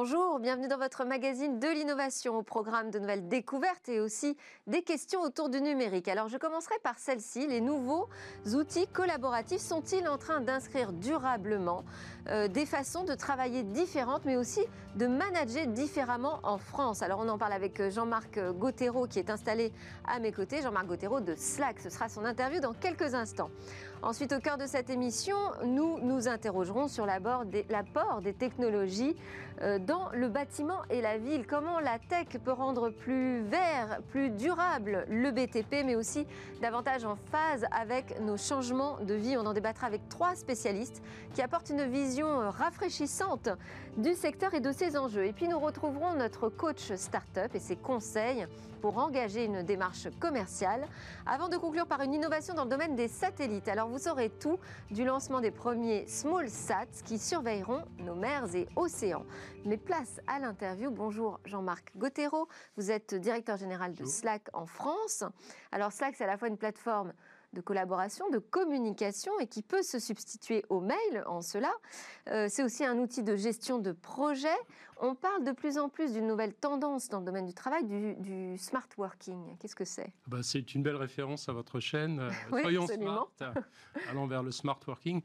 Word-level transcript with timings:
Bonjour, 0.00 0.38
bienvenue 0.38 0.68
dans 0.68 0.78
votre 0.78 1.04
magazine 1.04 1.58
de 1.58 1.66
l'innovation 1.66 2.36
au 2.36 2.44
programme 2.44 2.92
de 2.92 3.00
nouvelles 3.00 3.26
découvertes 3.26 3.88
et 3.88 3.98
aussi 3.98 4.36
des 4.68 4.82
questions 4.82 5.22
autour 5.22 5.48
du 5.48 5.60
numérique. 5.60 6.06
Alors 6.06 6.28
je 6.28 6.36
commencerai 6.36 6.76
par 6.84 7.00
celle-ci. 7.00 7.48
Les 7.48 7.60
nouveaux 7.60 8.08
outils 8.54 8.86
collaboratifs 8.86 9.60
sont-ils 9.60 10.06
en 10.06 10.16
train 10.16 10.40
d'inscrire 10.40 10.92
durablement 10.92 11.82
euh, 12.28 12.46
des 12.46 12.64
façons 12.64 13.02
de 13.02 13.14
travailler 13.14 13.64
différentes 13.64 14.24
mais 14.24 14.36
aussi 14.36 14.60
de 14.94 15.08
manager 15.08 15.66
différemment 15.66 16.38
en 16.44 16.58
France? 16.58 17.02
Alors 17.02 17.18
on 17.20 17.28
en 17.28 17.36
parle 17.36 17.54
avec 17.54 17.80
euh, 17.80 17.90
Jean-Marc 17.90 18.38
Gauthéreau 18.52 19.08
qui 19.08 19.18
est 19.18 19.30
installé 19.30 19.72
à 20.06 20.20
mes 20.20 20.30
côtés. 20.30 20.62
Jean-Marc 20.62 20.86
Gauthéreau 20.86 21.18
de 21.18 21.34
Slack. 21.34 21.80
Ce 21.80 21.90
sera 21.90 22.08
son 22.08 22.24
interview 22.24 22.60
dans 22.60 22.72
quelques 22.72 23.14
instants. 23.14 23.50
Ensuite, 24.00 24.32
au 24.32 24.38
cœur 24.38 24.58
de 24.58 24.66
cette 24.66 24.90
émission, 24.90 25.36
nous 25.64 25.98
nous 25.98 26.28
interrogerons 26.28 26.86
sur 26.86 27.04
l'apport 27.04 27.44
des, 27.44 28.32
technologies 28.32 29.16
euh, 29.60 29.80
dans 29.80 30.10
le 30.12 30.28
bâtiment 30.28 30.82
et 30.88 31.00
la 31.00 31.18
ville. 31.18 31.44
Comment 31.48 31.80
la 31.80 31.98
tech 31.98 32.28
peut 32.44 32.52
rendre 32.52 32.90
plus 32.90 33.42
vert, 33.42 33.98
plus 34.10 34.30
durable 34.30 35.04
le 35.08 35.32
BTP, 35.32 35.84
mais 35.84 35.96
aussi 35.96 36.26
davantage 36.62 37.04
en 37.04 37.16
phase 37.32 37.66
avec 37.72 38.20
nos 38.20 38.36
changements 38.36 38.98
de 39.00 39.14
vie? 39.14 39.36
On 39.36 39.46
en 39.46 39.52
débattra 39.52 39.88
avec 39.88 40.08
trois 40.08 40.36
spécialistes 40.36 41.02
qui 41.34 41.42
apportent 41.42 41.70
une 41.70 41.90
vision 41.90 42.50
rafraîchissante 42.50 43.48
du 43.98 44.14
secteur 44.14 44.54
et 44.54 44.60
de 44.60 44.70
ses 44.70 44.96
enjeux. 44.96 45.26
Et 45.26 45.32
puis 45.32 45.48
nous 45.48 45.58
retrouverons 45.58 46.14
notre 46.14 46.48
coach 46.48 46.92
startup 46.94 47.52
et 47.52 47.58
ses 47.58 47.76
conseils 47.76 48.46
pour 48.80 48.96
engager 48.98 49.44
une 49.44 49.64
démarche 49.64 50.06
commerciale, 50.20 50.86
avant 51.26 51.48
de 51.48 51.56
conclure 51.56 51.88
par 51.88 52.00
une 52.02 52.14
innovation 52.14 52.54
dans 52.54 52.62
le 52.62 52.70
domaine 52.70 52.94
des 52.94 53.08
satellites. 53.08 53.66
Alors 53.66 53.88
vous 53.88 53.98
saurez 53.98 54.30
tout 54.30 54.56
du 54.92 55.04
lancement 55.04 55.40
des 55.40 55.50
premiers 55.50 56.06
Small 56.06 56.48
Sats 56.48 57.02
qui 57.04 57.18
surveilleront 57.18 57.82
nos 57.98 58.14
mers 58.14 58.54
et 58.54 58.68
océans. 58.76 59.26
Mais 59.64 59.76
place 59.76 60.20
à 60.28 60.38
l'interview. 60.38 60.92
Bonjour 60.92 61.40
Jean-Marc 61.44 61.90
Gauthéreau, 61.96 62.46
vous 62.76 62.92
êtes 62.92 63.16
directeur 63.16 63.56
général 63.56 63.94
de 63.94 64.04
Slack 64.04 64.48
en 64.52 64.66
France. 64.66 65.24
Alors 65.72 65.90
Slack, 65.90 66.14
c'est 66.16 66.24
à 66.24 66.28
la 66.28 66.36
fois 66.36 66.46
une 66.46 66.56
plateforme 66.56 67.12
de 67.52 67.60
collaboration, 67.60 68.28
de 68.30 68.38
communication 68.38 69.32
et 69.40 69.46
qui 69.46 69.62
peut 69.62 69.82
se 69.82 69.98
substituer 69.98 70.64
au 70.68 70.80
mail 70.80 71.22
en 71.26 71.40
cela. 71.40 71.72
Euh, 72.28 72.46
c'est 72.48 72.62
aussi 72.62 72.84
un 72.84 72.98
outil 72.98 73.22
de 73.22 73.36
gestion 73.36 73.78
de 73.78 73.92
projet. 73.92 74.56
On 75.00 75.14
parle 75.14 75.44
de 75.44 75.52
plus 75.52 75.78
en 75.78 75.88
plus 75.88 76.12
d'une 76.12 76.26
nouvelle 76.26 76.54
tendance 76.54 77.08
dans 77.08 77.20
le 77.20 77.24
domaine 77.24 77.46
du 77.46 77.54
travail, 77.54 77.84
du, 77.84 78.56
smart 78.58 78.88
working. 78.96 79.56
Qu'est-ce 79.58 79.76
que 79.76 79.84
c'est? 79.84 80.12
Bah, 80.26 80.42
C'est 80.42 80.74
une 80.74 80.82
belle 80.82 80.96
référence 80.96 81.48
à 81.48 81.52
votre 81.52 81.80
chaîne. 81.80 82.20
Euh, 82.20 82.30
soyons 82.62 82.86
smart, 82.86 83.30
allons 84.10 84.26
vers 84.26 84.42
le 84.42 84.50
smart 84.50 84.80
working. 84.86 85.22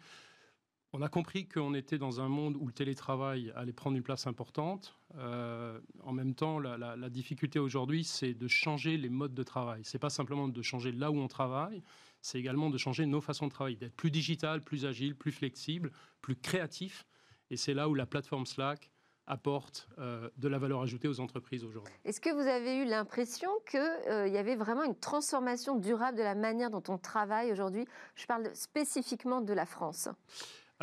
On 0.96 1.02
a 1.02 1.10
compris 1.10 1.48
qu'on 1.48 1.74
était 1.74 1.98
dans 1.98 2.22
un 2.22 2.30
monde 2.30 2.56
où 2.56 2.68
le 2.68 2.72
télétravail 2.72 3.52
allait 3.56 3.74
prendre 3.74 3.98
une 3.98 4.04
place 4.04 4.28
importante. 4.28 4.96
Euh, 5.16 5.80
en 6.04 6.14
même 6.14 6.36
temps, 6.36 6.60
la, 6.60 7.10
difficulté 7.10 7.58
aujourd'hui, 7.58 8.04
c'est 8.04 8.36
de 8.36 8.48
changer 8.48 8.98
les 8.98 9.10
modes 9.10 9.34
de 9.34 9.42
travail. 9.42 9.82
C'est 9.84 9.98
pas 9.98 10.12
simplement 10.12 10.48
de 10.48 10.62
changer 10.62 10.92
là 10.92 11.10
où 11.10 11.18
on 11.18 11.28
travaille, 11.28 11.82
c'est 12.24 12.40
également 12.40 12.70
de 12.70 12.78
changer 12.78 13.06
nos 13.06 13.22
façons 13.22 13.48
de 13.48 13.52
travailler, 13.52 13.76
d'être 13.76 13.96
plus 13.96 14.10
digital, 14.10 14.62
plus 14.62 14.86
agile, 14.86 15.14
plus 15.14 15.34
flexible, 15.34 15.92
plus 16.22 16.38
créatif. 16.38 17.06
Et 17.50 17.58
c'est 17.58 17.74
là 17.74 17.90
où 17.90 17.94
la 17.94 18.06
plateforme 18.06 18.46
Slack 18.46 18.90
apporte 19.28 19.90
euh, 20.00 20.30
de 20.38 20.48
la 20.48 20.58
valeur 20.58 20.82
ajoutée 20.82 21.10
aux 21.10 21.20
entreprises 21.20 21.66
aujourd'hui. 21.66 21.94
Est-ce 22.06 22.22
que 22.22 22.30
vous 22.30 22.48
avez 22.48 22.78
eu 22.78 22.86
l'impression 22.86 23.50
qu'il 23.70 23.80
euh, 23.80 24.28
y 24.28 24.38
avait 24.38 24.56
vraiment 24.56 24.84
une 24.84 24.98
transformation 24.98 25.76
durable 25.76 26.18
de 26.18 26.24
la 26.24 26.34
manière 26.34 26.70
dont 26.70 26.84
on 26.88 26.98
travaille 26.98 27.52
aujourd'hui? 27.52 27.86
Je 28.16 28.26
parle 28.26 28.56
spécifiquement 28.56 29.42
de 29.42 29.54
la 29.54 29.66
France. 29.66 30.08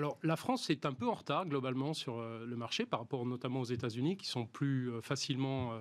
Alors, 0.01 0.17
la 0.23 0.37
France 0.37 0.71
est 0.71 0.87
un 0.87 0.95
peu 0.95 1.07
en 1.07 1.13
retard 1.13 1.45
globalement 1.45 1.93
sur 1.93 2.21
euh, 2.21 2.47
le 2.47 2.57
marché 2.57 2.87
par 2.87 3.01
rapport 3.01 3.27
notamment 3.27 3.61
aux 3.61 3.65
États-Unis 3.65 4.17
qui 4.17 4.27
sont 4.27 4.47
plus 4.47 4.91
facilement 5.03 5.79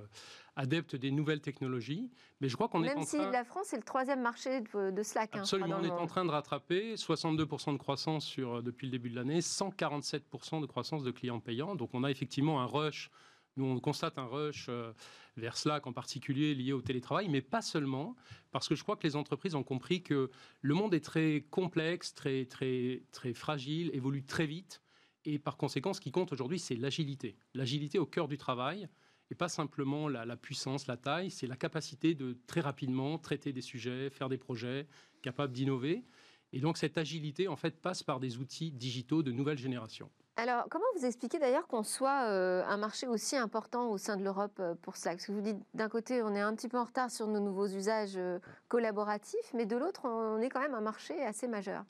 adeptes 0.60 0.98
des 0.98 1.10
nouvelles 1.10 1.40
technologies. 1.40 2.12
Mais 2.42 2.50
je 2.50 2.56
crois 2.56 2.68
qu'on 2.68 2.84
est 2.84 2.90
en 2.90 3.06
train... 3.06 3.18
Même 3.18 3.28
si 3.28 3.32
la 3.32 3.46
France 3.46 3.72
est 3.72 3.78
le 3.78 3.84
troisième 3.84 4.22
marché 4.22 4.60
de, 4.74 5.04
Slack. 5.04 5.38
Hein, 5.38 5.40
Absolument, 5.40 5.78
on 5.80 5.86
est 5.86 5.90
en 5.90 6.06
train 6.06 6.26
de 6.26 6.32
rattraper 6.32 6.96
62% 6.96 7.72
de 7.72 7.78
croissance 7.78 8.26
sur, 8.26 8.58
euh, 8.58 8.62
depuis 8.62 8.88
le 8.88 8.92
début 8.92 9.10
de 9.10 9.16
l'année, 9.16 9.40
147% 9.40 10.60
de 10.60 10.66
croissance 10.66 11.04
de 11.04 11.12
clients 11.12 11.40
payants. 11.40 11.76
Donc 11.76 11.92
on 11.94 12.04
a 12.04 12.12
effectivement 12.12 12.60
un 12.60 12.66
rush 12.66 13.10
nous, 13.60 13.66
on 13.66 13.80
constate 13.80 14.18
un 14.18 14.26
rush 14.26 14.68
euh, 14.70 14.94
vers 15.38 15.58
Slack 15.58 15.86
en 15.86 15.94
particulier 15.94 16.56
lié 16.56 16.72
au 16.72 16.82
télétravail, 16.82 17.28
mais 17.28 17.42
pas 17.42 17.62
seulement, 17.62 18.16
parce 18.52 18.68
que 18.68 18.76
je 18.76 18.84
crois 18.84 18.96
que 18.96 19.06
les 19.06 19.16
entreprises 19.16 19.54
ont 19.54 19.64
compris 19.64 20.02
que 20.02 20.32
le 20.62 20.74
monde 20.74 20.94
est 20.94 21.04
très 21.04 21.46
complexe, 21.50 22.14
très, 22.14 22.46
très, 22.46 23.04
très 23.12 23.34
fragile, 23.34 23.92
évolue 23.94 24.24
très 24.24 24.48
vite. 24.48 24.82
Et 25.26 25.38
par 25.40 25.58
conséquent, 25.58 25.94
ce 25.94 26.00
qui 26.00 26.12
compte 26.12 26.32
aujourd'hui, 26.32 26.58
c'est 26.58 26.76
l'agilité. 26.76 27.36
L'agilité 27.54 28.00
au 28.00 28.06
cœur 28.06 28.28
du 28.30 28.38
travail 28.38 28.88
et 29.32 29.36
pas 29.36 29.50
simplement 29.50 30.08
la, 30.08 30.36
puissance, 30.38 30.88
la 30.88 30.98
taille, 30.98 31.30
c'est 31.30 31.46
la 31.46 31.56
capacité 31.56 32.16
de 32.16 32.38
très 32.48 32.62
rapidement 32.62 33.20
traiter 33.20 33.54
des 33.54 33.62
sujets, 33.62 34.10
faire 34.10 34.30
des 34.30 34.38
projets, 34.38 34.88
capable 35.22 35.54
d'innover. 35.54 36.04
Et 36.52 36.62
donc 36.62 36.78
cette 36.78 36.98
agilité, 36.98 37.48
en 37.48 37.56
fait, 37.56 37.80
passe 37.80 38.02
par 38.02 38.20
des 38.20 38.38
outils 38.38 38.72
digitaux 38.72 39.22
de 39.22 39.32
nouvelle 39.32 39.58
génération. 39.58 40.10
Alors, 40.40 40.68
comment 40.70 40.86
vous 40.96 41.06
expliquez 41.06 41.38
d'ailleurs 41.38 41.68
qu'on 41.68 41.84
soit 41.84 42.30
euh, 42.30 42.64
un 42.66 42.78
marché 42.78 43.08
aussi 43.08 43.36
important 43.36 43.92
au 43.92 43.98
sein 43.98 44.16
de 44.16 44.24
l'Europe 44.24 44.58
euh, 44.62 44.74
pour 44.82 44.96
cela? 44.96 45.12
Parce 45.12 45.26
que 45.26 45.34
vous 45.34 45.42
dites, 45.42 45.58
d'un 45.74 45.90
côté, 45.90 46.24
on 46.24 46.34
est 46.34 46.40
un 46.40 46.56
petit 46.56 46.70
peu 46.70 46.78
en 46.78 46.86
retard 46.86 47.12
sur 47.12 47.28
nos 47.28 47.42
nouveaux 47.42 47.68
usages 47.68 48.16
euh, 48.16 48.40
collaboratifs, 48.70 49.52
mais 49.54 49.66
de 49.66 49.76
l'autre, 49.76 50.06
on 50.06 50.40
est 50.40 50.48
quand 50.48 50.62
même 50.62 50.76
un 50.76 50.82
marché 50.82 51.22
assez 51.26 51.50
majeur. 51.50 51.84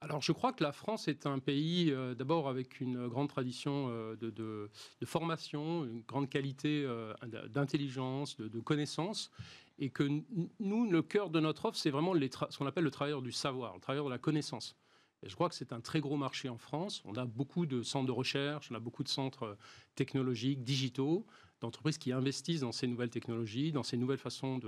Alors 0.00 0.22
je 0.22 0.30
crois 0.30 0.52
que 0.52 0.62
la 0.62 0.70
France 0.70 1.08
est 1.08 1.26
un 1.26 1.40
pays 1.40 1.94
d'abord 2.16 2.48
avec 2.48 2.80
une 2.80 3.06
grande 3.06 3.28
tradition 3.28 3.86
de, 4.20 4.68
formation, 5.04 5.84
une 5.84 6.02
grande 6.02 6.28
qualité 6.28 6.84
d'intelligence, 7.50 8.36
de, 8.36 8.60
connaissances, 8.60 9.30
et 9.78 9.90
que 9.90 10.02
nous, 10.58 10.90
le 10.90 11.02
cœur 11.02 11.30
de 11.30 11.38
notre 11.38 11.66
offre, 11.66 11.78
c'est 11.78 11.90
vraiment 11.90 12.14
ce 12.14 12.58
qu'on 12.58 12.66
appelle 12.66 12.82
le 12.82 12.90
travailleur 12.90 13.22
du 13.22 13.30
savoir, 13.30 13.74
le 13.74 13.80
travailleur 13.80 14.06
de 14.06 14.10
la 14.10 14.18
connaissance. 14.18 14.76
Je 15.24 15.34
crois 15.34 15.48
que 15.48 15.54
c'est 15.54 15.72
un 15.72 15.80
très 15.80 16.00
gros 16.00 16.16
marché 16.16 16.48
en 16.48 16.58
France. 16.58 17.02
On 17.04 17.14
a 17.14 17.24
beaucoup 17.24 17.66
de 17.66 17.82
centres 17.82 18.06
de 18.06 18.12
recherche, 18.12 18.70
on 18.70 18.74
a 18.74 18.80
beaucoup 18.80 19.04
de 19.04 19.08
centres 19.08 19.56
technologiques, 19.94 20.64
digitaux, 20.64 21.26
d'entreprises 21.60 21.98
qui 21.98 22.12
investissent 22.12 22.60
dans 22.60 22.72
ces 22.72 22.88
nouvelles 22.88 23.10
technologies, 23.10 23.70
dans 23.70 23.84
ces 23.84 23.96
nouvelles 23.96 24.18
façons 24.18 24.60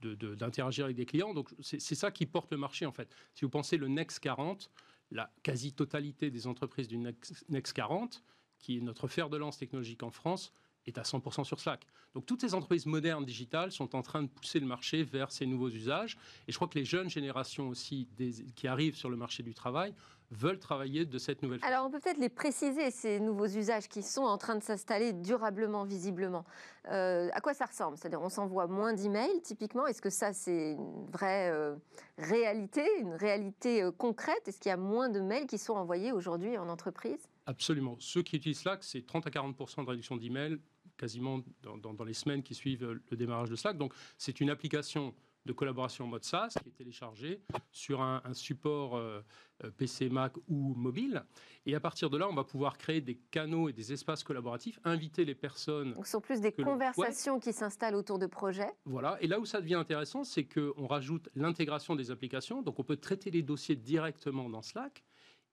d'interagir 0.00 0.86
avec 0.86 0.96
des 0.96 1.04
clients. 1.04 1.34
Donc 1.34 1.54
c'est 1.60 1.78
ça 1.80 2.10
qui 2.10 2.26
porte 2.26 2.50
le 2.50 2.56
marché 2.56 2.86
en 2.86 2.92
fait. 2.92 3.14
Si 3.34 3.44
vous 3.44 3.50
pensez 3.50 3.76
le 3.76 3.88
Next 3.88 4.20
40, 4.20 4.70
la 5.10 5.30
quasi-totalité 5.42 6.30
des 6.30 6.46
entreprises 6.46 6.88
du 6.88 6.96
Next 6.96 7.72
40, 7.74 8.22
qui 8.58 8.78
est 8.78 8.80
notre 8.80 9.06
fer 9.06 9.28
de 9.28 9.36
lance 9.36 9.58
technologique 9.58 10.02
en 10.02 10.10
France, 10.10 10.52
est 10.86 10.98
à 10.98 11.02
100% 11.02 11.44
sur 11.44 11.60
Slack. 11.60 11.86
Donc 12.14 12.26
toutes 12.26 12.40
ces 12.40 12.54
entreprises 12.54 12.86
modernes 12.86 13.24
digitales 13.24 13.72
sont 13.72 13.94
en 13.96 14.02
train 14.02 14.22
de 14.22 14.28
pousser 14.28 14.60
le 14.60 14.66
marché 14.66 15.02
vers 15.02 15.32
ces 15.32 15.46
nouveaux 15.46 15.70
usages. 15.70 16.16
Et 16.46 16.52
je 16.52 16.56
crois 16.56 16.68
que 16.68 16.78
les 16.78 16.84
jeunes 16.84 17.10
générations 17.10 17.68
aussi 17.68 18.08
qui 18.54 18.68
arrivent 18.68 18.96
sur 18.96 19.10
le 19.10 19.16
marché 19.16 19.42
du 19.42 19.54
travail 19.54 19.94
veulent 20.30 20.58
travailler 20.58 21.04
de 21.04 21.18
cette 21.18 21.42
nouvelle 21.42 21.60
façon. 21.60 21.72
Alors 21.72 21.86
on 21.86 21.90
peut 21.90 22.00
peut-être 22.00 22.18
les 22.18 22.28
préciser, 22.28 22.90
ces 22.90 23.20
nouveaux 23.20 23.46
usages 23.46 23.88
qui 23.88 24.02
sont 24.02 24.22
en 24.22 24.38
train 24.38 24.56
de 24.56 24.62
s'installer 24.62 25.12
durablement, 25.12 25.84
visiblement. 25.84 26.44
Euh, 26.90 27.28
à 27.32 27.40
quoi 27.40 27.54
ça 27.54 27.66
ressemble? 27.66 27.96
C'est-à-dire 27.96 28.20
on 28.20 28.28
s'envoie 28.28 28.66
moins 28.66 28.92
d'emails 28.92 29.40
typiquement? 29.42 29.86
Est-ce 29.86 30.02
que 30.02 30.10
ça 30.10 30.32
c'est 30.32 30.72
une 30.72 31.06
vraie 31.06 31.50
euh, 31.50 31.76
réalité, 32.18 32.84
une 33.00 33.14
réalité 33.14 33.82
euh, 33.82 33.92
concrète? 33.92 34.46
Est-ce 34.46 34.58
qu'il 34.58 34.70
y 34.70 34.72
a 34.72 34.76
moins 34.76 35.08
de 35.08 35.20
mails 35.20 35.46
qui 35.46 35.58
sont 35.58 35.74
envoyés 35.74 36.12
aujourd'hui 36.12 36.58
en 36.58 36.68
entreprise? 36.68 37.28
Absolument. 37.46 37.96
Ceux 38.00 38.22
qui 38.22 38.36
utilisent 38.36 38.60
Slack, 38.60 38.82
c'est 38.82 39.06
30 39.06 39.26
à 39.26 39.30
40 39.30 39.56
de 39.56 39.90
réduction 39.90 40.16
d'emails 40.16 40.58
quasiment 40.96 41.40
dans, 41.62 42.04
les 42.04 42.14
semaines 42.14 42.42
qui 42.42 42.54
suivent 42.54 43.00
le 43.10 43.16
démarrage 43.16 43.50
de 43.50 43.56
Slack. 43.56 43.78
Donc 43.78 43.92
c'est 44.18 44.40
une 44.40 44.50
application 44.50 45.14
de 45.44 45.52
collaboration 45.52 46.04
en 46.04 46.08
mode 46.08 46.24
SaaS 46.24 46.54
qui 46.62 46.68
est 46.68 46.72
téléchargée 46.72 47.40
sur 47.70 48.00
un, 48.00 48.22
support 48.32 48.96
euh, 48.96 49.20
euh, 49.62 49.70
PC, 49.70 50.08
Mac 50.08 50.32
ou 50.48 50.74
mobile. 50.74 51.24
Et 51.66 51.74
à 51.74 51.80
partir 51.80 52.10
de 52.10 52.16
là, 52.16 52.28
on 52.28 52.34
va 52.34 52.44
pouvoir 52.44 52.78
créer 52.78 53.00
des 53.00 53.16
canaux 53.30 53.68
et 53.68 53.72
des 53.72 53.92
espaces 53.92 54.24
collaboratifs, 54.24 54.78
inviter 54.84 55.24
les 55.24 55.34
personnes. 55.34 55.92
Donc 55.94 56.06
ce 56.06 56.12
sont 56.12 56.20
plus 56.20 56.40
des 56.40 56.52
conversations 56.52 57.38
qui 57.38 57.52
s'installent 57.52 57.94
autour 57.94 58.18
de 58.18 58.26
projets. 58.26 58.72
Voilà. 58.84 59.18
Et 59.20 59.26
là 59.26 59.38
où 59.38 59.44
ça 59.44 59.60
devient 59.60 59.74
intéressant, 59.74 60.24
c'est 60.24 60.44
qu'on 60.44 60.86
rajoute 60.86 61.28
l'intégration 61.34 61.94
des 61.94 62.10
applications. 62.10 62.62
Donc 62.62 62.78
on 62.78 62.84
peut 62.84 62.96
traiter 62.96 63.30
les 63.30 63.42
dossiers 63.42 63.76
directement 63.76 64.48
dans 64.48 64.62
Slack. 64.62 65.04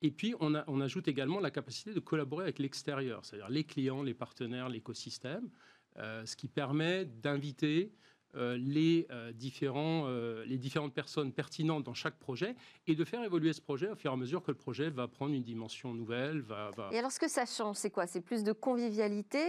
Et 0.01 0.11
puis, 0.11 0.33
on, 0.39 0.81
ajoute 0.81 1.07
également 1.07 1.39
la 1.39 1.51
capacité 1.51 1.93
de 1.93 1.99
collaborer 1.99 2.43
avec 2.45 2.57
l'extérieur, 2.57 3.23
c'est-à-dire 3.23 3.49
les 3.49 3.63
clients, 3.63 4.01
les 4.01 4.15
partenaires, 4.15 4.67
l'écosystème, 4.67 5.49
euh, 5.97 6.25
ce 6.25 6.35
qui 6.35 6.47
permet 6.47 7.05
d'inviter 7.05 7.93
les, 8.33 9.07
euh, 9.11 9.31
différents, 9.31 10.05
euh, 10.07 10.43
les 10.45 10.57
différentes 10.57 10.93
personnes 10.93 11.31
pertinentes 11.31 11.83
dans 11.83 11.93
chaque 11.93 12.17
projet 12.17 12.55
et 12.87 12.95
de 12.95 13.03
faire 13.03 13.23
évoluer 13.23 13.53
ce 13.53 13.61
projet 13.61 13.89
au 13.89 13.95
fur 13.95 14.11
et 14.11 14.13
à 14.13 14.17
mesure 14.17 14.43
que 14.43 14.51
le 14.51 14.57
projet 14.57 14.89
va 14.89 15.07
prendre 15.07 15.33
une 15.33 15.43
dimension 15.43 15.93
nouvelle. 15.93 16.41
Va, 16.41 16.71
Et 16.91 16.97
alors, 16.97 17.11
ce 17.11 17.19
que 17.19 17.27
ça 17.27 17.45
change, 17.45 17.77
c'est 17.77 17.89
quoi? 17.89 18.07
C'est 18.07 18.21
plus 18.21 18.43
de 18.43 18.51
convivialité 18.51 19.39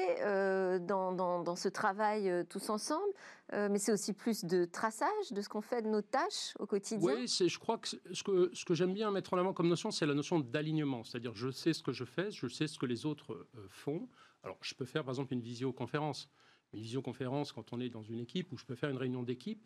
dans, 0.87 1.13
dans, 1.13 1.57
ce 1.57 1.69
travail 1.69 2.47
tous 2.49 2.71
ensemble, 2.71 3.13
mais 3.53 3.79
c'est 3.79 3.93
aussi 3.93 4.13
plus 4.13 4.45
de 4.45 4.65
traçage 4.65 5.33
de 5.33 5.41
ce 5.41 5.49
qu'on 5.49 5.61
fait 5.61 5.83
de 5.83 5.89
nos 5.89 6.03
tâches 6.03 6.55
au 6.59 6.67
quotidien? 6.67 7.15
Oui, 7.15 7.27
je 7.27 7.59
crois 7.59 7.79
que 7.79 7.89
ce 7.89 8.23
que, 8.23 8.51
ce 8.53 8.65
que 8.65 8.75
j'aime 8.75 8.95
bien 8.95 9.11
mettre 9.11 9.35
en 9.35 9.39
avant 9.39 9.53
comme 9.53 9.69
notion, 9.69 9.91
c'est 9.91 10.07
la 10.07 10.15
notion 10.15 10.41
d'alignement. 10.41 11.05
C'est-à-dire, 11.05 11.35
je 11.35 11.51
sais 11.51 11.73
ce 11.73 11.83
que 11.83 11.93
je 11.93 12.05
fais, 12.05 12.31
je 12.31 12.47
sais 12.49 12.67
ce 12.67 12.79
que 12.79 12.87
les 12.87 13.07
autres 13.07 13.47
font. 13.69 14.09
Alors, 14.43 14.59
je 14.61 14.75
peux 14.75 14.85
faire, 14.85 15.05
par 15.05 15.13
exemple, 15.13 15.35
une 15.35 15.41
visioconférence 15.41 16.29
une 16.73 16.81
visioconférence 16.81 17.53
quand 17.53 17.73
on 17.73 17.81
est 17.81 17.89
dans 17.89 18.03
une 18.03 18.21
équipe 18.21 18.53
ou 18.53 18.57
je 18.57 18.65
peux 18.65 18.75
faire 18.75 18.91
une 18.91 18.97
réunion 18.97 19.23
d'équipe. 19.23 19.65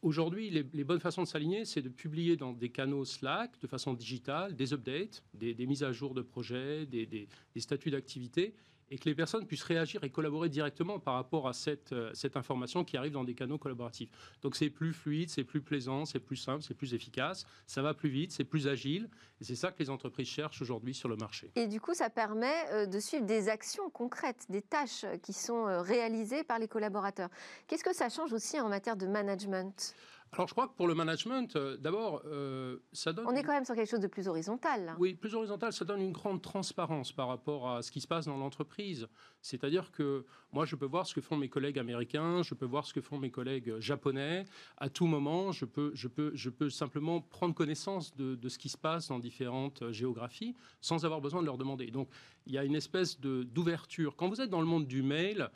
Aujourd'hui, 0.00 0.48
les, 0.48 0.84
bonnes 0.84 1.00
façons 1.00 1.22
de 1.22 1.28
s'aligner, 1.28 1.66
c'est 1.66 1.82
de 1.82 1.90
publier 1.90 2.36
dans 2.36 2.52
des 2.52 2.70
canaux 2.70 3.04
Slack 3.04 3.60
de 3.60 3.66
façon 3.66 3.92
digitale 3.92 4.56
des 4.56 4.72
updates, 4.72 5.22
des, 5.34 5.54
mises 5.66 5.82
à 5.82 5.92
jour 5.92 6.14
de 6.14 6.22
projets, 6.22 6.86
des 6.86 7.28
statuts 7.56 7.90
d'activité 7.90 8.54
et 8.94 8.98
que 8.98 9.08
les 9.08 9.14
personnes 9.16 9.44
puissent 9.44 9.64
réagir 9.64 10.04
et 10.04 10.10
collaborer 10.10 10.48
directement 10.48 11.00
par 11.00 11.14
rapport 11.14 11.48
à 11.48 11.52
cette, 11.52 11.92
euh, 11.92 12.12
cette 12.14 12.36
information 12.36 12.84
qui 12.84 12.96
arrive 12.96 13.10
dans 13.10 13.24
des 13.24 13.34
canaux 13.34 13.58
collaboratifs. 13.58 14.08
Donc 14.40 14.54
c'est 14.54 14.70
plus 14.70 14.92
fluide, 14.92 15.30
c'est 15.30 15.42
plus 15.42 15.60
plaisant, 15.60 16.04
c'est 16.04 16.20
plus 16.20 16.36
simple, 16.36 16.62
c'est 16.62 16.74
plus 16.74 16.94
efficace, 16.94 17.44
ça 17.66 17.82
va 17.82 17.92
plus 17.92 18.08
vite, 18.08 18.30
c'est 18.30 18.44
plus 18.44 18.68
agile, 18.68 19.08
et 19.40 19.44
c'est 19.44 19.56
ça 19.56 19.72
que 19.72 19.80
les 19.80 19.90
entreprises 19.90 20.28
cherchent 20.28 20.62
aujourd'hui 20.62 20.94
sur 20.94 21.08
le 21.08 21.16
marché. 21.16 21.50
Et 21.56 21.66
du 21.66 21.80
coup, 21.80 21.92
ça 21.92 22.08
permet 22.08 22.54
euh, 22.70 22.86
de 22.86 23.00
suivre 23.00 23.26
des 23.26 23.48
actions 23.48 23.90
concrètes, 23.90 24.46
des 24.48 24.62
tâches 24.62 25.04
qui 25.24 25.32
sont 25.32 25.66
euh, 25.66 25.82
réalisées 25.82 26.44
par 26.44 26.60
les 26.60 26.68
collaborateurs. 26.68 27.30
Qu'est-ce 27.66 27.82
que 27.82 27.94
ça 27.94 28.08
change 28.08 28.32
aussi 28.32 28.60
en 28.60 28.68
matière 28.68 28.96
de 28.96 29.08
management? 29.08 29.96
Alors, 30.34 30.48
je 30.48 30.52
crois 30.52 30.66
que 30.66 30.74
pour 30.74 30.88
le 30.88 30.94
management, 30.94 31.54
euh, 31.54 31.76
d'abord, 31.76 32.22
euh, 32.26 32.78
ça 32.92 33.12
donne. 33.12 33.24
On 33.28 33.36
est 33.36 33.44
quand 33.44 33.52
même 33.52 33.64
sur 33.64 33.76
quelque 33.76 33.88
chose 33.88 34.00
de 34.00 34.08
plus 34.08 34.26
horizontal. 34.26 34.96
Oui, 34.98 35.14
plus 35.14 35.32
horizontal, 35.32 35.72
ça 35.72 35.84
donne 35.84 36.00
une 36.00 36.10
grande 36.10 36.42
transparence 36.42 37.12
par 37.12 37.28
rapport 37.28 37.70
à 37.70 37.82
ce 37.82 37.92
qui 37.92 38.00
se 38.00 38.08
passe 38.08 38.26
dans 38.26 38.36
l'entreprise. 38.36 39.06
C'est-à-dire 39.42 39.92
que 39.92 40.26
moi, 40.52 40.64
je 40.64 40.74
peux 40.74 40.86
voir 40.86 41.06
ce 41.06 41.14
que 41.14 41.20
font 41.20 41.36
mes 41.36 41.48
collègues 41.48 41.78
américains, 41.78 42.42
je 42.42 42.54
peux 42.54 42.66
voir 42.66 42.84
ce 42.84 42.92
que 42.92 43.00
font 43.00 43.16
mes 43.16 43.30
collègues 43.30 43.78
japonais. 43.78 44.44
À 44.76 44.88
tout 44.88 45.06
moment, 45.06 45.52
je 45.52 45.66
peux, 45.66 45.92
je 45.94 46.08
peux, 46.08 46.32
je 46.34 46.50
peux 46.50 46.68
simplement 46.68 47.20
prendre 47.20 47.54
connaissance 47.54 48.16
de, 48.16 48.34
de 48.34 48.48
ce 48.48 48.58
qui 48.58 48.68
se 48.68 48.78
passe 48.78 49.08
dans 49.08 49.20
différentes 49.20 49.82
euh, 49.82 49.92
géographies 49.92 50.56
sans 50.80 51.04
avoir 51.04 51.20
besoin 51.20 51.42
de 51.42 51.46
leur 51.46 51.58
demander. 51.58 51.92
Donc, 51.92 52.08
il 52.46 52.54
y 52.54 52.58
a 52.58 52.64
une 52.64 52.74
espèce 52.74 53.20
d'ouverture. 53.20 54.16
Quand 54.16 54.28
vous 54.28 54.40
êtes 54.40 54.50
dans 54.50 54.60
le 54.60 54.66
monde 54.66 54.86
du 54.86 55.02
mail, 55.02 55.48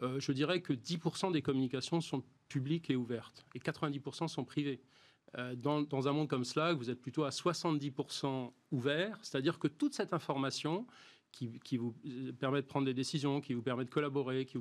je 0.00 0.32
dirais 0.32 0.60
que 0.60 0.72
10% 0.72 1.32
des 1.32 1.42
communications 1.42 2.00
sont 2.00 2.22
publiques 2.50 2.90
et 2.90 2.96
ouvertes, 2.96 3.46
et 3.54 3.58
90% 3.58 4.28
sont 4.28 4.44
privées. 4.44 4.82
Euh, 5.38 5.54
dans, 5.54 6.08
un 6.08 6.12
monde 6.12 6.28
comme 6.28 6.44
Slack, 6.44 6.76
vous 6.76 6.90
êtes 6.90 7.00
plutôt 7.00 7.24
à 7.24 7.30
70% 7.30 8.52
ouvert, 8.72 9.18
c'est-à-dire 9.22 9.58
que 9.58 9.68
toute 9.68 9.94
cette 9.94 10.12
information 10.12 10.86
qui, 11.30 11.76
vous 11.76 11.94
euh, 12.04 12.32
permet 12.32 12.60
de 12.60 12.66
prendre 12.66 12.84
des 12.84 12.94
décisions, 12.94 13.40
qui 13.40 13.54
vous 13.54 13.62
permet 13.62 13.84
de 13.84 13.90
collaborer, 13.90 14.44
qui, 14.44 14.58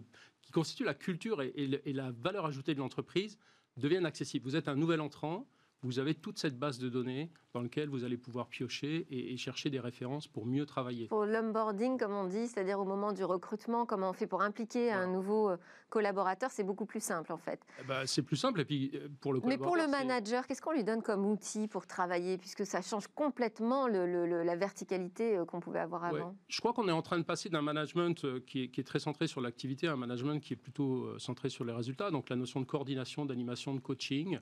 constitue 0.54 0.84
la 0.84 0.96
culture 0.96 1.44
et, 1.44 1.54
et 1.56 1.94
la 1.94 2.12
valeur 2.12 2.46
ajoutée 2.46 2.74
de 2.74 2.80
l'entreprise, 2.80 3.38
deviennent 3.78 4.06
accessibles. 4.06 4.46
Vous 4.46 4.56
êtes 4.56 4.68
un 4.68 4.76
nouvel 4.76 5.02
entrant, 5.02 5.48
vous 5.84 6.00
avez 6.00 6.14
toute 6.14 6.38
cette 6.38 6.58
base 6.58 6.80
de 6.80 6.90
données 6.90 7.32
dans 7.54 7.62
laquelle 7.62 7.90
vous 7.90 8.04
allez 8.04 8.18
pouvoir 8.18 8.48
piocher 8.48 9.08
et, 9.10 9.36
chercher 9.38 9.70
des 9.70 9.80
références 9.80 10.28
pour 10.28 10.46
mieux 10.46 10.66
travailler. 10.66 11.08
Pour 11.08 11.26
l'onboarding, 11.26 11.98
comme 11.98 12.14
on 12.14 12.26
dit, 12.26 12.48
c'est-à-dire 12.48 12.80
au 12.80 12.86
moment 12.86 13.12
du 13.12 13.24
recrutement, 13.24 13.86
comment 13.86 14.10
on 14.10 14.14
fait 14.14 14.28
pour 14.28 14.42
impliquer 14.42 14.92
un 14.92 15.08
nouveau 15.08 15.50
euh, 15.50 15.58
collaborateur, 15.90 16.52
c'est 16.52 16.64
beaucoup 16.64 16.86
plus 16.86 17.02
simple 17.02 17.32
en 17.32 17.38
fait. 17.38 17.60
Ben, 17.88 18.06
c'est 18.06 18.22
plus 18.22 18.36
simple 18.36 18.62
et 18.62 18.66
puis 18.66 18.92
euh, 18.94 19.08
pour 19.22 19.34
le 19.34 19.42
Mais 19.46 19.58
pour 19.58 19.78
le 19.78 19.88
manager, 19.88 20.46
qu'est-ce 20.46 20.62
qu'on 20.62 20.74
lui 20.74 20.84
donne 20.84 21.02
comme 21.02 21.26
outil 21.26 21.68
pour 21.68 21.88
travailler 21.88 22.38
puisque 22.38 22.66
ça 22.66 22.82
change 22.82 23.08
complètement 23.08 23.88
la 23.88 24.56
verticalité 24.56 25.38
euh, 25.38 25.46
qu'on 25.46 25.60
pouvait 25.60 25.80
avoir 25.80 26.04
avant? 26.04 26.36
Je 26.50 26.60
crois 26.60 26.74
qu'on 26.74 26.88
est 26.88 26.92
en 26.92 27.02
train 27.02 27.18
de 27.18 27.24
passer 27.24 27.50
d'un 27.50 27.62
management 27.62 28.46
qui 28.46 28.64
est, 28.64 28.68
qui 28.68 28.82
est, 28.82 28.84
très 28.84 29.00
centré 29.00 29.28
sur 29.28 29.42
l'activité 29.42 29.88
à 29.88 29.94
un 29.94 29.98
management 29.98 30.40
qui 30.40 30.54
est 30.54 30.58
plutôt 30.58 31.18
centré 31.18 31.50
sur 31.50 31.64
les 31.64 31.74
résultats, 31.74 32.12
donc 32.12 32.30
la 32.30 32.36
notion 32.36 32.60
de 32.60 32.66
coordination, 32.66 33.26
d'animation, 33.26 33.74
de 33.74 33.80
coaching. 33.80 34.40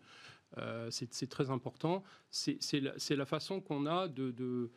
Euh, 0.58 0.90
c'est 0.92 1.28
très 1.28 1.50
important. 1.50 2.04
C'est 2.30 2.80
la, 2.82 3.26
façon 3.26 3.62
qu'on 3.62 3.86
a 3.86 4.08
de, 4.08 4.70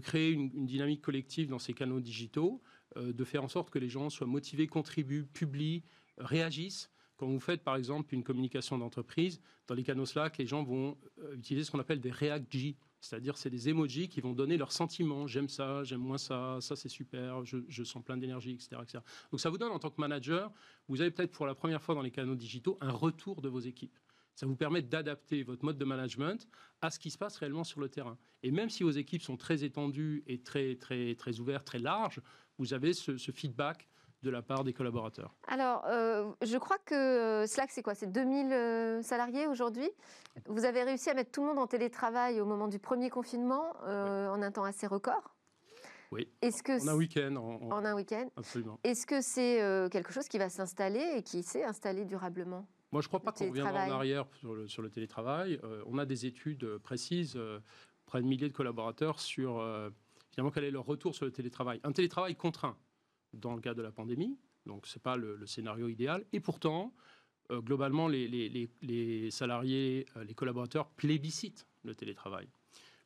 créer 0.00 0.30
une, 0.30 0.66
dynamique 0.66 1.02
collective 1.02 1.48
dans 1.48 1.58
ces 1.58 1.74
canaux 1.74 2.00
digitaux, 2.00 2.62
euh, 2.96 3.12
de 3.12 3.24
faire 3.24 3.42
en 3.42 3.48
sorte 3.48 3.70
que 3.70 3.78
les 3.78 3.88
gens 3.88 4.10
soient 4.10 4.26
motivés, 4.26 4.66
contribuent, 4.66 5.24
publient, 5.24 5.82
réagissent. 6.18 6.90
Quand 7.16 7.26
vous 7.26 7.40
faites 7.40 7.62
par 7.62 7.76
exemple 7.76 8.14
une 8.14 8.24
communication 8.24 8.78
d'entreprise, 8.78 9.40
dans 9.68 9.74
les 9.74 9.84
canaux 9.84 10.06
Slack, 10.06 10.38
les 10.38 10.46
gens 10.46 10.64
vont 10.64 10.98
euh, 11.20 11.36
utiliser 11.36 11.64
ce 11.64 11.70
qu'on 11.70 11.78
appelle 11.78 12.00
des 12.00 12.10
React-G, 12.10 12.76
c'est-à-dire 13.00 13.36
c'est 13.36 13.50
des 13.50 13.68
emojis 13.68 14.08
qui 14.08 14.20
vont 14.20 14.32
donner 14.32 14.56
leurs 14.56 14.72
sentiments. 14.72 15.26
J'aime 15.26 15.48
ça, 15.48 15.84
j'aime 15.84 16.00
moins 16.00 16.18
ça, 16.18 16.58
ça 16.60 16.76
c'est 16.76 16.88
super, 16.88 17.44
je, 17.44 17.84
sens 17.84 18.02
plein 18.02 18.16
d'énergie, 18.16 18.52
etc., 18.52 18.76
etc. 18.82 18.98
Donc 19.30 19.40
ça 19.40 19.50
vous 19.50 19.58
donne 19.58 19.72
en 19.72 19.78
tant 19.78 19.90
que 19.90 20.00
manager, 20.00 20.52
vous 20.88 21.00
avez 21.00 21.10
peut-être 21.10 21.32
pour 21.32 21.46
la 21.46 21.54
première 21.54 21.82
fois 21.82 21.94
dans 21.94 22.02
les 22.02 22.10
canaux 22.10 22.34
digitaux 22.34 22.78
un 22.80 22.92
retour 22.92 23.40
de 23.40 23.48
vos 23.48 23.60
équipes. 23.60 23.98
Ça 24.34 24.46
vous 24.46 24.56
permet 24.56 24.82
d'adapter 24.82 25.42
votre 25.42 25.64
mode 25.64 25.78
de 25.78 25.84
management 25.84 26.46
à 26.80 26.90
ce 26.90 26.98
qui 26.98 27.10
se 27.10 27.18
passe 27.18 27.36
réellement 27.36 27.64
sur 27.64 27.80
le 27.80 27.88
terrain. 27.88 28.16
Et 28.42 28.50
même 28.50 28.70
si 28.70 28.82
vos 28.82 28.90
équipes 28.90 29.22
sont 29.22 29.36
très 29.36 29.64
étendues 29.64 30.22
et 30.26 30.42
très, 30.42 30.76
très, 30.76 31.14
très 31.14 31.38
ouvertes, 31.40 31.66
très 31.66 31.78
larges, 31.78 32.20
vous 32.58 32.74
avez 32.74 32.92
ce, 32.92 33.16
feedback 33.16 33.88
de 34.22 34.30
la 34.30 34.42
part 34.42 34.62
des 34.62 34.72
collaborateurs 34.72 35.34
Alors, 35.48 35.84
euh, 35.86 36.30
je 36.42 36.56
crois 36.56 36.78
que 36.78 36.94
euh, 36.94 37.46
Slack, 37.46 37.70
c'est 37.72 37.82
quoi? 37.82 37.94
C'est 37.94 38.10
2000 38.10 38.52
euh, 38.52 39.02
salariés 39.02 39.46
aujourd'hui. 39.46 39.90
Vous 40.46 40.64
avez 40.64 40.84
réussi 40.84 41.10
à 41.10 41.14
mettre 41.14 41.32
tout 41.32 41.42
le 41.42 41.48
monde 41.48 41.58
en 41.58 41.66
télétravail 41.66 42.40
au 42.40 42.46
moment 42.46 42.68
du 42.68 42.78
premier 42.78 43.10
confinement 43.10 43.74
en 43.84 44.42
un 44.42 44.50
temps 44.50 44.64
assez 44.64 44.86
record. 44.86 45.34
Oui. 46.10 46.28
Est-ce 46.42 46.62
que 46.62 46.82
en 46.84 46.88
un 46.88 46.94
week-end. 46.94 47.36
En, 47.36 47.84
un 47.84 47.94
week-end. 47.94 48.28
Absolument. 48.36 48.78
Est-ce 48.84 49.06
que 49.06 49.20
c'est 49.20 49.88
quelque 49.90 50.12
chose 50.12 50.28
qui 50.28 50.38
va 50.38 50.48
s'installer 50.48 51.16
et 51.16 51.22
qui 51.22 51.42
s'est 51.42 51.64
installé 51.64 52.04
durablement? 52.04 52.66
Moi, 52.92 53.00
je 53.00 53.06
ne 53.06 53.08
crois 53.08 53.20
pas 53.20 53.32
qu'on 53.32 53.48
reviendra 53.48 53.86
en 53.86 53.90
arrière 53.90 54.26
sur 54.66 54.82
le, 54.82 54.90
télétravail. 54.90 55.58
Euh, 55.64 55.82
on 55.86 55.96
a 55.96 56.04
des 56.04 56.26
études 56.26 56.76
précises, 56.78 57.34
euh, 57.36 57.58
près 58.04 58.20
de 58.20 58.26
milliers 58.26 58.48
de 58.48 58.54
collaborateurs, 58.54 59.18
sur 59.18 59.60
euh, 59.60 59.88
finalement 60.30 60.50
quel 60.50 60.64
est 60.64 60.70
leur 60.70 60.84
retour 60.84 61.14
sur 61.14 61.24
le 61.24 61.32
télétravail. 61.32 61.80
Un 61.84 61.92
télétravail 61.92 62.36
contraint 62.36 62.76
dans 63.32 63.54
le 63.54 63.62
cas 63.62 63.72
de 63.72 63.80
la 63.80 63.90
pandémie, 63.90 64.38
donc 64.66 64.86
ce 64.86 64.98
n'est 64.98 65.02
pas 65.02 65.16
le, 65.16 65.46
scénario 65.46 65.88
idéal. 65.88 66.26
Et 66.34 66.40
pourtant, 66.40 66.92
globalement, 67.50 68.08
les, 68.08 68.28
les, 68.28 69.30
salariés, 69.30 70.06
les 70.26 70.34
collaborateurs 70.34 70.90
plébiscitent 70.90 71.66
le 71.84 71.94
télétravail. 71.94 72.46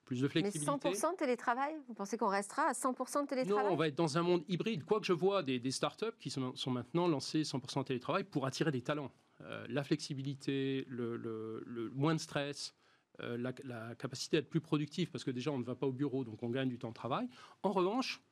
Plus 0.04 0.20
de 0.20 0.28
flexibilité. 0.28 0.70
Mais 0.84 0.94
100% 0.94 1.12
de 1.12 1.16
télétravail? 1.16 1.76
Vous 1.86 1.94
pensez 1.94 2.16
qu'on 2.16 2.28
restera 2.28 2.62
à 2.62 2.72
100% 2.72 3.22
de 3.22 3.28
télétravail? 3.28 3.64
Non, 3.64 3.72
on 3.72 3.76
va 3.76 3.88
être 3.88 3.96
dans 3.96 4.18
un 4.18 4.22
monde 4.22 4.44
hybride. 4.48 4.84
Quoique 4.84 5.06
je 5.06 5.12
vois 5.12 5.42
des, 5.42 5.58
des 5.58 5.70
startups 5.72 6.16
qui 6.20 6.30
sont, 6.30 6.54
sont 6.54 6.70
maintenant 6.70 7.08
lancées 7.08 7.42
100% 7.42 7.84
télétravail 7.84 8.24
pour 8.24 8.46
attirer 8.46 8.70
des 8.70 8.82
talents. 8.82 9.10
Euh, 9.42 9.66
la 9.68 9.84
flexibilité, 9.84 10.86
le, 10.88 11.90
moins 11.94 12.14
de 12.14 12.20
stress, 12.20 12.74
euh, 13.20 13.36
la, 13.36 13.94
capacité 13.94 14.38
à 14.38 14.40
être 14.40 14.48
plus 14.48 14.60
productif, 14.60 15.10
parce 15.10 15.24
que 15.24 15.30
déjà 15.30 15.50
on 15.50 15.58
ne 15.58 15.64
va 15.64 15.74
pas 15.74 15.86
au 15.86 15.92
bureau, 15.92 16.24
donc 16.24 16.42
on 16.42 16.50
gagne 16.50 16.68
du 16.68 16.78
temps 16.78 16.88
de 16.88 16.94
travail. 16.94 17.28
En 17.62 17.72
revanche, 17.72 18.22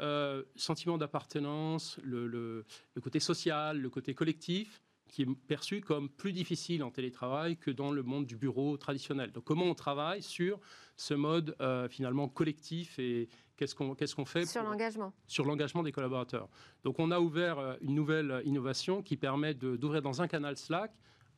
euh, 0.00 0.44
sentiment 0.56 0.98
d'appartenance, 0.98 1.98
le, 2.02 2.64
côté 3.02 3.20
social, 3.20 3.78
le 3.78 3.90
côté 3.90 4.14
collectif, 4.14 4.82
qui 5.10 5.22
est 5.22 5.34
perçu 5.46 5.80
comme 5.80 6.08
plus 6.08 6.32
difficile 6.32 6.82
en 6.82 6.90
télétravail 6.90 7.56
que 7.56 7.70
dans 7.70 7.92
le 7.92 8.02
monde 8.02 8.26
du 8.26 8.36
bureau 8.36 8.76
traditionnel. 8.76 9.32
Donc 9.32 9.44
comment 9.44 9.66
on 9.66 9.74
travaille 9.74 10.22
sur 10.22 10.60
ce 10.96 11.14
mode 11.14 11.56
finalement 11.90 12.28
collectif 12.28 12.98
et, 12.98 13.28
Qu'est-ce 13.60 14.14
qu'on 14.14 14.24
fait 14.24 14.46
Sur 14.46 14.62
l'engagement. 14.62 15.12
Sur 15.26 15.44
l'engagement 15.44 15.82
des 15.82 15.92
collaborateurs. 15.92 16.48
Donc 16.82 16.98
on 16.98 17.10
a 17.10 17.20
ouvert 17.20 17.58
euh, 17.58 17.76
une 17.82 17.94
nouvelle 17.94 18.40
innovation 18.46 19.02
qui 19.02 19.18
permet 19.18 19.52
d'ouvrir 19.52 20.00
dans 20.00 20.22
un 20.22 20.28
canal 20.28 20.56
Slack 20.56 20.90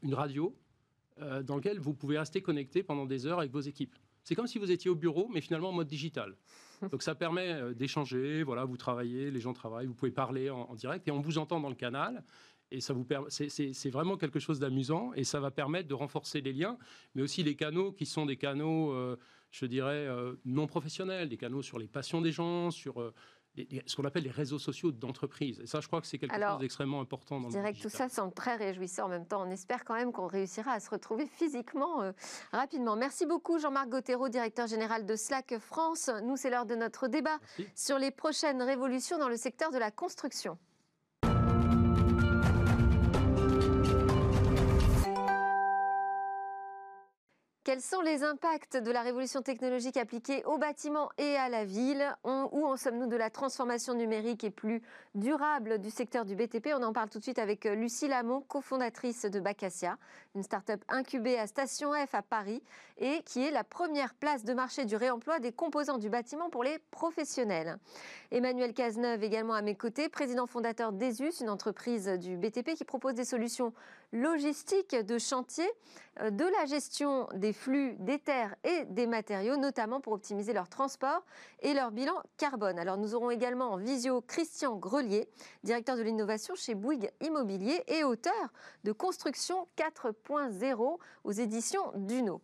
une 0.02 0.14
radio 0.14 0.56
euh, 1.20 1.42
dans 1.42 1.56
lequel 1.56 1.80
vous 1.80 1.94
pouvez 1.94 2.18
rester 2.18 2.40
connecté 2.40 2.84
pendant 2.84 3.06
des 3.06 3.26
heures 3.26 3.40
avec 3.40 3.50
vos 3.50 3.60
équipes. 3.60 3.96
C'est 4.22 4.36
comme 4.36 4.46
si 4.46 4.60
vous 4.60 4.70
étiez 4.70 4.88
au 4.88 4.94
bureau, 4.94 5.28
mais 5.34 5.40
finalement 5.40 5.70
en 5.70 5.72
mode 5.72 5.88
digital. 5.88 6.36
Donc 6.92 7.02
ça 7.02 7.16
permet 7.16 7.54
euh, 7.54 7.74
d'échanger, 7.74 8.44
voilà, 8.44 8.66
vous 8.66 8.76
travaillez, 8.76 9.32
les 9.32 9.40
gens 9.40 9.52
travaillent, 9.52 9.86
vous 9.86 9.94
pouvez 9.94 10.12
parler 10.12 10.48
en, 10.48 10.76
direct 10.76 11.08
et 11.08 11.10
on 11.10 11.20
vous 11.20 11.38
entend 11.38 11.58
dans 11.58 11.70
le 11.70 11.74
canal. 11.74 12.22
Et 12.72 12.80
ça 12.80 12.92
vous 12.92 13.06
c'est 13.28 13.90
vraiment 13.90 14.16
quelque 14.16 14.40
chose 14.40 14.58
d'amusant 14.58 15.12
et 15.14 15.24
ça 15.24 15.40
va 15.40 15.50
permettre 15.50 15.88
de 15.88 15.94
renforcer 15.94 16.40
les 16.40 16.52
liens, 16.52 16.78
mais 17.14 17.22
aussi 17.22 17.42
les 17.42 17.54
canaux 17.54 17.92
qui 17.92 18.06
sont 18.06 18.26
des 18.26 18.36
canaux 18.36 19.16
je 19.52 19.66
dirais, 19.66 20.06
euh, 20.08 20.34
non 20.44 20.66
professionnels, 20.66 21.28
des 21.28 21.36
canaux 21.36 21.62
sur 21.62 21.78
les 21.78 21.86
passions 21.86 22.22
des 22.22 22.32
gens, 22.32 22.70
sur 22.70 23.00
euh, 23.00 23.14
ce 23.86 23.94
qu'on 23.94 24.04
appelle 24.04 24.24
les 24.24 24.30
réseaux 24.30 24.58
sociaux 24.58 24.90
d'entreprise. 24.90 25.60
Et 25.60 25.66
ça, 25.66 25.80
je 25.80 25.86
crois 25.86 26.00
que 26.00 26.06
c'est 26.06 26.16
quelque 26.18 26.34
chose 26.34 26.58
d'extrêmement 26.58 27.02
important 27.02 27.38
dans 27.38 27.50
je 27.50 27.58
dirais 27.58 27.74
que 27.74 27.82
tout 27.82 27.90
ça 27.90 28.08
semble 28.08 28.32
très 28.32 28.56
réjouissant 28.56 29.04
en 29.04 29.08
même 29.08 29.26
temps. 29.26 29.46
On 29.46 29.50
espère 29.50 29.84
quand 29.84 29.94
même 29.94 30.10
qu'on 30.10 30.26
réussira 30.26 30.72
à 30.72 30.80
se 30.80 30.88
retrouver 30.88 31.26
physiquement 31.26 32.02
euh, 32.02 32.12
rapidement. 32.50 32.96
Merci 32.96 33.26
beaucoup 33.26 33.58
Jean-Marc 33.58 33.90
Gautero, 33.90 34.30
directeur 34.30 34.66
général 34.66 35.04
de 35.04 35.16
Slack 35.16 35.58
France. 35.58 36.10
Nous, 36.24 36.38
c'est 36.38 36.48
l'heure 36.48 36.66
de 36.66 36.74
notre 36.74 37.06
débat 37.06 37.38
sur 37.74 37.98
les 37.98 38.10
prochaines 38.10 38.62
révolutions 38.62 39.18
dans 39.18 39.28
le 39.28 39.36
secteur 39.36 39.70
de 39.70 39.78
la 39.78 39.90
construction. 39.90 40.56
Quels 47.64 47.80
sont 47.80 48.00
les 48.00 48.24
impacts 48.24 48.76
de 48.76 48.90
la 48.90 49.02
révolution 49.02 49.40
technologique 49.40 49.96
appliquée 49.96 50.42
aux 50.46 50.58
bâtiments 50.58 51.10
et 51.16 51.36
à 51.36 51.48
la 51.48 51.64
ville 51.64 52.04
Où 52.24 52.66
en 52.66 52.76
sommes-nous 52.76 53.06
de 53.06 53.14
la 53.14 53.30
transformation 53.30 53.94
numérique 53.94 54.42
et 54.42 54.50
plus 54.50 54.82
durable 55.14 55.78
du 55.78 55.88
secteur 55.88 56.24
du 56.24 56.34
BTP 56.34 56.70
On 56.76 56.82
en 56.82 56.92
parle 56.92 57.08
tout 57.08 57.18
de 57.18 57.22
suite 57.22 57.38
avec 57.38 57.64
euh, 57.66 57.76
Lucie 57.76 58.08
Lamont, 58.08 58.40
cofondatrice 58.40 59.26
de 59.26 59.38
Bacassia, 59.38 59.96
une 60.34 60.42
start-up 60.42 60.82
incubée 60.88 61.38
à 61.38 61.46
Station 61.46 61.92
F 61.92 62.16
à 62.16 62.22
Paris 62.22 62.64
et 62.98 63.22
qui 63.22 63.44
est 63.44 63.52
la 63.52 63.62
première 63.62 64.14
place 64.14 64.42
de 64.42 64.54
marché 64.54 64.84
du 64.84 64.96
réemploi 64.96 65.38
des 65.38 65.52
composants 65.52 65.98
du 65.98 66.10
bâtiment 66.10 66.50
pour 66.50 66.64
les 66.64 66.80
professionnels. 66.90 67.78
Emmanuel 68.32 68.74
Cazeneuve 68.74 69.22
également 69.22 69.54
à 69.54 69.62
mes 69.62 69.76
côtés, 69.76 70.08
président 70.08 70.48
fondateur 70.48 70.90
d'ESUS, 70.90 71.40
une 71.40 71.50
entreprise 71.50 72.08
du 72.08 72.36
BTP 72.36 72.74
qui 72.74 72.84
propose 72.84 73.14
des 73.14 73.24
solutions 73.24 73.72
logistiques 74.12 74.94
de 74.94 75.18
chantier, 75.18 75.68
euh, 76.20 76.30
de 76.30 76.44
la 76.44 76.66
gestion 76.66 77.28
des 77.34 77.52
flux, 77.52 77.96
des 77.98 78.18
terres 78.18 78.54
et 78.64 78.84
des 78.84 79.06
matériaux, 79.06 79.56
notamment 79.56 80.00
pour 80.00 80.12
optimiser 80.12 80.52
leur 80.52 80.68
transport 80.68 81.24
et 81.60 81.74
leur 81.74 81.90
bilan 81.90 82.14
carbone. 82.36 82.78
Alors 82.78 82.98
nous 82.98 83.14
aurons 83.14 83.30
également 83.30 83.72
en 83.72 83.76
visio 83.76 84.20
Christian 84.20 84.76
Grelier, 84.76 85.28
directeur 85.64 85.96
de 85.96 86.02
l'innovation 86.02 86.54
chez 86.54 86.74
Bouygues 86.74 87.10
Immobilier 87.20 87.82
et 87.88 88.04
auteur 88.04 88.52
de 88.84 88.92
Construction 88.92 89.66
4.0 89.76 90.98
aux 91.24 91.32
éditions 91.32 91.92
Duno. 91.96 92.40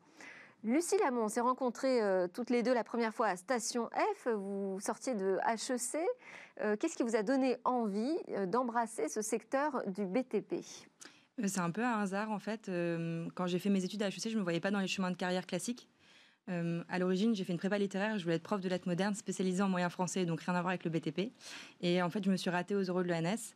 Lucie 0.64 0.98
Lamont, 0.98 1.25
on 1.25 1.28
s'est 1.28 1.40
rencontrées 1.40 2.02
euh, 2.02 2.26
toutes 2.26 2.50
les 2.50 2.64
deux 2.64 2.75
la 2.75 2.82
première 2.82 3.14
fois 3.14 3.28
à 3.28 3.37
Station 3.37 3.88
F. 4.14 4.26
Vous 4.26 4.80
sortiez 4.80 5.14
de 5.14 5.38
HEC. 5.46 6.00
Euh, 6.60 6.76
qu'est-ce 6.76 6.96
qui 6.96 7.04
vous 7.04 7.14
a 7.14 7.22
donné 7.22 7.58
envie 7.64 8.18
d'embrasser 8.46 9.08
ce 9.08 9.22
secteur 9.22 9.82
du 9.87 10.04
BTP 10.04 10.64
c'est 11.47 11.61
un 11.61 11.71
peu 11.71 11.85
un 11.85 12.00
hasard 12.00 12.30
en 12.30 12.38
fait. 12.38 12.68
Euh, 12.68 13.26
quand 13.35 13.47
j'ai 13.47 13.59
fait 13.59 13.71
mes 13.71 13.85
études 13.85 14.02
à 14.02 14.09
HEC, 14.09 14.25
je 14.25 14.28
ne 14.30 14.38
me 14.38 14.42
voyais 14.42 14.61
pas 14.61 14.71
dans 14.71 14.80
les 14.80 14.88
chemins 14.88 15.11
de 15.11 15.16
carrière 15.16 15.47
classiques. 15.47 15.88
Euh, 16.49 16.83
à 16.88 16.99
l'origine, 16.99 17.35
j'ai 17.35 17.45
fait 17.45 17.52
une 17.52 17.59
prépa 17.59 17.78
littéraire, 17.78 18.18
je 18.18 18.25
voulais 18.25 18.37
être 18.37 18.42
prof 18.42 18.61
de 18.61 18.68
lettres 18.68 18.88
modernes 18.88 19.14
spécialisée 19.14 19.62
en 19.62 19.68
moyens 19.68 19.92
français, 19.92 20.25
donc 20.25 20.40
rien 20.40 20.54
à 20.54 20.62
voir 20.62 20.71
avec 20.71 20.85
le 20.85 20.90
BTP. 20.90 21.33
Et 21.83 22.02
en 22.02 22.09
fait, 22.09 22.25
je 22.25 22.30
me 22.30 22.37
suis 22.37 22.50
ratée 22.50 22.75
aux 22.75 22.83
euros 22.83 23.02
de 23.02 23.09
l'ENS. 23.09 23.54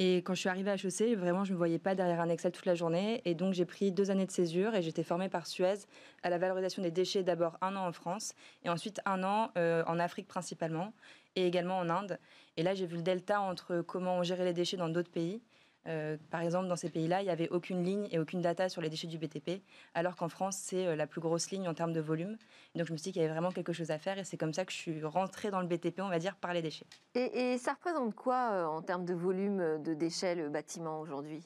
Et 0.00 0.16
quand 0.18 0.34
je 0.34 0.40
suis 0.40 0.48
arrivée 0.48 0.72
à 0.72 0.74
HEC, 0.74 1.16
vraiment, 1.16 1.44
je 1.44 1.50
ne 1.50 1.54
me 1.54 1.58
voyais 1.58 1.78
pas 1.78 1.94
derrière 1.94 2.20
un 2.20 2.28
Excel 2.28 2.50
toute 2.50 2.66
la 2.66 2.74
journée. 2.74 3.22
Et 3.24 3.36
donc, 3.36 3.54
j'ai 3.54 3.64
pris 3.64 3.92
deux 3.92 4.10
années 4.10 4.26
de 4.26 4.32
césure 4.32 4.74
et 4.74 4.82
j'étais 4.82 5.04
formée 5.04 5.28
par 5.28 5.46
Suez 5.46 5.86
à 6.24 6.30
la 6.30 6.38
valorisation 6.38 6.82
des 6.82 6.90
déchets, 6.90 7.22
d'abord 7.22 7.56
un 7.60 7.76
an 7.76 7.86
en 7.86 7.92
France 7.92 8.34
et 8.64 8.68
ensuite 8.68 9.00
un 9.06 9.22
an 9.22 9.52
en 9.54 9.98
Afrique 10.00 10.26
principalement 10.26 10.92
et 11.36 11.46
également 11.46 11.78
en 11.78 11.88
Inde. 11.88 12.18
Et 12.56 12.64
là, 12.64 12.74
j'ai 12.74 12.86
vu 12.86 12.96
le 12.96 13.02
delta 13.02 13.40
entre 13.40 13.82
comment 13.82 14.18
on 14.18 14.22
gérait 14.24 14.44
les 14.44 14.52
déchets 14.52 14.76
dans 14.76 14.88
d'autres 14.88 15.12
pays 15.12 15.40
euh, 15.86 16.16
par 16.30 16.40
exemple, 16.40 16.68
dans 16.68 16.76
ces 16.76 16.88
pays-là, 16.88 17.20
il 17.20 17.24
n'y 17.24 17.30
avait 17.30 17.48
aucune 17.48 17.84
ligne 17.84 18.08
et 18.10 18.18
aucune 18.18 18.40
data 18.40 18.68
sur 18.68 18.80
les 18.80 18.88
déchets 18.88 19.06
du 19.06 19.18
BTP, 19.18 19.62
alors 19.94 20.16
qu'en 20.16 20.28
France, 20.28 20.56
c'est 20.56 20.86
euh, 20.86 20.96
la 20.96 21.06
plus 21.06 21.20
grosse 21.20 21.50
ligne 21.50 21.68
en 21.68 21.74
termes 21.74 21.92
de 21.92 22.00
volume. 22.00 22.36
Donc 22.74 22.86
je 22.86 22.92
me 22.92 22.96
suis 22.96 23.04
dit 23.04 23.12
qu'il 23.12 23.22
y 23.22 23.24
avait 23.24 23.34
vraiment 23.34 23.50
quelque 23.50 23.72
chose 23.72 23.90
à 23.90 23.98
faire 23.98 24.18
et 24.18 24.24
c'est 24.24 24.36
comme 24.36 24.54
ça 24.54 24.64
que 24.64 24.72
je 24.72 24.78
suis 24.78 25.04
rentrée 25.04 25.50
dans 25.50 25.60
le 25.60 25.66
BTP, 25.66 26.00
on 26.00 26.08
va 26.08 26.18
dire, 26.18 26.36
par 26.36 26.54
les 26.54 26.62
déchets. 26.62 26.86
Et, 27.14 27.58
ça 27.58 27.72
représente 27.72 28.14
quoi 28.14 28.50
euh, 28.52 28.64
en 28.64 28.82
termes 28.82 29.04
de 29.04 29.14
volume 29.14 29.82
de 29.82 29.94
déchets, 29.94 30.34
le 30.34 30.48
bâtiment 30.48 31.00
aujourd'hui? 31.00 31.42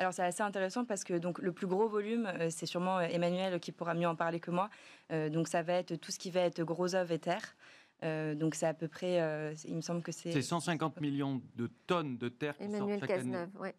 Alors 0.00 0.12
c'est 0.12 0.22
assez 0.22 0.42
intéressant 0.44 0.84
parce 0.84 1.02
que 1.02 1.14
donc 1.14 1.40
le 1.40 1.50
plus 1.50 1.66
gros 1.66 1.88
volume, 1.88 2.30
c'est 2.50 2.66
sûrement 2.66 3.00
Emmanuel 3.00 3.58
qui 3.58 3.72
pourra 3.72 3.94
mieux 3.94 4.06
en 4.06 4.14
parler 4.14 4.38
que 4.38 4.52
moi. 4.52 4.70
donc 5.10 5.48
ça 5.48 5.62
va 5.62 5.72
être 5.72 5.96
tout 5.96 6.12
ce 6.12 6.20
qui 6.20 6.30
va 6.30 6.42
être 6.42 6.62
gros 6.62 6.94
œuvres 6.94 7.10
et 7.10 7.18
terre. 7.18 7.56
Euh, 8.04 8.34
donc 8.34 8.54
c'est 8.54 8.66
à 8.66 8.74
peu 8.74 8.86
près, 8.86 9.20
euh, 9.20 9.54
il 9.66 9.74
me 9.74 9.80
semble 9.80 10.02
que 10.02 10.12
c'est... 10.12 10.30
C'est 10.30 10.42
150 10.42 11.00
millions 11.00 11.42
de 11.56 11.68
tonnes 11.86 12.16
de 12.16 12.28
terre 12.28 12.56
qui 12.56 12.70
sortent 12.70 13.00
chaque 13.00 13.10
année. 13.10 13.36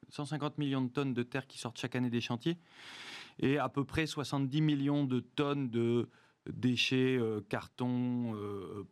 150 0.10 0.58
millions 0.58 0.82
de 0.82 0.90
tonnes 0.90 1.14
de 1.14 1.24
terre 1.24 1.48
qui 1.48 1.58
sortent 1.58 1.78
chaque 1.80 1.96
année 1.96 2.10
des 2.10 2.22
chantiers. 2.22 2.58
Et 3.40 3.58
à 3.58 3.70
peu 3.70 3.86
près 3.86 4.06
70 4.06 4.62
millions 4.62 5.06
de 5.06 5.22
tonnes 5.22 5.70
de 5.70 6.10
déchets, 6.52 7.18
euh, 7.18 7.42
cartons, 7.48 8.36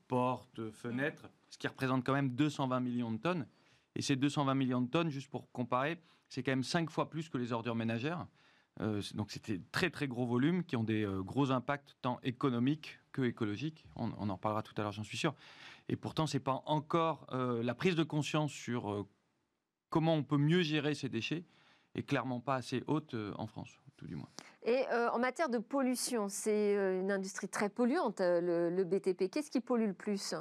portes, 0.07 0.69
fenêtres, 0.72 1.29
ce 1.50 1.57
qui 1.57 1.67
représente 1.67 2.05
quand 2.05 2.13
même 2.13 2.29
220 2.29 2.79
millions 2.79 3.12
de 3.12 3.17
tonnes. 3.17 3.48
Et 3.96 4.01
ces 4.01 4.15
220 4.15 4.53
millions 4.55 4.81
de 4.81 4.89
tonnes, 4.89 5.10
juste 5.10 5.29
pour 5.29 5.51
comparer, 5.51 6.00
c'est 6.29 6.43
quand 6.43 6.51
même 6.51 6.63
5 6.63 6.89
fois 6.89 7.10
plus 7.10 7.29
que 7.29 7.38
les 7.38 7.51
ordures 7.51 7.75
ménagères. 7.75 8.27
Donc 9.13 9.31
c'était 9.31 9.60
très 9.72 9.89
très 9.89 10.07
gros 10.07 10.25
volumes 10.25 10.63
qui 10.63 10.75
ont 10.75 10.84
des 10.84 11.07
gros 11.24 11.51
impacts 11.51 11.96
tant 12.01 12.19
économiques 12.24 13.00
écologique. 13.25 13.86
On, 13.96 14.12
en 14.12 14.34
reparlera 14.34 14.62
tout 14.62 14.74
à 14.77 14.81
l'heure, 14.81 14.91
j'en 14.91 15.03
suis 15.03 15.17
sûr. 15.17 15.34
Et 15.89 15.96
pourtant, 15.96 16.27
c'est 16.27 16.39
pas 16.39 16.62
encore 16.65 17.27
euh, 17.31 17.63
la 17.63 17.74
prise 17.74 17.96
de 17.96 18.03
conscience 18.03 18.51
sur 18.51 18.91
euh, 18.91 19.07
comment 19.89 20.15
on 20.15 20.24
peut 20.24 20.38
mieux 20.38 20.62
gérer 20.62 20.96
ces 20.96 21.10
déchets 21.10 21.46
est 21.96 22.03
clairement 22.03 22.39
pas 22.39 22.55
assez 22.55 22.84
haute 22.88 23.13
euh, 23.13 23.34
en 23.38 23.48
France, 23.48 23.79
tout 23.96 24.05
du 24.05 24.15
moins. 24.15 24.29
Et 24.63 24.86
en 25.13 25.17
matière 25.17 25.48
de 25.48 25.60
pollution, 25.60 26.27
c'est 26.27 26.74
une 27.00 27.10
industrie 27.10 27.48
très 27.48 27.69
polluante, 27.69 28.19
le, 28.19 28.84
BTP. 28.84 29.29
Qu'est-ce 29.31 29.50
qui 29.50 29.62
pollue 29.62 29.88
le 29.88 29.93
plus? 29.93 30.34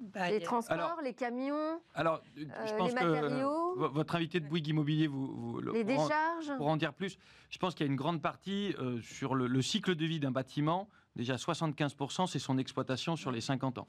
Bah, 0.00 0.30
les 0.30 0.40
transports, 0.40 1.00
les 1.02 1.14
camions, 1.14 1.80
alors, 1.94 2.22
je 2.36 2.74
pense 2.76 2.88
les 2.88 2.94
matériaux. 2.94 3.74
Que, 3.74 3.86
votre 3.86 4.14
invité 4.16 4.40
de 4.40 4.46
Bouygues 4.46 4.68
Immobilier, 4.68 5.06
vous, 5.06 5.60
les 5.72 5.84
décharges. 5.84 6.56
Pour 6.56 6.68
en 6.68 6.76
dire 6.76 6.92
plus, 6.92 7.18
je 7.50 7.58
pense 7.58 7.74
qu'il 7.74 7.86
y 7.86 7.88
a 7.88 7.90
une 7.90 7.98
grande 7.98 8.22
partie 8.22 8.74
sur 9.02 9.34
le, 9.34 9.62
cycle 9.62 9.94
de 9.94 10.06
vie 10.06 10.20
d'un 10.20 10.30
bâtiment 10.30 10.88
Déjà 11.18 11.34
75%, 11.34 12.28
c'est 12.28 12.38
son 12.38 12.58
exploitation 12.58 13.16
sur 13.16 13.32
les 13.32 13.40
50 13.40 13.78
ans. 13.78 13.88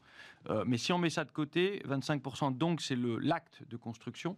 Euh, 0.49 0.63
mais 0.65 0.77
si 0.77 0.91
on 0.93 0.97
met 0.97 1.11
ça 1.11 1.25
de 1.25 1.31
côté, 1.31 1.79
25%, 1.87 2.57
donc 2.57 2.81
c'est 2.81 2.97
l'acte 2.97 3.61
de 3.69 3.77
construction. 3.77 4.35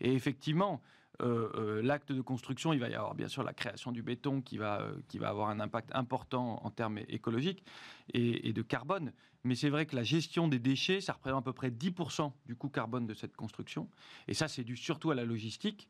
Et 0.00 0.12
effectivement, 0.12 0.72
euh, 0.72 0.76
euh, 0.76 1.01
l'acte 1.20 2.12
de 2.12 2.20
construction, 2.20 2.72
il 2.72 2.80
va 2.80 2.88
y 2.88 2.94
avoir 2.94 3.14
bien 3.14 3.28
sûr 3.28 3.42
la 3.42 3.52
création 3.52 3.92
du 3.92 4.02
béton 4.02 4.40
qui 4.40 4.58
va, 4.58 4.88
qui 5.08 5.18
va 5.18 5.28
avoir 5.28 5.50
un 5.50 5.60
impact 5.60 5.90
important 5.94 6.60
en 6.64 6.70
termes 6.70 6.98
écologiques 7.08 7.64
et, 8.12 8.52
de 8.52 8.62
carbone. 8.62 9.12
Mais 9.44 9.54
c'est 9.54 9.70
vrai 9.70 9.86
que 9.86 9.96
la 9.96 10.02
gestion 10.02 10.48
des 10.48 10.58
déchets, 10.58 11.00
ça 11.00 11.12
représente 11.12 11.42
à 11.42 11.44
peu 11.44 11.52
près 11.52 11.70
10% 11.70 12.32
du 12.46 12.54
coût 12.54 12.68
carbone 12.68 13.06
de 13.06 13.14
cette 13.14 13.36
construction. 13.36 13.88
Et 14.28 14.34
ça, 14.34 14.48
c'est 14.48 14.64
dû 14.64 14.76
surtout 14.76 15.10
à 15.10 15.14
la 15.14 15.24
logistique. 15.24 15.88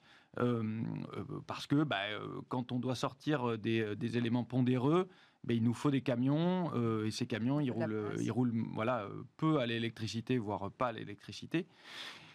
parce 1.47 1.67
que 1.67 1.83
bah, 1.85 2.03
quand 2.49 2.73
on 2.73 2.79
doit 2.79 2.95
sortir 2.95 3.59
des, 3.59 3.97
des 3.97 4.17
éléments 4.19 4.45
pondéreux, 4.45 5.09
ben, 5.45 5.57
il 5.57 5.63
nous 5.63 5.75
faut 5.75 5.91
des 5.91 6.03
camions 6.03 6.71
euh, 6.75 7.07
et 7.07 7.11
ces 7.11 7.27
camions 7.27 7.59
ils 7.59 7.73
roulent, 7.73 8.15
ils 8.21 8.31
roulent 8.31 8.53
voilà 8.75 9.09
peu 9.37 9.59
à 9.59 9.67
l'électricité 9.67 10.39
voire 10.39 10.71
pas 10.71 10.89
à 10.89 10.93
l'électricité. 10.93 11.67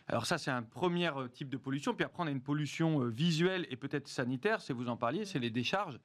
Alors 0.07 0.25
ça 0.25 0.37
c'est 0.37 0.51
un 0.51 0.63
premier 0.63 1.09
euh, 1.15 1.27
type 1.27 1.49
de 1.49 1.57
pollution. 1.57 1.93
Puis 1.93 2.05
après 2.05 2.23
on 2.23 2.27
a 2.27 2.31
une 2.31 2.41
pollution 2.41 3.03
euh, 3.03 3.09
visuelle 3.09 3.67
et 3.69 3.75
peut-être 3.75 4.07
sanitaire, 4.07 4.61
c'est 4.61 4.73
vous 4.73 4.89
en 4.89 4.97
parliez, 4.97 5.25
c'est 5.25 5.39
les 5.39 5.49
décharges 5.49 5.99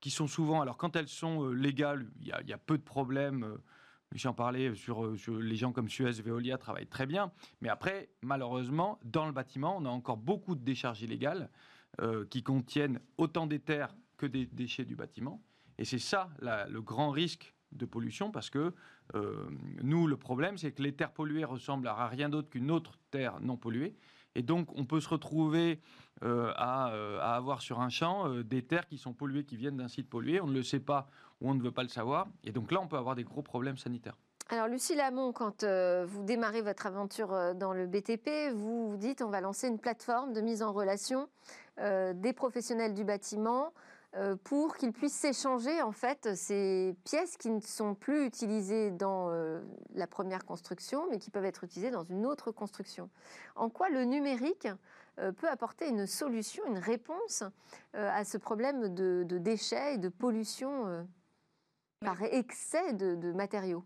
qui 0.00 0.10
sont 0.10 0.26
souvent 0.26 0.60
alors 0.60 0.76
quand 0.76 0.94
elles 0.94 1.08
sont 1.08 1.48
légales 1.48 2.06
il 2.20 2.26
y, 2.26 2.52
a 2.52 2.58
peu 2.58 2.76
de 2.76 2.82
problèmes. 2.82 3.56
J'en 4.14 4.34
parlais 4.34 4.74
sur, 4.74 5.18
sur, 5.18 5.38
les 5.38 5.56
gens 5.56 5.72
comme 5.72 5.88
Suez, 5.88 6.12
Veolia 6.22 6.58
travaillent 6.58 6.86
très 6.86 7.06
bien. 7.06 7.32
Mais 7.60 7.68
après, 7.68 8.10
malheureusement, 8.22 9.00
dans 9.04 9.26
le 9.26 9.32
bâtiment, 9.32 9.76
on 9.78 9.84
a 9.84 9.88
encore 9.88 10.16
beaucoup 10.16 10.54
de 10.54 10.62
décharges 10.62 11.02
illégales 11.02 11.50
qui 12.30 12.42
contiennent 12.42 13.00
autant 13.16 13.46
d'éther 13.46 13.88
que 14.16 14.26
des 14.26 14.46
déchets 14.46 14.84
du 14.84 14.94
bâtiment. 14.94 15.42
Et 15.78 15.84
c'est 15.84 15.98
ça 15.98 16.30
le 16.40 16.80
grand 16.80 17.10
risque 17.10 17.54
de 17.72 17.84
pollution 17.86 18.30
parce 18.30 18.50
que 18.50 18.74
euh, 19.14 19.46
nous, 19.82 20.06
le 20.06 20.16
problème, 20.16 20.58
c'est 20.58 20.72
que 20.72 20.82
les 20.82 20.94
terres 20.94 21.12
polluées 21.12 21.44
ressemblent 21.44 21.88
à 21.88 22.08
rien 22.08 22.28
d'autre 22.28 22.48
qu'une 22.48 22.70
autre 22.70 22.92
terre 23.10 23.38
non 23.40 23.56
polluée. 23.56 23.94
Et 24.34 24.42
donc, 24.42 24.68
on 24.76 24.84
peut 24.84 25.00
se 25.00 25.08
retrouver 25.08 25.80
euh, 26.22 26.52
euh, 26.58 27.18
à, 27.20 27.36
avoir 27.36 27.62
sur 27.62 27.80
un 27.80 27.88
champ 27.88 28.28
des 28.42 28.62
terres 28.62 28.86
qui 28.86 28.98
sont 28.98 29.14
polluées, 29.14 29.44
qui 29.44 29.56
viennent 29.56 29.78
d'un 29.78 29.88
site 29.88 30.10
pollué. 30.10 30.40
On 30.40 30.46
ne 30.46 30.54
le 30.54 30.62
sait 30.62 30.80
pas 30.80 31.08
ou 31.40 31.50
on 31.50 31.54
ne 31.54 31.62
veut 31.62 31.72
pas 31.72 31.82
le 31.82 31.88
savoir. 31.88 32.26
Et 32.44 32.52
donc 32.52 32.72
là, 32.72 32.80
on 32.80 32.88
peut 32.88 32.98
avoir 32.98 33.14
des 33.14 33.24
gros 33.24 33.42
problèmes 33.42 33.78
sanitaires. 33.78 34.16
Alors, 34.48 34.68
Lucie 34.68 34.94
Lamont, 34.94 35.32
quand 35.32 35.64
vous 35.64 36.22
démarrez 36.22 36.62
votre 36.62 36.86
aventure 36.86 37.54
dans 37.56 37.72
le 37.72 37.86
BTP, 37.86 38.52
vous 38.54 38.90
vous 38.90 38.96
dites 38.96 39.22
on 39.22 39.30
va 39.30 39.40
lancer 39.40 39.66
une 39.66 39.78
plateforme 39.80 40.32
de 40.32 40.40
mise 40.40 40.62
en 40.62 40.72
relation 40.72 41.28
des 41.78 42.32
professionnels 42.32 42.94
du 42.94 43.02
bâtiment 43.04 43.72
pour 44.44 44.76
qu'ils 44.76 44.92
puissent 44.92 45.14
s'échanger 45.14 45.82
en 45.82 45.92
fait 45.92 46.34
ces 46.34 46.96
pièces 47.04 47.36
qui 47.36 47.50
ne 47.50 47.60
sont 47.60 47.94
plus 47.94 48.24
utilisées 48.26 48.90
dans 48.90 49.30
euh, 49.30 49.60
la 49.94 50.06
première 50.06 50.44
construction, 50.44 51.06
mais 51.10 51.18
qui 51.18 51.30
peuvent 51.30 51.44
être 51.44 51.64
utilisées 51.64 51.90
dans 51.90 52.04
une 52.04 52.24
autre 52.24 52.50
construction. 52.50 53.10
En 53.56 53.68
quoi 53.68 53.88
le 53.88 54.04
numérique 54.04 54.68
euh, 55.18 55.32
peut 55.32 55.48
apporter 55.48 55.88
une 55.88 56.06
solution, 56.06 56.64
une 56.66 56.78
réponse 56.78 57.42
à 57.94 58.24
ce 58.24 58.38
problème 58.38 58.94
de, 58.94 59.24
déchets 59.38 59.94
et 59.94 59.98
de 59.98 60.08
pollution 60.08 61.06
par 62.00 62.22
excès 62.22 62.92
de 62.92 63.32
matériaux? 63.32 63.84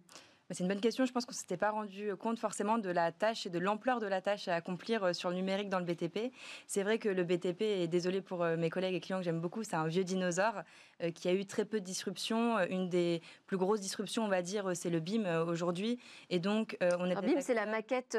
C'est 0.51 0.65
une 0.65 0.69
bonne 0.69 0.81
question. 0.81 1.05
Je 1.05 1.13
pense 1.13 1.25
qu'on 1.25 1.33
ne 1.33 1.37
s'était 1.37 1.57
pas 1.57 1.71
rendu 1.71 2.15
compte 2.17 2.39
forcément 2.39 2.79
de 2.79 2.91
la 2.91 3.13
tâche 3.13 3.47
et 3.47 3.51
de 3.51 3.59
l'ampleur 3.59 4.01
de 4.01 4.07
la 4.07 4.21
tâche 4.21 4.49
à 4.49 4.55
accomplir 4.55 5.05
euh, 5.05 5.13
sur 5.13 5.31
le 5.31 5.37
numérique 5.37 5.69
dans 5.69 5.79
le 5.79 5.85
BTP. 5.85 6.33
C'est 6.67 6.83
vrai 6.83 6.99
que 6.99 7.09
le 7.09 7.25
BTP, 7.25 7.63
et 7.63 7.89
désolé 7.89 8.21
pour 8.21 8.43
euh, 8.43 8.57
mes 8.57 8.71
collègues 8.71 8.95
et 8.95 9.01
clients 9.01 9.19
que 9.19 9.25
j'aime 9.25 9.41
beaucoup, 9.41 9.63
c'est 9.63 9.77
un 9.77 9.87
vieux 9.87 10.05
dinosaure 10.05 10.63
euh, 11.03 11.11
qui 11.11 11.29
a 11.29 11.33
eu 11.33 11.47
très 11.47 11.65
peu 11.65 11.81
de 11.81 11.85
disruptions. 11.85 12.59
Une 12.69 12.89
des 12.89 13.23
plus 13.47 13.57
grosses 13.57 13.81
disruptions, 13.81 14.25
on 14.25 14.29
va 14.29 14.43
dire, 14.43 14.71
c'est 14.75 14.91
le 14.91 15.01
BIM 15.01 15.45
aujourd'hui. 15.47 15.99
Et 16.31 16.39
donc, 16.39 16.77
on 16.81 17.09
est. 17.09 17.21
BIM, 17.21 17.41
c'est 17.41 17.55
la 17.55 17.67
maquette 17.67 18.19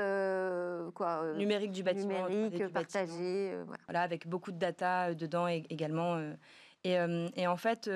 quoi, 0.96 1.34
numérique 1.36 1.72
du 1.72 1.84
bâtiment. 1.84 2.30
Numérique, 2.30 2.68
partagée. 2.70 3.56
Voilà. 3.88 4.02
avec 4.02 4.28
beaucoup 4.28 4.52
de 4.52 4.58
data 4.58 5.14
dedans 5.14 5.48
également. 5.48 6.22
Et, 6.84 6.98
et 7.36 7.48
en 7.48 7.58
fait, 7.58 7.90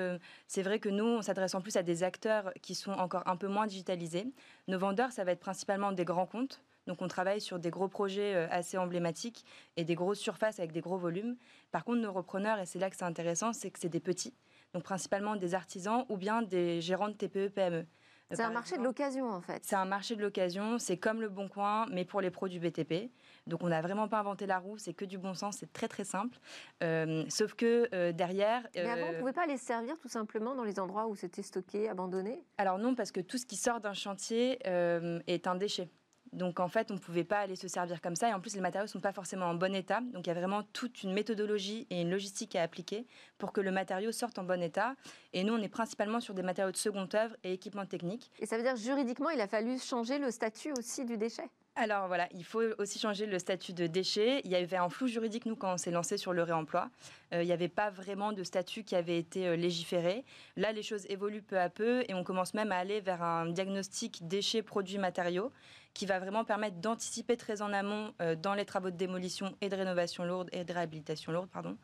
c'est 0.46 0.62
vrai 0.62 0.78
que 0.78 0.88
nous, 0.88 1.04
on 1.04 1.22
s'adresse 1.22 1.54
en 1.54 1.60
plus 1.60 1.76
à 1.76 1.82
des 1.82 2.04
acteurs 2.04 2.52
qui 2.62 2.74
sont 2.74 2.92
encore 2.92 3.24
un 3.26 3.36
peu 3.36 3.48
moins 3.48 3.66
digitalisés. 3.66 4.26
Nos 4.68 4.78
vendeurs, 4.78 5.10
ça 5.10 5.24
va 5.24 5.32
être 5.32 5.40
principalement 5.40 5.90
des 5.90 6.04
grands 6.04 6.26
comptes. 6.26 6.62
Donc 6.86 7.02
on 7.02 7.08
travaille 7.08 7.40
sur 7.40 7.58
des 7.58 7.70
gros 7.70 7.88
projets 7.88 8.34
assez 8.50 8.78
emblématiques 8.78 9.44
et 9.76 9.82
des 9.82 9.96
grosses 9.96 10.20
surfaces 10.20 10.60
avec 10.60 10.70
des 10.70 10.80
gros 10.80 10.98
volumes. 10.98 11.36
Par 11.72 11.84
contre, 11.84 12.00
nos 12.00 12.12
repreneurs, 12.12 12.60
et 12.60 12.66
c'est 12.66 12.78
là 12.78 12.88
que 12.88 12.96
c'est 12.96 13.04
intéressant, 13.04 13.52
c'est 13.52 13.72
que 13.72 13.80
c'est 13.80 13.88
des 13.88 13.98
petits 13.98 14.34
donc 14.76 14.82
principalement 14.82 15.36
des 15.36 15.54
artisans 15.54 16.04
ou 16.10 16.18
bien 16.18 16.42
des 16.42 16.82
gérants 16.82 17.08
de 17.08 17.14
TPE-PME. 17.14 17.80
E. 17.80 17.86
C'est 18.30 18.42
un 18.42 18.50
marché 18.50 18.76
de 18.76 18.82
l'occasion 18.82 19.30
en 19.30 19.40
fait. 19.40 19.62
C'est 19.64 19.76
un 19.76 19.86
marché 19.86 20.16
de 20.16 20.22
l'occasion, 20.22 20.78
c'est 20.78 20.98
comme 20.98 21.22
le 21.22 21.30
Bon 21.30 21.48
Coin, 21.48 21.86
mais 21.90 22.04
pour 22.04 22.20
les 22.20 22.30
produits 22.30 22.58
BTP. 22.58 23.10
Donc 23.46 23.62
on 23.62 23.68
n'a 23.68 23.80
vraiment 23.80 24.08
pas 24.08 24.18
inventé 24.18 24.46
la 24.46 24.58
roue, 24.58 24.78
c'est 24.78 24.94
que 24.94 25.04
du 25.04 25.18
bon 25.18 25.34
sens, 25.34 25.58
c'est 25.58 25.72
très 25.72 25.88
très 25.88 26.04
simple. 26.04 26.38
Euh, 26.82 27.24
sauf 27.28 27.54
que 27.54 27.88
euh, 27.94 28.12
derrière... 28.12 28.66
Mais 28.74 28.82
avant, 28.82 29.06
on 29.06 29.10
ne 29.10 29.14
euh, 29.14 29.18
pouvait 29.20 29.32
pas 29.32 29.46
les 29.46 29.56
servir 29.56 29.98
tout 29.98 30.08
simplement 30.08 30.54
dans 30.54 30.64
les 30.64 30.80
endroits 30.80 31.06
où 31.06 31.14
c'était 31.14 31.42
stocké, 31.42 31.88
abandonné? 31.88 32.42
Alors 32.58 32.78
non, 32.78 32.94
parce 32.94 33.12
que 33.12 33.20
tout 33.20 33.38
ce 33.38 33.46
qui 33.46 33.56
sort 33.56 33.80
d'un 33.80 33.94
chantier 33.94 34.58
est 34.64 35.46
un 35.46 35.54
déchet. 35.54 35.90
Donc 36.32 36.60
en 36.60 36.68
fait, 36.68 36.90
on 36.90 36.94
ne 36.94 36.98
pouvait 36.98 37.24
pas 37.24 37.38
aller 37.38 37.56
se 37.56 37.68
servir 37.68 38.00
comme 38.00 38.16
ça. 38.16 38.28
Et 38.28 38.32
en 38.32 38.40
plus, 38.40 38.54
les 38.54 38.60
matériaux 38.60 38.86
ne 38.86 38.90
sont 38.90 39.00
pas 39.00 39.12
forcément 39.12 39.46
en 39.46 39.54
bon 39.54 39.74
état. 39.74 40.00
Donc 40.12 40.26
il 40.26 40.28
y 40.28 40.30
a 40.30 40.34
vraiment 40.34 40.62
toute 40.72 41.02
une 41.02 41.12
méthodologie 41.12 41.86
et 41.90 42.00
une 42.02 42.10
logistique 42.10 42.56
à 42.56 42.62
appliquer 42.62 43.06
pour 43.38 43.52
que 43.52 43.60
le 43.60 43.70
matériau 43.70 44.12
sorte 44.12 44.38
en 44.38 44.44
bon 44.44 44.62
état. 44.62 44.94
Et 45.32 45.44
nous, 45.44 45.54
on 45.54 45.62
est 45.62 45.68
principalement 45.68 46.20
sur 46.20 46.34
des 46.34 46.42
matériaux 46.42 46.72
de 46.72 46.76
seconde 46.76 47.14
œuvre 47.14 47.36
et 47.44 47.52
équipements 47.52 47.86
techniques. 47.86 48.30
Et 48.38 48.46
ça 48.46 48.56
veut 48.56 48.62
dire 48.62 48.76
juridiquement, 48.76 49.30
il 49.30 49.40
a 49.40 49.48
fallu 49.48 49.78
changer 49.78 50.18
le 50.18 50.30
statut 50.30 50.72
aussi 50.78 51.04
du 51.04 51.16
déchet? 51.16 51.48
Alors 51.78 52.06
voilà, 52.06 52.26
il 52.32 52.42
faut 52.42 52.62
aussi 52.78 52.98
changer 52.98 53.26
le 53.26 53.38
statut 53.38 53.74
de 53.74 53.86
déchet. 53.86 54.40
Il 54.44 54.50
y 54.50 54.54
avait 54.54 54.78
un 54.78 54.88
flou 54.88 55.08
juridique, 55.08 55.44
nous, 55.44 55.56
quand 55.56 55.74
on 55.74 55.76
s'est 55.76 55.90
lancé 55.90 56.16
sur 56.16 56.32
le 56.32 56.42
réemploi. 56.42 56.88
Euh, 57.34 57.42
il 57.42 57.46
n'y 57.46 57.52
avait 57.52 57.68
pas 57.68 57.90
vraiment 57.90 58.32
de 58.32 58.42
statut 58.44 58.82
qui 58.82 58.96
avait 58.96 59.18
été 59.18 59.46
euh, 59.46 59.56
légiféré. 59.56 60.24
Là, 60.56 60.72
les 60.72 60.82
choses 60.82 61.04
évoluent 61.10 61.42
peu 61.42 61.58
à 61.58 61.68
peu 61.68 62.02
et 62.08 62.14
on 62.14 62.24
commence 62.24 62.54
même 62.54 62.72
à 62.72 62.78
aller 62.78 63.02
vers 63.02 63.22
un 63.22 63.50
diagnostic 63.50 64.26
déchets, 64.26 64.62
produits, 64.62 64.96
matériaux 64.96 65.52
qui 65.96 66.04
va 66.04 66.18
vraiment 66.18 66.44
permettre 66.44 66.76
d'anticiper 66.76 67.38
très 67.38 67.62
en 67.62 67.72
amont 67.72 68.12
euh, 68.20 68.36
dans 68.36 68.52
les 68.52 68.66
travaux 68.66 68.90
de 68.90 68.96
démolition 68.96 69.56
et 69.62 69.70
de 69.70 69.74
rénovation 69.74 70.26
lourde 70.26 70.50
et 70.52 70.62
de 70.62 70.70
réhabilitation 70.70 71.32
lourde, 71.32 71.48
pardon, 71.48 71.78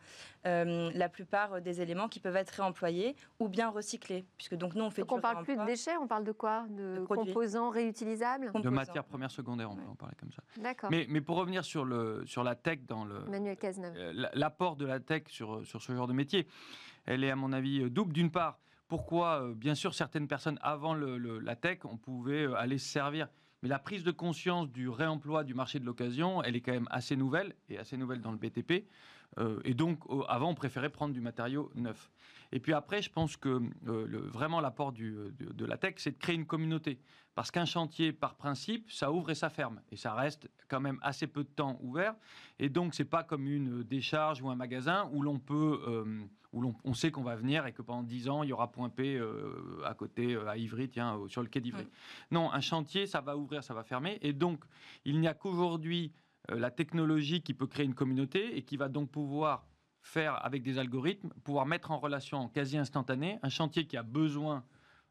euh, 0.44 0.90
la 0.94 1.08
plupart 1.08 1.62
des 1.62 1.80
éléments 1.80 2.08
qui 2.08 2.20
peuvent 2.20 2.36
être 2.36 2.50
réemployés 2.50 3.16
ou 3.40 3.48
bien 3.48 3.70
recyclés, 3.70 4.26
puisque 4.36 4.54
donc 4.54 4.74
nous 4.74 4.84
on 4.84 4.90
fait. 4.90 5.00
Donc 5.00 5.12
on 5.12 5.20
parle 5.20 5.42
plus 5.44 5.56
de 5.56 5.64
déchets, 5.64 5.96
on 5.96 6.06
parle 6.06 6.24
de 6.24 6.32
quoi? 6.32 6.66
De, 6.68 7.02
composants 7.06 7.70
réutilisables? 7.70 8.52
De 8.52 8.68
matières 8.68 9.04
premières 9.04 9.30
secondaires, 9.30 9.70
on 9.70 9.76
peut 9.76 9.88
en 9.88 9.94
parler 9.94 10.14
comme 10.20 10.32
ça. 10.32 10.42
D'accord. 10.58 10.90
Mais, 10.90 11.06
mais, 11.08 11.22
pour 11.22 11.38
revenir 11.38 11.64
sur 11.64 11.86
le 11.86 12.22
sur 12.26 12.44
la 12.44 12.54
tech 12.54 12.80
dans 12.86 13.06
le. 13.06 13.18
Manuel 13.30 13.56
Cazeneuve. 13.56 13.94
Euh, 13.96 14.28
l'apport 14.34 14.76
de 14.76 14.84
la 14.84 15.00
tech 15.00 15.22
sur 15.28 15.64
sur 15.64 15.80
ce 15.80 15.90
genre 15.94 16.06
de 16.06 16.12
métier, 16.12 16.46
elle 17.06 17.24
est 17.24 17.30
à 17.30 17.36
mon 17.36 17.50
avis 17.50 17.90
double. 17.90 18.12
D'une 18.12 18.30
part, 18.30 18.58
pourquoi, 18.88 19.42
bien 19.56 19.74
sûr, 19.74 19.94
certaines 19.94 20.28
personnes 20.28 20.58
avant 20.60 20.92
le, 20.92 21.16
la 21.38 21.56
tech, 21.56 21.78
on 21.84 21.96
pouvait 21.96 22.44
aller 22.54 22.76
se 22.76 22.90
servir 22.90 23.28
mais 23.62 23.68
la 23.68 23.78
prise 23.78 24.02
de 24.02 24.10
conscience 24.10 24.70
du 24.70 24.88
réemploi 24.88 25.44
du 25.44 25.54
marché 25.54 25.78
de 25.78 25.84
l'occasion, 25.84 26.42
elle 26.42 26.56
est 26.56 26.60
quand 26.60 26.72
même 26.72 26.88
assez 26.90 27.16
nouvelle, 27.16 27.54
et 27.68 27.78
assez 27.78 27.96
nouvelle 27.96 28.20
dans 28.20 28.32
le 28.32 28.38
BTP. 28.38 28.86
Euh, 29.38 29.60
et 29.64 29.74
donc, 29.74 30.00
avant, 30.28 30.50
on 30.50 30.54
préférait 30.54 30.90
prendre 30.90 31.14
du 31.14 31.20
matériau 31.20 31.70
neuf. 31.74 32.10
Et 32.52 32.60
puis 32.60 32.72
après, 32.72 33.02
je 33.02 33.10
pense 33.10 33.36
que 33.36 33.48
euh, 33.48 34.06
le, 34.06 34.18
vraiment 34.18 34.60
l'apport 34.60 34.92
de, 34.92 35.34
de, 35.38 35.64
la 35.64 35.76
tech, 35.76 35.94
c'est 35.96 36.12
de 36.12 36.18
créer 36.18 36.36
une 36.36 36.46
communauté. 36.46 36.98
Parce 37.34 37.50
qu'un 37.50 37.64
chantier, 37.64 38.12
par 38.12 38.34
principe, 38.34 38.90
ça 38.90 39.10
ouvre 39.10 39.30
et 39.30 39.34
ça 39.34 39.48
ferme. 39.48 39.80
Et 39.90 39.96
ça 39.96 40.12
reste 40.12 40.50
quand 40.68 40.80
même 40.80 40.98
assez 41.02 41.26
peu 41.26 41.44
de 41.44 41.48
temps 41.48 41.78
ouvert. 41.80 42.14
Et 42.58 42.68
donc, 42.68 42.94
c'est 42.94 43.06
pas 43.06 43.24
comme 43.24 43.46
une 43.46 43.82
décharge 43.82 44.42
ou 44.42 44.50
un 44.50 44.54
magasin 44.54 45.08
où 45.12 45.22
l'on 45.22 45.38
peut, 45.38 45.80
euh, 45.86 46.20
où 46.52 46.74
on 46.84 46.92
sait 46.92 47.10
qu'on 47.10 47.22
va 47.22 47.34
venir 47.34 47.66
et 47.66 47.72
que 47.72 47.80
pendant 47.80 48.02
10 48.02 48.28
ans, 48.28 48.42
il 48.42 48.50
y 48.50 48.52
aura 48.52 48.70
point 48.70 48.90
P 48.90 49.18
à 49.84 49.94
côté, 49.94 50.36
à 50.36 50.58
Ivry, 50.58 50.90
tiens, 50.90 51.18
sur 51.28 51.42
le 51.42 51.48
quai 51.48 51.62
d'Ivry. 51.62 51.88
Non, 52.30 52.52
un 52.52 52.60
chantier, 52.60 53.06
ça 53.06 53.22
va 53.22 53.36
ouvrir, 53.36 53.64
ça 53.64 53.72
va 53.72 53.82
fermer. 53.82 54.18
Et 54.20 54.34
donc, 54.34 54.62
il 55.06 55.18
n'y 55.18 55.28
a 55.28 55.32
qu'aujourd'hui 55.32 56.12
euh, 56.50 56.58
la 56.58 56.70
technologie 56.70 57.42
qui 57.42 57.54
peut 57.54 57.66
créer 57.66 57.86
une 57.86 57.94
communauté 57.94 58.56
et 58.56 58.62
qui 58.62 58.76
va 58.76 58.88
donc 58.88 59.10
pouvoir 59.10 59.66
faire 60.02 60.44
avec 60.44 60.62
des 60.62 60.78
algorithmes, 60.78 61.30
pouvoir 61.44 61.64
mettre 61.64 61.90
en 61.90 61.98
relation 61.98 62.48
quasi 62.48 62.76
instantané 62.76 63.38
un 63.42 63.48
chantier 63.48 63.86
qui 63.86 63.96
a 63.96 64.02
besoin 64.02 64.64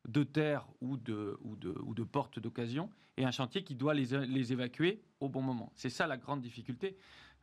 de 0.08 0.24
terre 0.24 0.68
ou 0.82 0.98
de, 0.98 1.38
ou 1.42 1.56
de, 1.56 1.74
ou 1.84 1.94
de 1.94 2.04
portes 2.04 2.40
d'occasion 2.40 2.90
et 3.18 3.26
un 3.26 3.32
chantier 3.32 3.64
qui 3.64 3.76
doit 3.76 3.94
les, 3.94 4.18
les 4.28 4.54
évacuer 4.54 5.02
au 5.20 5.30
bon 5.30 5.42
moment. 5.42 5.72
C'est 5.76 5.90
ça 5.90 6.08
la 6.08 6.18
grande 6.18 6.42
difficulté. 6.42 6.98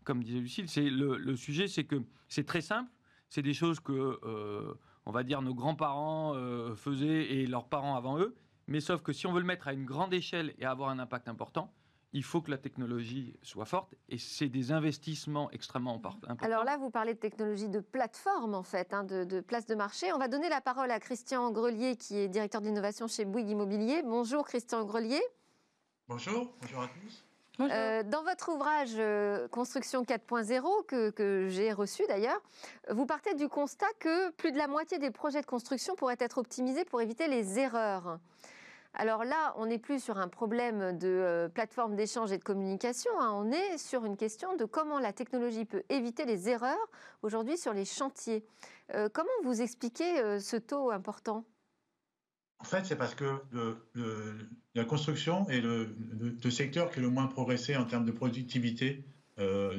Comme 0.04 0.22
disait 0.22 0.40
Lucille, 0.40 0.68
c'est 0.68 0.88
le, 0.90 1.16
le, 1.16 1.36
sujet, 1.36 1.68
c'est 1.68 1.84
que 1.84 2.02
c'est 2.28 2.46
très 2.46 2.60
simple. 2.60 2.90
C'est 3.28 3.42
des 3.42 3.54
choses 3.54 3.80
que, 3.80 4.18
euh, 4.24 4.74
on 5.06 5.12
va 5.12 5.22
dire, 5.22 5.42
nos 5.42 5.54
grands-parents 5.54 6.34
euh, 6.34 6.74
faisaient 6.74 7.32
et 7.32 7.46
leurs 7.46 7.68
parents 7.68 7.96
avant 7.96 8.18
eux. 8.18 8.34
Mais 8.66 8.80
sauf 8.80 9.02
que 9.02 9.12
si 9.12 9.26
on 9.26 9.32
veut 9.32 9.40
le 9.40 9.46
mettre 9.46 9.68
à 9.68 9.72
une 9.72 9.84
grande 9.84 10.12
échelle 10.14 10.54
et 10.58 10.64
avoir 10.64 10.90
un 10.90 10.98
impact 10.98 11.28
important, 11.28 11.72
il 12.12 12.24
faut 12.24 12.40
que 12.40 12.50
la 12.50 12.58
technologie 12.58 13.36
soit 13.42 13.64
forte 13.64 13.94
et 14.08 14.18
c'est 14.18 14.48
des 14.48 14.72
investissements 14.72 15.50
extrêmement 15.50 15.94
importants. 15.94 16.34
Alors 16.40 16.64
là, 16.64 16.76
vous 16.76 16.90
parlez 16.90 17.14
de 17.14 17.18
technologie 17.18 17.68
de 17.68 17.80
plateforme 17.80 18.54
en 18.54 18.62
fait, 18.62 18.92
hein, 18.94 19.04
de, 19.04 19.40
place 19.40 19.66
de 19.66 19.74
marché. 19.74 20.12
On 20.12 20.18
va 20.18 20.28
donner 20.28 20.48
la 20.48 20.60
parole 20.60 20.90
à 20.90 21.00
Christian 21.00 21.50
Grelier 21.50 21.96
qui 21.96 22.16
est 22.16 22.28
directeur 22.28 22.60
d'innovation 22.60 23.06
chez 23.08 23.24
Bouygues 23.24 23.50
Immobilier. 23.50 24.02
Bonjour 24.02 24.46
Christian 24.46 24.84
Grelier. 24.84 25.20
Bonjour, 26.08 26.54
bonjour 26.60 26.82
à 26.82 26.88
tous. 26.88 27.24
Euh, 27.60 28.04
dans 28.04 28.22
votre 28.22 28.50
ouvrage 28.52 28.92
euh, 28.98 29.48
Construction 29.48 30.04
4.0, 30.04 30.86
que, 30.86 31.10
que 31.10 31.48
j'ai 31.48 31.72
reçu 31.72 32.04
d'ailleurs, 32.06 32.40
vous 32.88 33.04
partez 33.04 33.34
du 33.34 33.48
constat 33.48 33.88
que 33.98 34.30
plus 34.30 34.52
de 34.52 34.58
la 34.58 34.68
moitié 34.68 34.98
des 34.98 35.10
projets 35.10 35.40
de 35.40 35.46
construction 35.46 35.96
pourraient 35.96 36.16
être 36.20 36.38
optimisés 36.38 36.84
pour 36.84 37.02
éviter 37.02 37.26
les 37.26 37.58
erreurs. 37.58 38.20
Alors 39.00 39.22
là, 39.22 39.54
on 39.56 39.66
n'est 39.66 39.78
plus 39.78 40.02
sur 40.02 40.18
un 40.18 40.26
problème 40.26 40.98
de 40.98 41.06
euh, 41.06 41.48
plateforme 41.48 41.94
d'échange 41.94 42.32
et 42.32 42.38
de 42.38 42.42
communication, 42.42 43.12
hein. 43.20 43.30
on 43.32 43.52
est 43.52 43.78
sur 43.78 44.04
une 44.04 44.16
question 44.16 44.56
de 44.56 44.64
comment 44.64 44.98
la 44.98 45.12
technologie 45.12 45.64
peut 45.64 45.84
éviter 45.88 46.26
les 46.26 46.48
erreurs 46.48 46.90
aujourd'hui 47.22 47.56
sur 47.56 47.72
les 47.72 47.84
chantiers. 47.84 48.44
Euh, 48.94 49.08
comment 49.08 49.28
vous 49.44 49.62
expliquez 49.62 50.18
euh, 50.18 50.40
ce 50.40 50.56
taux 50.56 50.90
important? 50.90 51.44
En 52.58 52.64
fait, 52.64 52.84
c'est 52.86 52.96
parce 52.96 53.14
que 53.14 53.24
la 54.74 54.84
construction 54.84 55.48
est 55.48 55.60
le, 55.60 55.94
secteur 56.50 56.90
qui 56.90 56.98
est 56.98 57.02
le 57.02 57.08
moins 57.08 57.28
progressé 57.28 57.76
en 57.76 57.84
termes 57.84 58.04
de 58.04 58.10
productivité 58.10 59.04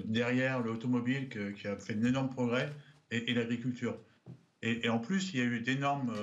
derrière 0.05 0.61
l'automobile 0.61 1.27
qui 1.27 1.67
a 1.67 1.75
fait 1.75 1.95
d'énormes 1.95 2.29
progrès 2.29 2.71
et, 3.11 3.33
l'agriculture. 3.33 3.97
Et, 4.61 4.87
en 4.87 4.99
plus, 4.99 5.33
il 5.33 5.39
y 5.41 5.41
a 5.41 5.45
eu 5.45 5.59
d'énormes 5.59 6.13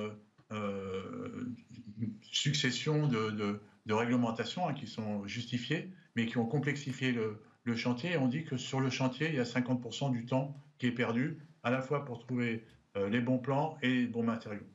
succession 2.31 3.07
de, 3.07 3.59
réglementations 3.89 4.67
hein, 4.67 4.73
qui 4.73 4.87
sont 4.87 5.25
justifiées, 5.27 5.91
mais 6.15 6.25
qui 6.25 6.37
ont 6.37 6.45
complexifié 6.45 7.11
le, 7.11 7.41
chantier. 7.75 8.13
Et 8.13 8.17
on 8.17 8.27
dit 8.27 8.45
que 8.45 8.55
sur 8.55 8.79
le 8.79 8.89
chantier, 8.89 9.27
il 9.27 9.35
y 9.35 9.39
a 9.39 9.43
50% 9.43 10.11
du 10.11 10.25
temps 10.25 10.55
qui 10.77 10.87
est 10.87 10.91
perdu, 10.91 11.37
à 11.63 11.71
la 11.71 11.81
fois 11.81 12.05
pour 12.05 12.19
trouver 12.19 12.63
euh, 12.95 13.09
les 13.09 13.19
bons 13.19 13.39
plans 13.39 13.77
et 13.81 13.93
les 13.93 14.07
bons 14.07 14.23
matériaux. 14.23 14.65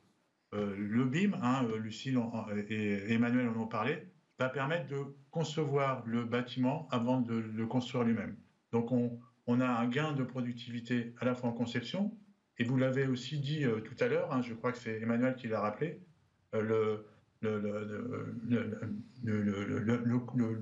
Euh, 0.54 0.76
le 0.76 1.04
BIM, 1.04 1.32
hein, 1.40 1.64
euh, 1.64 1.78
Lucille 1.78 2.20
et 2.68 3.12
Emmanuel 3.12 3.48
en 3.48 3.62
ont 3.62 3.66
parlé, 3.66 4.06
va 4.38 4.48
permettre 4.48 4.88
de 4.88 5.16
concevoir 5.30 6.02
le 6.04 6.24
bâtiment 6.24 6.86
avant 6.90 7.20
de 7.20 7.34
le 7.34 7.66
construire 7.66 8.04
lui-même. 8.04 8.36
Donc 8.70 8.92
on, 8.92 9.60
a 9.60 9.66
un 9.66 9.88
gain 9.88 10.12
de 10.12 10.24
productivité 10.24 11.14
à 11.20 11.24
la 11.24 11.34
fois 11.34 11.50
en 11.50 11.52
conception, 11.52 12.14
et 12.62 12.64
vous 12.64 12.76
l'avez 12.76 13.08
aussi 13.08 13.40
dit 13.40 13.64
tout 13.84 13.96
à 13.98 14.06
l'heure, 14.06 14.32
hein, 14.32 14.40
je 14.40 14.54
crois 14.54 14.70
que 14.70 14.78
c'est 14.78 15.00
Emmanuel 15.00 15.34
qui 15.34 15.48
l'a 15.48 15.60
rappelé, 15.60 16.00
le, 16.52 17.04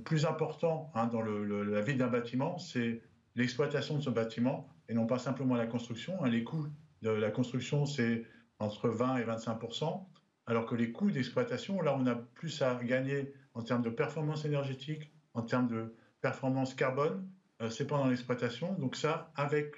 plus 0.05 0.25
important 0.25 0.91
hein, 0.95 1.09
dans 1.09 1.21
la 1.21 1.81
vie 1.83 1.97
d'un 1.97 2.09
bâtiment, 2.09 2.59
c'est 2.59 3.03
l'exploitation 3.37 3.99
de 3.99 4.03
ce 4.03 4.09
bâtiment 4.09 4.67
et 4.89 4.95
non 4.95 5.07
pas 5.07 5.19
simplement 5.19 5.57
la 5.57 5.67
construction. 5.67 6.25
Hein. 6.25 6.31
Les 6.31 6.43
coûts 6.43 6.69
de 7.03 7.11
la 7.11 7.31
construction, 7.31 7.85
c'est 7.85 8.25
entre 8.59 8.89
20 8.89 9.19
et 9.19 9.25
25% 9.25 10.07
alors 10.47 10.67
que 10.67 10.75
les 10.75 10.91
coûts 10.91 11.11
d'exploitation, 11.11 11.81
là, 11.81 11.95
on 11.97 12.07
a 12.07 12.17
plus 12.17 12.63
à 12.63 12.75
gagner 12.83 13.33
en 13.55 13.63
termes 13.63 13.83
de 13.83 13.91
performance 13.91 14.45
énergétique, 14.45 15.13
en 15.35 15.43
termes 15.43 15.69
de 15.69 15.95
performance 16.23 16.75
carbone, 16.75 17.29
euh, 17.63 17.71
c'est 17.71 17.87
pendant 17.87 18.09
l'exploitation. 18.09 18.73
Donc 18.75 18.97
ça, 18.97 19.31
avec 19.37 19.77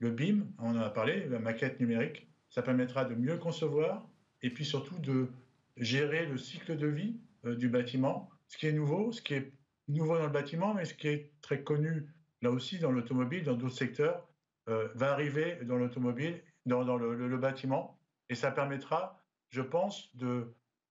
le 0.00 0.10
BIM, 0.10 0.46
on 0.58 0.70
en 0.70 0.80
a 0.80 0.90
parlé, 0.90 1.26
la 1.28 1.38
maquette 1.38 1.78
numérique, 1.78 2.28
ça 2.48 2.62
permettra 2.62 3.04
de 3.04 3.14
mieux 3.14 3.36
concevoir 3.36 4.08
et 4.42 4.50
puis 4.50 4.64
surtout 4.64 4.98
de 4.98 5.28
gérer 5.76 6.26
le 6.26 6.36
cycle 6.36 6.76
de 6.76 6.86
vie 6.86 7.20
euh, 7.44 7.54
du 7.54 7.68
bâtiment, 7.68 8.30
ce 8.48 8.58
qui 8.58 8.66
est 8.66 8.72
nouveau, 8.72 9.12
ce 9.12 9.22
qui 9.22 9.34
est 9.34 9.52
nouveau 9.88 10.16
dans 10.16 10.24
le 10.24 10.32
bâtiment, 10.32 10.74
mais 10.74 10.84
ce 10.84 10.94
qui 10.94 11.08
est 11.08 11.30
très 11.42 11.62
connu 11.62 12.06
là 12.42 12.50
aussi 12.50 12.78
dans 12.78 12.90
l'automobile, 12.90 13.44
dans 13.44 13.54
d'autres 13.54 13.76
secteurs, 13.76 14.26
euh, 14.68 14.88
va 14.94 15.12
arriver 15.12 15.58
dans 15.64 15.76
l'automobile, 15.76 16.42
dans, 16.66 16.96
le, 16.96 17.36
bâtiment, 17.38 17.98
et 18.28 18.34
ça 18.34 18.50
permettra, 18.50 19.22
je 19.48 19.62
pense, 19.62 20.12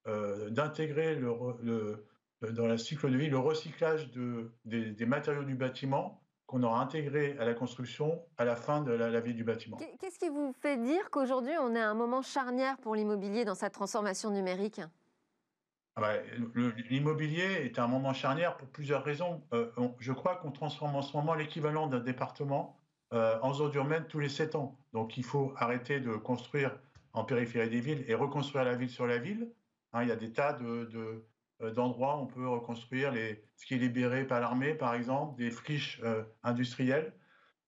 euh, 0.06 0.50
d'intégrer 0.50 1.16
le, 1.16 2.04
dans 2.42 2.66
le 2.66 2.76
cycle 2.76 3.10
de 3.10 3.16
vie 3.16 3.28
le 3.28 3.38
recyclage 3.38 4.10
de, 4.10 4.50
des, 4.64 5.06
matériaux 5.06 5.44
du 5.44 5.54
bâtiment 5.54 6.19
qu'on 6.50 6.64
aura 6.64 6.80
intégré 6.80 7.36
à 7.38 7.44
la 7.44 7.54
construction 7.54 8.20
à 8.36 8.44
la 8.44 8.56
fin 8.56 8.82
de 8.82 8.90
la, 8.90 9.20
vie 9.20 9.34
du 9.34 9.44
bâtiment. 9.44 9.76
Qu'est-ce 10.00 10.18
qui 10.18 10.28
vous 10.28 10.52
fait 10.52 10.78
dire 10.78 11.08
qu'aujourd'hui, 11.10 11.52
on 11.60 11.76
est 11.76 11.80
à 11.80 11.88
un 11.88 11.94
moment 11.94 12.22
charnière 12.22 12.76
pour 12.78 12.96
l'immobilier 12.96 13.44
dans 13.44 13.54
sa 13.54 13.70
transformation 13.70 14.32
numérique? 14.32 14.80
Ah 15.94 16.00
bah, 16.00 16.14
L'immobilier 16.90 17.62
est 17.62 17.78
un 17.78 17.86
moment 17.86 18.12
charnière 18.14 18.56
pour 18.56 18.66
plusieurs 18.66 19.04
raisons. 19.04 19.44
Euh, 19.52 19.70
je 20.00 20.12
crois 20.12 20.34
qu'on 20.36 20.50
transforme 20.50 20.96
en 20.96 21.02
ce 21.02 21.16
moment 21.16 21.34
l'équivalent 21.34 21.86
d'un 21.86 22.00
département 22.00 22.76
euh, 23.12 23.38
en 23.42 23.54
zone 23.54 23.72
urbaine 23.74 24.06
tous 24.08 24.18
les 24.18 24.28
sept 24.28 24.56
ans. 24.56 24.76
Donc 24.92 25.16
il 25.16 25.24
faut 25.24 25.54
arrêter 25.56 26.00
de 26.00 26.16
construire 26.16 26.76
en 27.12 27.22
périphérie 27.22 27.70
des 27.70 27.80
villes 27.80 28.04
et 28.08 28.14
reconstruire 28.16 28.64
la 28.64 28.74
ville 28.74 28.90
sur 28.90 29.06
la 29.06 29.18
ville. 29.18 29.52
Hein, 29.92 30.02
il 30.02 30.08
y 30.08 30.12
a 30.12 30.16
des 30.16 30.32
tas 30.32 30.54
de, 30.54 31.24
d'endroits 31.68 32.16
où 32.16 32.22
on 32.22 32.26
peut 32.26 32.48
reconstruire 32.48 33.12
ce 33.56 33.66
qui 33.66 33.74
est 33.74 33.78
libéré 33.78 34.26
par 34.26 34.40
l'armée, 34.40 34.74
par 34.74 34.94
exemple, 34.94 35.36
des 35.36 35.50
friches 35.50 36.00
euh, 36.04 36.22
industrielles. 36.42 37.12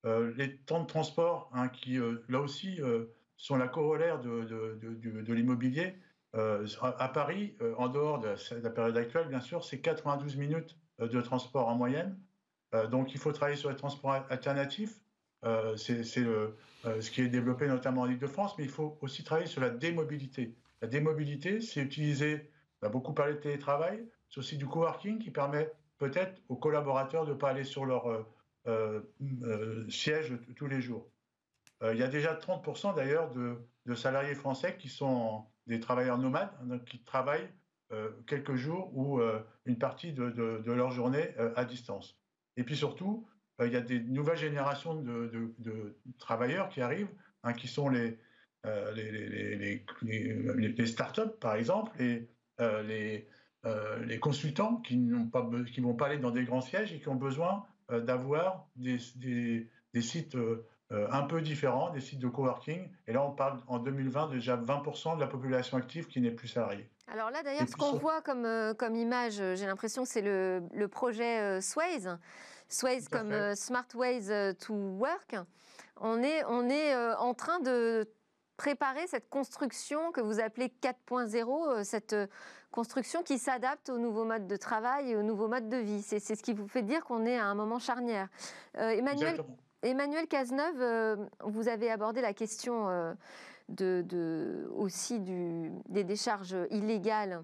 Euh, 0.05 0.33
les 0.37 0.57
temps 0.57 0.81
de 0.81 0.87
transport, 0.87 1.51
hein, 1.55 1.69
qui 1.69 1.99
là 2.29 2.41
aussi 2.41 2.81
sont 3.37 3.57
la 3.57 3.69
corollaire 3.69 4.21
de, 4.21 5.33
l'immobilier. 5.33 5.95
à 6.33 7.09
Paris, 7.09 7.57
en 7.77 7.89
dehors 7.89 8.19
de 8.19 8.35
la 8.63 8.71
période 8.71 8.97
actuelle, 8.97 9.29
bien 9.29 9.41
sûr, 9.41 9.65
c'est 9.65 9.81
92 9.81 10.37
minutes 10.37 10.77
de 10.99 11.21
transport 11.21 11.69
en 11.69 11.77
moyenne. 11.77 12.19
donc 12.91 13.15
il 13.15 13.21
faut 13.21 13.33
travailler 13.33 13.57
sur 13.57 13.71
les 13.71 13.77
transports 13.77 14.13
alternatifs. 14.29 14.99
c'est 15.77 16.03
ce 16.03 17.11
qui 17.11 17.21
est 17.21 17.29
développé 17.29 17.69
notamment 17.69 18.03
en 18.03 18.11
Ile-de-France, 18.11 18.55
mais 18.59 18.65
il 18.65 18.71
faut 18.71 18.99
aussi 19.03 19.23
travailler 19.23 19.47
sur 19.47 19.61
la 19.61 19.71
démobilité. 19.71 20.57
La 20.81 20.89
démobilité, 20.89 21.61
c'est 21.61 21.81
utiliser 21.81 22.51
on 22.83 22.87
a 22.87 22.91
beaucoup 22.91 23.15
parlé 23.15 23.35
de 23.35 23.39
télétravail. 23.39 24.05
C'est 24.29 24.39
aussi 24.39 24.57
du 24.57 24.67
coworking 24.67 25.19
qui 25.19 25.31
permet 25.31 25.71
peut-être 25.99 26.41
aux 26.49 26.57
collaborateurs 26.57 27.25
de 27.25 27.33
ne 27.33 27.37
pas 27.37 27.51
aller 27.51 27.65
sur 27.65 27.85
leur 27.85 28.09
euh, 28.09 28.27
euh, 28.67 29.01
euh, 29.43 29.89
siège 29.89 30.37
tous 30.57 30.67
les 30.67 30.81
jours. 30.81 31.09
il 31.83 31.99
y 31.99 32.03
a 32.03 32.09
déjà 32.09 32.35
30% 32.35 32.95
d'ailleurs 32.95 33.31
de, 33.31 33.95
salariés 33.95 34.35
français 34.35 34.77
qui 34.79 34.89
sont 34.89 35.45
des 35.67 35.81
travailleurs 35.81 36.19
nomades, 36.19 36.53
hein, 36.71 36.79
qui 36.81 37.03
travaillent 37.05 37.49
quelques 38.27 38.55
jours 38.55 38.97
ou 38.97 39.21
une 39.67 39.77
partie 39.77 40.15
de, 40.15 40.73
leur 40.73 40.93
journée 40.93 41.35
à 41.57 41.65
distance. 41.67 42.19
Et 42.57 42.65
puis 42.65 42.75
surtout, 42.75 43.29
il 43.61 43.71
y 43.71 43.77
a 43.77 43.83
des 43.83 44.01
nouvelles 44.01 44.39
générations 44.39 44.95
de, 44.95 45.99
travailleurs 46.19 46.71
qui 46.71 46.81
arrivent, 46.81 47.13
hein, 47.43 47.53
qui 47.53 47.69
sont 47.69 47.91
les, 47.91 48.19
les, 48.95 49.85
les, 50.03 50.87
startups, 50.87 51.37
par 51.39 51.55
exemple, 51.57 51.91
et 52.01 52.29
les, 52.83 53.27
euh, 53.65 54.05
les 54.05 54.19
consultants 54.19 54.77
qui 54.77 54.97
ne 54.97 55.65
qui 55.65 55.81
vont 55.81 55.95
pas 55.95 56.07
aller 56.07 56.19
dans 56.19 56.31
des 56.31 56.45
grands 56.45 56.61
sièges 56.61 56.93
et 56.93 57.01
qui 57.01 57.09
ont 57.09 57.15
besoin 57.15 57.65
euh, 57.91 58.01
d'avoir 58.01 58.67
des, 58.77 58.99
des, 59.17 60.03
sites 60.03 60.37
un 60.91 61.23
peu 61.23 61.41
différents, 61.41 61.91
des 61.91 62.01
sites 62.01 62.19
de 62.19 62.29
coworking. 62.29 62.89
Et 63.07 63.13
là, 63.13 63.23
on 63.23 63.31
parle 63.31 63.61
en 63.67 63.79
2020 63.79 64.29
déjà 64.31 64.57
20% 64.57 65.17
de 65.17 65.21
la 65.21 65.27
population 65.27 65.77
active 65.77 66.07
qui 66.07 66.21
n'est 66.21 66.31
plus 66.31 66.49
salariée. 66.49 66.89
Alors 67.09 67.31
là, 67.31 67.43
d'ailleurs, 67.43 67.69
ce 67.69 67.77
qu'on 67.77 67.95
voit 67.95 68.21
comme, 68.21 68.75
comme 68.79 68.97
image, 68.97 69.35
j'ai 69.35 69.67
l'impression, 69.67 70.05
c'est 70.05 70.23
le, 70.23 70.63
le, 70.75 70.89
projet 70.89 71.61
Swaze. 71.61 72.19
Swaze 72.69 73.09
comme 73.09 73.55
Smart 73.55 73.87
Ways 73.95 74.55
to 74.59 74.75
Work. 74.75 75.37
On 76.01 76.23
est, 76.23 76.45
on 76.45 76.69
est 76.69 76.95
en 77.15 77.35
train 77.35 77.61
de 77.61 78.09
préparer 78.63 79.09
cette 79.09 79.29
construction 79.29 80.13
que 80.13 80.21
vous 80.21 80.39
appelez 80.39 80.73
4.0, 80.81 81.69
euh, 81.69 81.83
cette 81.83 82.13
euh, 82.13 82.29
construction 82.71 83.25
qui 83.25 83.37
s'adapte 83.37 83.89
aux 83.89 83.99
nouveaux 83.99 84.25
modes 84.25 84.47
de 84.47 84.55
travail 84.55 85.11
et 85.11 85.17
aux 85.17 85.25
nouveaux 85.25 85.49
modes 85.49 85.69
de 85.69 85.79
vie. 85.79 86.01
C'est 86.01 86.21
ce 86.21 86.43
qui 86.45 86.53
vous 86.53 86.69
fait 86.69 86.83
dire 86.83 87.05
qu'on 87.05 87.27
est 87.27 87.37
à 87.37 87.47
un 87.47 87.57
moment 87.57 87.81
charnière. 87.81 88.29
Euh, 88.79 88.91
Emmanuel, 88.91 89.43
Emmanuel 89.83 90.29
Cazeneuve, 90.29 91.27
vous 91.45 91.67
avez 91.67 91.91
abordé 91.91 92.21
la 92.21 92.33
question 92.33 92.87
de, 93.69 94.71
aussi 94.77 95.19
du, 95.19 95.73
des 95.89 96.05
décharges 96.05 96.57
illégales 96.71 97.43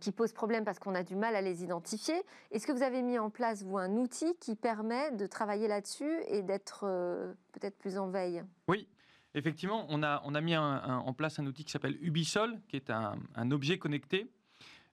qui 0.00 0.12
posent 0.12 0.32
problème 0.32 0.64
parce 0.64 0.78
qu'on 0.78 0.94
a 0.94 1.02
du 1.02 1.16
mal 1.16 1.34
à 1.34 1.40
les 1.40 1.64
identifier. 1.64 2.14
Est-ce 2.52 2.64
que 2.64 2.72
vous 2.72 2.84
avez 2.84 3.02
mis 3.02 3.18
en 3.18 3.28
place, 3.28 3.64
vous, 3.64 3.76
un 3.76 3.96
outil 3.96 4.36
qui 4.36 4.54
permet 4.54 5.10
de 5.10 5.26
travailler 5.26 5.66
là-dessus 5.66 6.20
et 6.28 6.42
d'être 6.42 6.86
peut-être 7.52 7.76
plus 7.76 7.98
en 7.98 8.08
veille? 8.08 8.44
Oui, 8.68 8.88
Effectivement, 9.34 9.86
on 9.88 10.02
a, 10.02 10.22
on 10.24 10.34
a 10.34 10.40
mis 10.40 10.56
en 10.56 11.12
place 11.12 11.38
un 11.38 11.46
outil 11.46 11.64
qui 11.64 11.70
s'appelle 11.70 11.98
Ubisol, 12.00 12.60
qui 12.68 12.76
est 12.76 12.90
un, 12.90 13.50
objet 13.50 13.78
connecté 13.78 14.30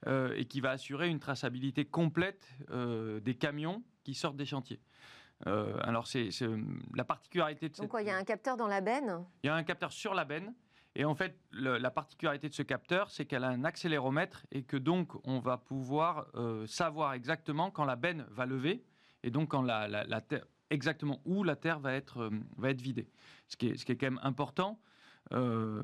euh, 0.07 0.35
et 0.35 0.45
qui 0.45 0.61
va 0.61 0.71
assurer 0.71 1.09
une 1.09 1.19
traçabilité 1.19 1.85
complète 1.85 2.47
euh, 2.69 3.19
des 3.21 3.35
camions 3.35 3.83
qui 4.03 4.13
sortent 4.13 4.35
des 4.35 4.45
chantiers. 4.45 4.81
Euh, 5.47 5.77
alors, 5.81 6.07
c'est 6.07 6.29
la 6.93 7.05
particularité 7.05 7.69
de 7.69 7.75
Donc, 7.75 7.89
quoi, 7.89 8.01
il 8.01 8.07
y 8.07 8.11
a 8.11 8.17
un 8.17 8.23
capteur 8.23 8.57
dans 8.57 8.67
la 8.67 8.81
benne? 8.81 9.25
Il 9.43 9.47
y 9.47 9.49
a 9.49 9.55
un 9.55 9.63
capteur 9.63 9.91
sur 9.91 10.13
la 10.13 10.25
benne. 10.25 10.53
Et 10.97 11.03
en 11.03 11.15
fait, 11.15 11.37
la 11.51 11.91
particularité 11.91 12.47
de 12.47 12.53
ce 12.53 12.61
capteur, 12.61 13.11
c'est 13.11 13.25
qu'elle 13.25 13.43
a 13.43 13.49
un 13.49 13.65
accéléromètre 13.65 14.45
et 14.51 14.63
que 14.63 14.77
donc 14.77 15.11
on 15.25 15.39
va 15.39 15.57
pouvoir 15.57 16.27
savoir 16.67 17.11
exactement 17.11 17.69
quand 17.69 17.83
la 17.83 17.97
benne 17.97 18.25
va 18.29 18.45
lever 18.45 18.85
et 19.21 19.29
donc 19.29 19.49
quand 19.49 19.61
la, 19.61 19.89
la, 19.89 20.05
la 20.05 20.21
exactement 20.69 21.21
où 21.25 21.43
la 21.43 21.55
terre 21.55 21.79
va 21.79 21.93
être, 21.93 22.21
euh, 22.21 22.29
va 22.57 22.69
être 22.69 22.81
vidée. 22.81 23.07
Ce 23.47 23.57
qui, 23.57 23.69
est, 23.69 23.77
ce 23.77 23.85
qui 23.85 23.91
est 23.91 23.95
quand 23.95 24.07
même 24.07 24.19
important. 24.23 24.79
Euh, 25.33 25.83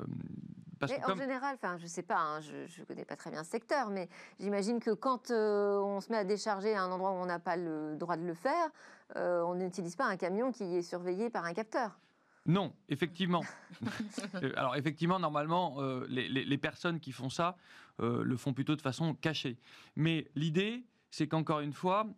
parce 0.78 0.92
en 0.92 1.16
général, 1.16 1.54
enfin, 1.54 1.76
je 1.78 1.86
sais 1.86 2.02
pas, 2.02 2.18
hein, 2.18 2.40
je 2.40 2.80
ne 2.80 2.84
connais 2.84 3.04
pas 3.04 3.14
très 3.14 3.30
bien 3.30 3.44
ce 3.44 3.50
secteur, 3.50 3.88
mais 3.90 4.08
j'imagine 4.40 4.80
que 4.80 4.90
quand 4.90 5.30
euh, 5.30 5.78
on 5.78 6.00
se 6.00 6.10
met 6.10 6.18
à 6.18 6.24
décharger 6.24 6.74
à 6.74 6.82
un 6.82 6.90
endroit 6.90 7.12
où 7.12 7.14
on 7.14 7.26
n'a 7.26 7.38
pas 7.38 7.56
le 7.56 7.96
droit 7.96 8.16
de 8.16 8.24
le 8.24 8.34
faire, 8.34 8.70
on 9.14 9.54
n'utilise 9.54 9.94
pas 9.94 10.06
un 10.06 10.16
camion 10.16 10.52
qui 10.52 10.64
est 10.64 10.82
surveillé 10.82 11.28
par 11.28 11.44
un 11.44 11.52
capteur. 11.52 12.00
Non, 12.46 12.72
effectivement. 12.88 13.42
Alors 14.56 14.74
effectivement, 14.74 15.20
normalement, 15.20 15.80
les, 16.08 16.28
les, 16.28 16.58
personnes 16.58 16.98
qui 16.98 17.12
font 17.12 17.28
ça 17.28 17.56
le 17.98 18.36
font 18.36 18.54
plutôt 18.54 18.74
de 18.74 18.80
façon 18.80 19.14
cachée. 19.14 19.58
Mais 19.96 20.26
l'idée, 20.34 20.82
c'est 21.12 21.28
qu'encore 21.28 21.60
une 21.60 21.74
fois, 21.74 22.08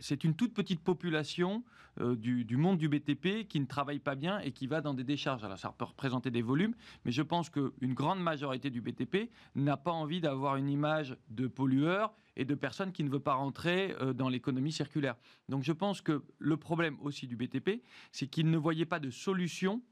c'est 0.00 0.24
une 0.24 0.34
toute 0.34 0.54
petite 0.54 0.80
population 0.80 1.62
euh, 2.00 2.16
du, 2.16 2.56
monde 2.56 2.78
du 2.78 2.88
BTP 2.88 3.46
qui 3.48 3.60
ne 3.60 3.66
travaille 3.66 3.98
pas 3.98 4.14
bien 4.14 4.38
et 4.40 4.52
qui 4.52 4.66
va 4.66 4.80
dans 4.80 4.94
des 4.94 5.04
décharges. 5.04 5.44
Alors 5.44 5.58
ça 5.58 5.74
peut 5.76 5.84
représenter 5.84 6.30
des 6.30 6.42
volumes, 6.42 6.74
mais 7.04 7.12
je 7.12 7.22
pense 7.22 7.50
qu'une 7.50 7.94
grande 7.94 8.20
majorité 8.20 8.70
du 8.70 8.80
BTP 8.80 9.30
n'a 9.54 9.76
pas 9.76 9.90
envie 9.90 10.20
d'avoir 10.20 10.56
une 10.56 10.68
image 10.68 11.16
de 11.28 11.46
pollueur 11.46 12.14
et 12.36 12.44
de 12.44 12.54
personnes 12.54 12.92
qui 12.92 13.04
ne 13.04 13.10
veulent 13.10 13.20
pas 13.20 13.34
rentrer 13.34 13.94
euh, 14.00 14.12
dans 14.12 14.28
l'économie 14.28 14.72
circulaire. 14.72 15.16
Donc 15.48 15.62
je 15.62 15.72
pense 15.72 16.00
que 16.00 16.22
le 16.38 16.56
problème 16.56 16.96
aussi 17.02 17.26
du 17.26 17.36
BTP, 17.36 17.82
c'est 18.12 18.28
qu'ils 18.28 18.50
ne 18.50 18.58
voyaient 18.58 18.86
pas 18.86 19.00
de 19.00 19.10
solution 19.10 19.82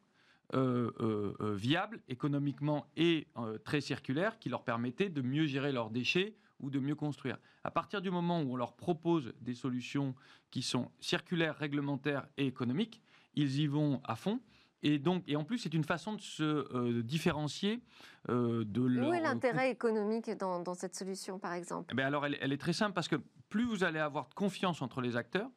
euh, 0.55 1.33
viable 1.57 2.01
économiquement 2.09 2.87
et 2.97 3.27
très 3.65 3.81
circulaire 3.81 4.39
qui 4.39 4.49
leur 4.49 4.63
permettait 4.63 5.09
de 5.09 5.21
mieux 5.21 5.47
gérer 5.47 5.73
leurs 5.73 5.91
déchets 5.91 6.37
ou 6.61 6.71
de 6.71 6.79
mieux 6.79 6.95
construire. 6.95 7.39
À 7.65 7.71
partir 7.71 8.01
du 8.01 8.11
moment 8.11 8.41
où 8.41 8.53
on 8.53 8.57
leur 8.57 8.75
propose 8.75 9.33
des 9.41 9.55
solutions 9.55 10.15
qui 10.51 10.63
sont 10.63 10.91
circulaires, 11.01 11.57
réglementaires 11.57 12.27
et 12.37 12.47
économiques, 12.47 13.03
ils 13.35 13.61
y 13.61 13.67
vont 13.67 14.01
à 14.05 14.17
fond. 14.17 14.41
Et 14.83 14.99
donc, 14.99 15.25
et 15.27 15.37
en 15.37 15.45
plus, 15.45 15.59
c'est 15.59 15.75
une 15.75 15.85
façon 15.85 16.15
de 16.15 16.21
se 16.21 16.43
euh, 16.43 17.03
différencier 17.03 17.83
euh, 18.29 18.65
de 18.65 18.83
leur. 18.83 19.09
Où 19.09 19.15
est 19.15 19.21
l'intérêt 19.21 19.71
économique 19.71 20.31
dans, 20.39 20.75
cette 20.75 20.95
solution, 20.95 21.39
par 21.39 21.55
exemple? 21.55 21.95
Eh 21.97 22.03
Alors, 22.03 22.27
elle, 22.27 22.53
est 22.53 22.61
très 22.61 22.73
simple 22.73 22.93
parce 22.93 23.09
que 23.09 23.17
plus 23.49 23.65
vous 23.65 23.85
allez 23.85 23.99
avoir 23.99 24.29
de 24.29 24.35
confiance 24.35 24.83
entre 24.83 25.01
les 25.01 25.17
acteurs, 25.17 25.51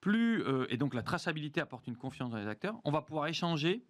plus 0.00 0.42
euh, 0.42 0.66
et 0.70 0.76
donc 0.76 0.94
la 0.94 1.02
traçabilité 1.02 1.60
apporte 1.60 1.86
une 1.86 1.96
confiance 1.96 2.30
dans 2.30 2.38
les 2.38 2.48
acteurs, 2.48 2.80
on 2.84 2.90
va 2.90 3.02
pouvoir 3.02 3.26
échanger 3.26 3.84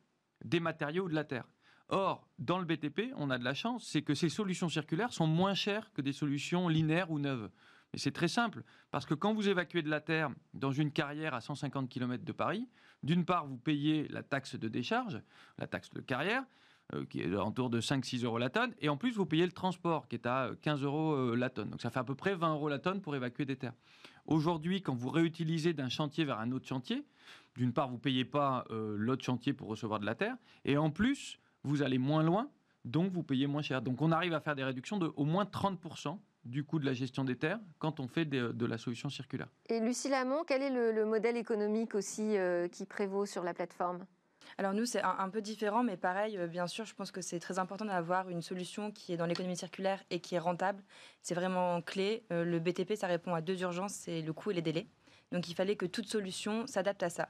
des 0.45 0.61
matériaux 0.61 1.09
de 1.09 1.15
la 1.15 1.25
terre. 1.25 1.47
Or, 1.89 2.27
dans 2.39 2.59
le 2.59 2.65
BTP, 2.65 3.13
on 3.17 3.31
a 3.31 3.39
de 3.39 3.45
la 3.45 3.55
chance, 3.55 3.87
c'est 3.87 4.03
que 4.03 4.15
ces 4.15 4.29
solutions 4.29 4.69
circulaires 4.69 5.13
sont 5.13 5.27
moins 5.27 5.55
chères 5.55 5.93
que 5.93 6.01
des 6.01 6.13
solutions 6.13 6.69
linéaires 6.69 7.11
ou 7.11 7.19
neuves. 7.19 7.51
Mais 7.93 7.99
c'est 7.99 8.11
très 8.11 8.29
simple, 8.29 8.65
parce 8.91 9.07
que 9.07 9.15
quand 9.15 9.35
vous 9.35 9.49
évacuez 9.49 9.83
de 9.83 9.91
la 9.91 10.01
terre 10.01 10.31
dans 10.55 10.73
une 10.73 10.91
carrière 10.91 11.35
à 11.35 11.41
150 11.41 11.89
km 11.89 12.25
de 12.25 12.33
Paris, 12.33 12.69
d'une 13.03 13.25
part, 13.25 13.47
vous 13.47 13.59
payez 13.59 14.09
la 14.09 14.23
taxe 14.23 14.57
de 14.57 14.67
décharge, 14.67 15.21
la 15.59 15.67
taxe 15.67 15.91
de 15.91 16.01
carrière, 16.01 16.45
euh, 16.95 17.05
qui 17.07 17.21
est 17.21 17.35
autour 17.35 17.71
de 17.71 17.81
5-6 17.81 18.25
euros 18.25 18.39
la 18.39 18.51
tonne, 18.51 18.75
et 18.81 18.89
en 18.89 18.97
plus, 18.97 19.13
vous 19.13 19.27
payez 19.27 19.47
le 19.47 19.53
transport, 19.53 20.09
qui 20.09 20.17
est 20.17 20.27
à 20.27 20.51
15 20.63 20.83
euros 20.83 21.13
euh, 21.13 21.37
la 21.37 21.51
tonne. 21.51 21.71
Donc 21.71 21.83
ça 21.83 21.91
fait 21.91 22.01
à 22.01 22.05
peu 22.05 22.15
près 22.15 22.35
20 22.35 22.55
euros 22.55 22.69
la 22.69 22.79
tonne 22.79 23.01
pour 23.01 23.15
évacuer 23.15 23.45
des 23.45 23.57
terres. 23.57 23.75
Aujourd'hui, 24.27 24.83
quand 24.83 24.95
vous 24.95 25.11
réutilisez 25.11 25.73
d'un 25.73 25.89
chantier 25.89 26.25
vers 26.25 26.39
un 26.41 26.51
autre 26.51 26.67
chantier, 26.67 27.05
d'une 27.57 27.73
part, 27.73 27.89
vous 27.89 27.97
ne 27.97 28.01
payez 28.01 28.25
pas 28.25 28.65
euh, 28.71 28.97
l'autre 28.99 29.25
chantier 29.25 29.53
pour 29.53 29.69
recevoir 29.69 30.01
de 30.01 30.07
la 30.07 30.15
terre, 30.15 30.37
et 30.65 30.77
en 30.77 30.91
plus, 30.91 31.39
vous 31.65 31.83
allez 31.83 31.99
moins 31.99 32.23
loin, 32.23 32.49
donc 32.85 33.11
vous 33.13 33.23
payez 33.23 33.47
moins 33.47 33.63
cher. 33.63 33.83
Donc 33.83 34.01
on 34.03 34.13
arrive 34.13 34.35
à 34.35 34.41
faire 34.41 34.55
des 34.55 34.65
réductions 34.65 34.99
de 34.99 35.11
au 35.17 35.25
moins 35.25 35.45
30% 35.45 36.19
du 36.45 36.63
coût 36.63 36.79
de 36.79 36.85
la 36.85 36.93
gestion 36.93 37.25
des 37.25 37.37
terres 37.37 37.59
quand 37.79 38.01
on 38.01 38.07
fait 38.07 38.27
de, 38.27 38.67
la 38.67 38.79
solution 38.79 39.09
circulaire. 39.09 39.49
Et 39.69 39.81
Lucie 39.81 40.09
Lamont, 40.11 40.45
quel 40.47 40.63
est 40.63 40.71
le, 40.71 41.05
modèle 41.05 41.37
économique 41.37 41.95
aussi 41.95 42.37
euh, 42.37 42.69
qui 42.69 42.85
prévaut 42.85 43.27
sur 43.27 43.43
la 43.43 43.55
plateforme? 43.55 44.05
Alors 44.59 44.73
nous, 44.73 44.85
c'est 44.85 45.03
un, 45.03 45.29
peu 45.31 45.41
différent, 45.41 45.83
mais 45.83 45.97
pareil, 45.97 46.37
euh, 46.37 46.47
bien 46.47 46.67
sûr, 46.67 46.85
je 46.85 46.95
pense 46.95 47.11
que 47.11 47.21
c'est 47.21 47.41
très 47.41 47.59
important 47.59 47.87
d'avoir 47.87 48.29
une 48.29 48.43
solution 48.43 48.91
qui 48.91 49.13
est 49.13 49.17
dans 49.17 49.27
l'économie 49.27 49.57
circulaire 49.57 50.03
et 50.11 50.21
qui 50.21 50.35
est 50.35 50.39
rentable. 50.39 50.83
C'est 51.23 51.35
vraiment 51.35 51.81
clé. 51.81 52.25
Euh, 52.31 52.45
le 52.45 52.61
BTP, 52.61 52.95
ça 52.95 53.07
répond 53.07 53.35
à 53.35 53.41
deux 53.41 53.61
urgences, 53.63 53.95
c'est 53.95 54.21
le 54.23 54.33
coût 54.33 54.51
et 54.51 54.55
les 54.55 54.63
délais. 54.63 54.87
Donc 55.35 55.49
il 55.49 55.55
fallait 55.55 55.77
que 55.77 55.85
toute 55.85 56.09
solution 56.09 56.67
s'adapte 56.67 57.03
à 57.03 57.11
ça. 57.11 57.29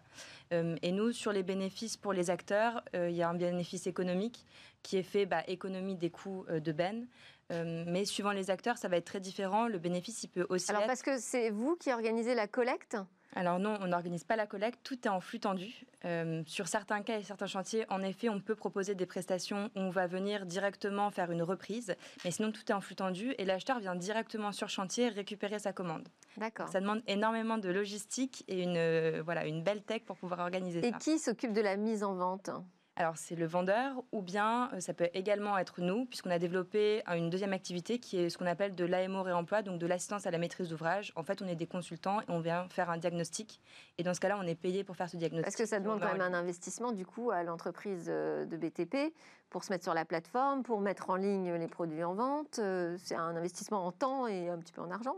et 0.52 0.92
nous, 0.92 1.10
sur 1.12 1.32
les 1.32 1.42
bénéfices 1.42 1.96
pour 1.96 2.12
les 2.12 2.30
acteurs, 2.30 2.84
il 2.92 3.10
y 3.12 3.22
a 3.22 3.28
un 3.28 3.34
bénéfice 3.34 3.86
économique 3.86 4.44
qui 4.82 4.98
est 4.98 5.02
fait 5.02 5.24
bah, 5.24 5.42
économie 5.48 5.96
des 5.96 6.10
coûts 6.10 6.44
de 6.48 6.72
Ben. 6.72 7.06
mais 7.50 8.04
suivant 8.04 8.32
les 8.32 8.50
acteurs, 8.50 8.76
ça 8.76 8.88
va 8.88 8.98
être 8.98 9.06
très 9.06 9.20
différent. 9.20 9.68
Le 9.68 9.78
bénéfice, 9.78 10.22
il 10.22 10.28
peut 10.28 10.46
aussi. 10.50 10.70
Alors, 10.70 10.86
parce 10.86 11.02
que 11.02 11.18
c'est 11.18 11.48
vous 11.48 11.76
qui 11.76 11.90
organisez 11.92 12.34
la 12.34 12.46
collecte? 12.46 12.98
Alors 13.34 13.58
non, 13.58 13.76
on 13.80 13.88
n'organise 13.88 14.24
pas 14.24 14.36
la 14.36 14.46
collecte, 14.46 14.80
tout 14.82 14.98
est 15.06 15.10
en 15.10 15.20
flux 15.20 15.40
tendu. 15.40 15.84
Euh, 16.04 16.42
sur 16.46 16.68
certains 16.68 17.02
cas 17.02 17.18
et 17.18 17.22
certains 17.22 17.46
chantiers, 17.46 17.84
en 17.88 18.02
effet, 18.02 18.28
on 18.28 18.40
peut 18.40 18.54
proposer 18.54 18.94
des 18.94 19.06
prestations 19.06 19.70
où 19.74 19.80
on 19.80 19.90
va 19.90 20.06
venir 20.06 20.46
directement 20.46 21.10
faire 21.10 21.30
une 21.30 21.42
reprise, 21.42 21.94
mais 22.24 22.30
sinon 22.30 22.52
tout 22.52 22.62
est 22.68 22.72
en 22.72 22.80
flux 22.80 22.94
tendu 22.94 23.34
et 23.38 23.44
l'acheteur 23.44 23.80
vient 23.80 23.94
directement 23.94 24.52
sur 24.52 24.68
chantier 24.68 25.08
récupérer 25.08 25.58
sa 25.58 25.72
commande. 25.72 26.08
D'accord. 26.36 26.68
Ça 26.68 26.80
demande 26.80 27.02
énormément 27.06 27.58
de 27.58 27.68
logistique 27.70 28.44
et 28.48 28.62
une, 28.62 28.76
euh, 28.76 29.22
voilà, 29.24 29.46
une 29.46 29.62
belle 29.62 29.82
tech 29.82 30.02
pour 30.02 30.16
pouvoir 30.16 30.40
organiser 30.40 30.82
ça. 30.82 30.88
Et 30.88 30.92
qui 31.00 31.18
s'occupe 31.18 31.52
de 31.52 31.60
la 31.60 31.76
mise 31.76 32.04
en 32.04 32.14
vente? 32.14 32.50
Alors 32.96 33.16
c'est 33.16 33.34
le 33.34 33.46
vendeur 33.46 34.02
ou 34.12 34.22
bien 34.22 34.70
euh, 34.72 34.80
ça 34.80 34.94
peut 34.94 35.08
également 35.14 35.58
être 35.58 35.80
nous 35.80 36.06
puisqu'on 36.06 36.30
a 36.30 36.38
développé 36.38 37.02
une 37.08 37.28
deuxième 37.28 37.52
activité 37.52 37.98
qui 37.98 38.18
est 38.18 38.30
ce 38.30 38.38
qu'on 38.38 38.46
appelle 38.46 38.74
de 38.74 38.84
l'AMO 38.84 39.22
réemploi, 39.22 39.62
donc 39.62 39.78
de 39.78 39.86
l'assistance 39.86 40.26
à 40.26 40.30
la 40.30 40.38
maîtrise 40.38 40.68
d'ouvrage. 40.68 41.12
En 41.16 41.24
fait, 41.24 41.42
on 41.42 41.46
est 41.46 41.56
des 41.56 41.66
consultants 41.66 42.20
et 42.20 42.24
on 42.28 42.40
vient 42.40 42.68
faire 42.68 42.90
un 42.90 42.98
diagnostic 42.98 43.60
et 43.98 44.02
dans 44.02 44.14
ce 44.14 44.20
cas-là, 44.20 44.38
on 44.40 44.46
est 44.46 44.54
payé 44.54 44.84
pour 44.84 44.96
faire 44.96 45.08
ce 45.08 45.16
diagnostic. 45.16 45.44
Parce 45.44 45.56
que 45.56 45.66
ça 45.66 45.80
demande 45.80 46.00
quand 46.00 46.12
même 46.12 46.20
un 46.20 46.34
investissement 46.34 46.92
du 46.92 47.04
coup 47.04 47.30
à 47.30 47.42
l'entreprise 47.42 48.06
euh, 48.08 48.44
de 48.44 48.56
BTP 48.56 49.14
pour 49.50 49.64
se 49.64 49.72
mettre 49.72 49.84
sur 49.84 49.94
la 49.94 50.04
plateforme, 50.04 50.62
pour 50.62 50.80
mettre 50.80 51.10
en 51.10 51.16
ligne 51.16 51.54
les 51.54 51.68
produits 51.68 52.04
en 52.04 52.14
vente. 52.14 52.58
Euh, 52.58 52.96
c'est 52.98 53.16
un 53.16 53.36
investissement 53.36 53.84
en 53.86 53.92
temps 53.92 54.26
et 54.26 54.48
un 54.48 54.58
petit 54.58 54.72
peu 54.72 54.80
en 54.80 54.90
argent 54.90 55.16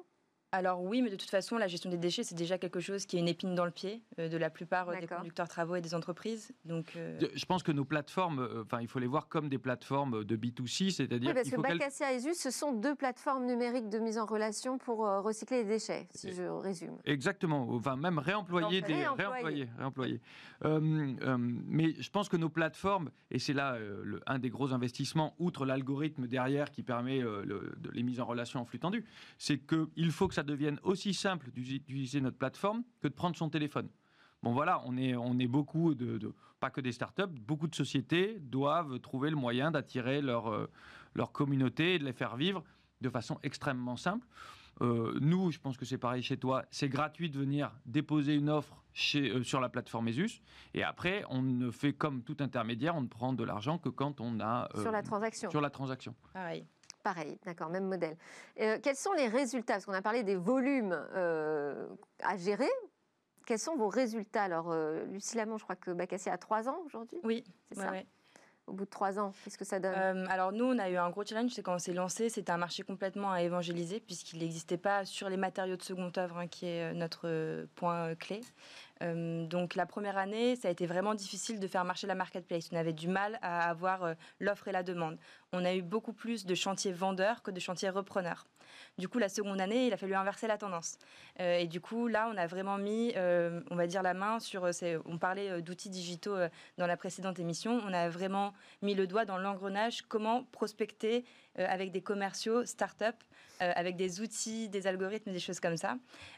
alors 0.53 0.83
oui, 0.83 1.03
mais 1.03 1.11
de 1.11 1.17
toute 1.17 1.31
façon, 1.31 1.59
la 1.59 1.67
gestion 1.67 1.91
des 1.91 1.97
déchets, 1.97 2.23
c'est 2.23 2.35
déjà 2.35 2.57
quelque 2.57 2.81
chose 2.81 3.05
qui 3.05 3.17
est 3.17 3.21
une 3.21 3.29
épine 3.29 3.55
dans 3.55 3.65
le 3.65 3.73
pied 3.73 4.03
euh, 4.19 4.29
de 4.29 4.37
la 4.37 4.49
plupart 4.49 4.89
euh, 4.89 5.01
des 5.01 5.07
conducteurs 5.07 5.49
travaux 5.49 5.75
et 5.75 5.81
des 5.81 5.95
entreprises. 5.95 6.53
Donc, 6.65 6.93
euh, 6.97 7.19
Je 7.35 7.45
pense 7.47 7.63
que 7.63 7.73
nos 7.73 7.85
plateformes, 7.85 8.49
enfin, 8.65 8.81
il 8.81 8.87
faut 8.87 9.01
les 9.01 9.09
voir 9.09 9.29
comme 9.29 9.49
des 9.49 9.59
plateformes 9.59 10.25
de 10.25 10.37
B2C, 10.37 10.91
c'est-à-dire... 10.91 11.31
Oui, 11.31 11.35
parce 11.35 11.51
que 11.51 11.61
Bacassia 11.61 12.13
et 12.13 12.21
Zus, 12.21 12.35
ce 12.35 12.51
sont 12.51 12.73
deux 12.73 12.95
plateformes 12.95 13.45
numériques 13.45 13.89
de 13.89 13.99
mise 13.99 14.19
en 14.19 14.25
relation 14.25 14.79
pour 14.79 14.99
recycler 14.99 15.65
les 15.65 15.69
déchets, 15.69 16.09
si 16.15 16.33
je 16.33 16.45
résume. 16.45 16.97
Exactement, 17.05 17.67
enfin 17.71 17.97
même 17.97 18.19
réemployer 18.19 18.83
des... 18.83 18.95
Réemployer. 18.95 19.69
réemployer, 19.79 20.21
mais 20.63 21.95
je 21.99 22.11
pense 22.11 22.29
que 22.29 22.37
nos 22.37 22.51
plateformes, 22.51 23.11
et 23.31 23.39
c'est 23.39 23.53
là 23.53 23.79
le, 23.79 24.21
un 24.27 24.39
des 24.39 24.51
gros 24.51 24.73
investissements, 24.73 25.35
outre 25.39 25.67
l'algorithme 25.67 26.27
derrière 26.27 26.71
qui 26.71 26.83
permet 26.83 27.21
de 27.21 27.91
les 27.93 28.03
mises 28.03 28.21
en 28.21 28.27
relation 28.27 28.61
en 28.61 28.65
flux 28.65 28.79
tendu, 28.79 29.05
c'est 29.39 29.59
qu'il 29.59 30.11
faut 30.13 30.29
que 30.29 30.36
ça 30.37 30.43
devienne 30.43 30.79
aussi 30.83 31.15
simple 31.15 31.51
d'utiliser 31.51 32.21
notre 32.21 32.37
plateforme 32.37 32.83
que 33.01 33.09
de 33.09 33.15
prendre 33.15 33.37
son 33.37 33.49
téléphone. 33.49 33.89
Bon 34.43 34.53
voilà, 34.53 34.83
on 34.85 34.99
est, 34.99 35.17
on 35.17 35.39
est 35.39 35.47
beaucoup 35.47 35.95
de, 35.95 36.35
pas 36.61 36.69
que 36.69 36.83
des 36.83 36.93
startups, 36.93 37.41
beaucoup 37.41 37.67
de 37.67 37.75
sociétés 37.75 38.39
doivent 38.41 39.01
trouver 39.01 39.31
le 39.31 39.37
moyen 39.37 39.71
d'attirer 39.71 40.21
leur, 40.21 40.49
euh, 40.49 40.71
leur 41.15 41.33
communauté 41.33 41.95
et 41.95 41.99
de 41.99 42.05
les 42.05 42.13
faire 42.13 42.37
vivre 42.37 42.63
de 43.01 43.09
façon 43.09 43.39
extrêmement 43.43 43.97
simple. 43.97 44.27
Euh, 44.83 45.19
nous, 45.23 45.51
je 45.51 45.59
pense 45.59 45.79
que 45.79 45.87
c'est 45.87 45.97
pareil 45.97 46.23
chez 46.23 46.37
toi, 46.37 46.67
c'est 46.71 46.91
gratuit 46.91 47.31
de 47.31 47.39
venir 47.39 47.73
déposer 47.87 48.35
une 48.35 48.51
offre 48.51 48.85
chez, 48.93 49.31
euh, 49.31 49.43
sur 49.43 49.59
la 49.59 49.71
plateforme 49.71 50.09
ESUS. 50.09 50.43
Et 50.75 50.83
après, 50.83 51.25
on 51.31 51.41
ne 51.41 51.71
fait 51.71 51.95
comme 51.95 52.23
tout 52.23 52.37
intermédiaire, 52.41 52.95
on 52.95 53.01
ne 53.01 53.09
prend 53.09 53.33
de 53.33 53.43
l'argent 53.43 53.79
que 53.79 53.89
quand 53.89 54.21
on 54.21 54.39
a... 54.41 54.69
sur 54.75 54.93
la 54.93 55.03
transaction. 55.03 55.49
Sur 55.51 55.63
la 55.63 55.71
transaction. 55.71 56.15
Pareil. 56.35 56.67
Pareil, 57.07 57.39
d'accord, 57.45 57.69
même 57.69 57.87
modèle. 57.87 58.17
Euh, 58.59 58.81
quels 58.83 58.97
sont 58.97 59.13
les 59.13 59.29
résultats? 59.29 59.75
Parce 59.75 59.87
qu'on 59.87 59.93
a 59.93 60.03
parlé 60.03 60.25
des 60.25 60.35
volumes 60.35 60.99
euh, 61.15 61.87
à 62.21 62.37
gérer. 62.37 62.69
Quels 63.47 63.61
sont 63.61 63.77
vos 63.77 63.87
résultats? 63.87 64.43
Alors, 64.43 64.73
euh, 64.73 65.05
Lucie 65.05 65.37
Lamont, 65.37 65.57
je 65.57 65.63
crois 65.63 65.77
que 65.77 65.93
Bacassia 65.93 66.33
a 66.33 66.37
trois 66.37 66.69
ans 66.69 66.79
aujourd'hui. 66.85 67.21
Oui, 67.23 67.45
c'est 67.71 67.79
ça? 67.79 67.93
Au 68.67 68.73
bout 68.73 68.87
de 68.87 68.91
trois 68.91 69.21
ans, 69.21 69.33
qu'est-ce 69.45 69.57
que 69.57 69.65
ça 69.65 69.79
donne? 69.79 70.27
Alors 70.29 70.51
nous, 70.51 70.65
on 70.65 70.77
a 70.81 70.91
eu 70.91 70.97
un 70.97 71.09
gros 71.11 71.25
challenge, 71.25 71.53
c'est 71.53 71.63
quand 71.63 71.77
on 71.77 71.79
s'est 71.79 71.93
lancé, 71.93 72.29
c'était 72.29 72.51
un 72.51 72.57
marché 72.57 72.83
complètement 72.83 73.31
à 73.31 73.41
évangéliser 73.41 74.01
puisqu'il 74.01 74.41
n'existait 74.41 74.77
pas 74.77 75.05
sur 75.05 75.29
les 75.29 75.37
matériaux 75.37 75.77
de 75.77 75.83
seconde 75.83 76.19
œuvre, 76.19 76.39
hein, 76.39 76.49
qui 76.49 76.67
est 76.67 76.93
notre 76.93 77.69
point 77.77 78.17
clé. 78.17 78.41
Euh, 79.03 79.47
donc 79.47 79.75
la 79.75 79.87
première 79.87 80.19
année, 80.19 80.57
ça 80.57 80.69
a 80.69 80.71
été 80.71 80.87
vraiment 80.87 81.15
difficile 81.15 81.61
de 81.61 81.67
faire 81.67 81.85
marcher 81.85 82.07
la 82.07 82.15
marketplace. 82.15 82.69
On 82.73 82.77
avait 82.77 82.93
du 82.93 83.09
mal 83.09 83.39
à 83.43 83.69
avoir 83.69 84.05
euh, 84.05 84.15
l'offre 84.41 84.69
et 84.69 84.73
la 84.73 84.83
demande. 84.83 85.19
On 85.53 85.65
a 85.65 85.75
eu 85.75 85.83
beaucoup 85.83 86.13
plus 86.13 86.47
de 86.47 86.55
chantiers 86.55 86.93
vendeurs 86.93 87.43
que 87.43 87.51
de 87.51 87.61
chantiers 87.61 87.91
repreneurs. 87.91 88.47
Du 88.99 89.09
coup, 89.09 89.19
la 89.19 89.29
seconde 89.29 89.61
année, 89.61 89.87
il 89.87 89.93
a 89.93 89.97
fallu 89.97 90.15
inverser 90.15 90.47
la 90.47 90.59
tendance. 90.59 90.99
Euh, 91.41 91.59
et 91.59 91.67
du 91.67 91.81
coup, 91.81 92.09
là, 92.09 92.31
on 92.33 92.37
a 92.37 92.47
vraiment 92.47 92.79
mis, 92.79 93.15
on 93.17 93.77
va 93.77 93.87
dire, 93.87 94.03
la 94.03 94.15
main 94.15 94.41
sur. 94.41 94.69
On 95.07 95.19
parlait 95.19 95.63
d'outils 95.63 95.89
digitaux 95.89 96.37
dans 96.77 96.87
la 96.87 96.97
précédente 96.97 97.39
émission. 97.39 97.81
On 97.87 97.93
a 97.93 98.09
vraiment 98.09 98.53
mis 98.83 98.95
le 98.95 99.07
doigt 99.07 99.25
dans 99.25 99.39
l'engrenage 99.39 100.03
comment 100.03 100.45
prospecter 100.45 101.25
avec 101.57 101.91
des 101.91 102.01
commerciaux, 102.01 102.65
start-up, 102.65 103.17
avec 103.61 103.97
des 103.97 104.21
outils, 104.21 104.69
des 104.69 104.87
algorithmes, 104.87 105.33
des 105.33 105.41
choses 105.41 105.61
comme 105.61 105.77
ça. 105.77 105.97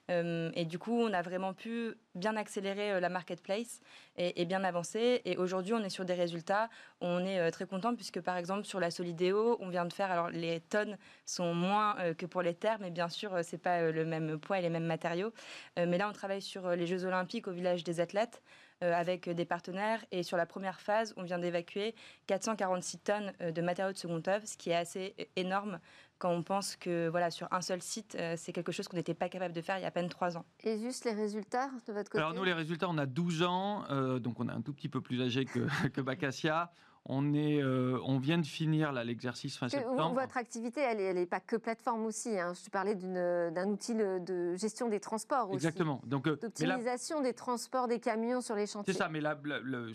et 0.09 0.65
du 0.65 0.79
coup, 0.79 1.01
on 1.01 1.13
a 1.13 1.23
vraiment 1.23 1.55
pu 1.55 1.97
bien 2.19 2.37
accélérer 2.37 2.93
euh, 2.93 3.01
la 3.01 3.09
marketplace 3.09 3.81
et, 4.17 4.45
bien 4.45 4.65
avancer. 4.65 5.23
Et 5.25 5.37
aujourd'hui, 5.37 5.75
on 5.75 5.83
est 5.83 5.91
sur 5.91 6.05
des 6.05 6.15
résultats. 6.15 6.69
On 7.01 7.25
est 7.25 7.39
euh, 7.39 7.51
très 7.51 7.67
content 7.67 7.95
puisque, 7.95 8.21
par 8.21 8.37
exemple, 8.37 8.65
sur 8.65 8.81
la 8.81 8.91
Solidéo, 8.91 9.57
on 9.61 9.69
vient 9.69 9.85
de 9.85 9.93
faire. 9.93 10.11
Alors, 10.11 10.31
les 10.31 10.61
tonnes 10.61 10.99
sont 11.25 11.55
moins 11.55 11.97
euh, 12.01 12.15
que 12.15 12.27
pour 12.27 12.43
les 12.43 12.55
terres, 12.55 12.79
mais 12.81 12.91
bien 12.91 13.09
sûr, 13.09 13.39
c'est 13.43 13.59
pas 13.59 13.91
le 13.91 14.05
même 14.05 14.39
poids 14.39 14.59
et 14.59 14.63
les 14.63 14.71
mêmes 14.71 14.87
matériaux. 14.87 15.33
mais 15.77 15.99
là, 15.99 16.09
on 16.09 16.13
travaille 16.13 16.43
sur 16.43 16.71
les 16.71 16.87
Jeux 16.87 17.05
Olympiques 17.05 17.47
au 17.47 17.53
village 17.53 17.85
des 17.85 18.01
athlètes. 18.01 18.43
Avec 18.81 19.29
des 19.29 19.45
partenaires. 19.45 20.05
Et 20.11 20.23
sur 20.23 20.37
la 20.37 20.47
première 20.47 20.81
phase, 20.81 21.15
on 21.17 21.23
vient 21.23 21.39
d'évacuer 21.39 21.95
446 22.27 22.99
tonnes 22.99 23.33
de 23.41 23.63
matériaux 23.63 23.93
de 23.93 23.99
seconde 23.99 24.27
œuvre, 24.29 24.47
ce 24.47 24.57
qui 24.57 24.71
est 24.71 24.77
assez 24.77 25.15
énorme 25.37 25.81
quand 26.19 26.31
on 26.31 26.43
pense 26.43 26.77
que 26.77 27.09
voilà, 27.09 27.31
sur 27.31 27.49
un 27.53 27.61
seul 27.61 27.81
site, 27.81 28.17
euh, 28.19 28.35
c'est 28.37 28.53
quelque 28.53 28.73
chose 28.73 28.89
qu'on 28.89 28.97
n'était 28.97 29.15
pas 29.15 29.29
capable 29.29 29.55
de 29.55 29.61
faire 29.61 29.79
il 29.79 29.83
y 29.83 29.85
a 29.85 29.89
à 29.89 29.91
peine 29.91 30.09
trois 30.09 30.37
ans. 30.37 30.45
Et 30.65 30.79
juste 30.79 31.05
les 31.05 31.13
résultats 31.13 31.71
de 31.87 31.93
votre 31.93 32.11
côté 32.11 32.19
Alors 32.19 32.35
nous, 32.35 32.45
les 32.45 32.53
résultats, 32.53 32.89
on 32.89 32.99
a 32.99 33.07
12 33.07 33.43
ans, 33.45 33.85
euh, 33.91 34.19
donc 34.19 34.41
on 34.41 34.49
est 34.49 34.53
un 34.53 34.61
tout 34.61 34.73
petit 34.73 34.89
peu 34.89 35.01
plus 35.01 35.23
âgé 35.23 35.45
que, 35.45 35.61
que 35.89 36.01
Bacassia. 36.01 36.73
On, 37.05 37.33
est, 37.33 37.63
euh, 37.63 37.99
on 38.05 38.19
vient 38.19 38.39
de 38.39 38.47
finir 38.47 38.93
l'exercice 38.93 39.57
fin 39.57 39.69
septembre. 39.69 40.21
Votre 40.21 40.37
activité, 40.37 40.81
elle 40.81 41.15
n'est 41.15 41.27
pas 41.27 41.41
que 41.41 41.57
plateforme 41.57 42.05
aussi. 42.05 42.39
Hein. 42.39 42.53
Je 42.63 42.71
parlais 42.71 42.95
d'un 42.95 43.69
outil 43.69 43.95
de 43.95 44.55
gestion 44.57 44.89
des 44.89 45.01
transports 45.01 45.49
aussi. 45.49 45.57
Exactement. 45.57 46.03
Euh, 46.13 46.37
D'optimisation 46.37 47.23
des 47.23 47.33
transports 47.33 47.89
des 47.89 47.99
camions 47.99 48.41
sur 48.41 48.55
les 48.55 48.67
chantiers. 48.67 48.93
C'est 48.93 48.99
ça, 48.99 49.09
mais 49.09 49.21
là, 49.21 49.39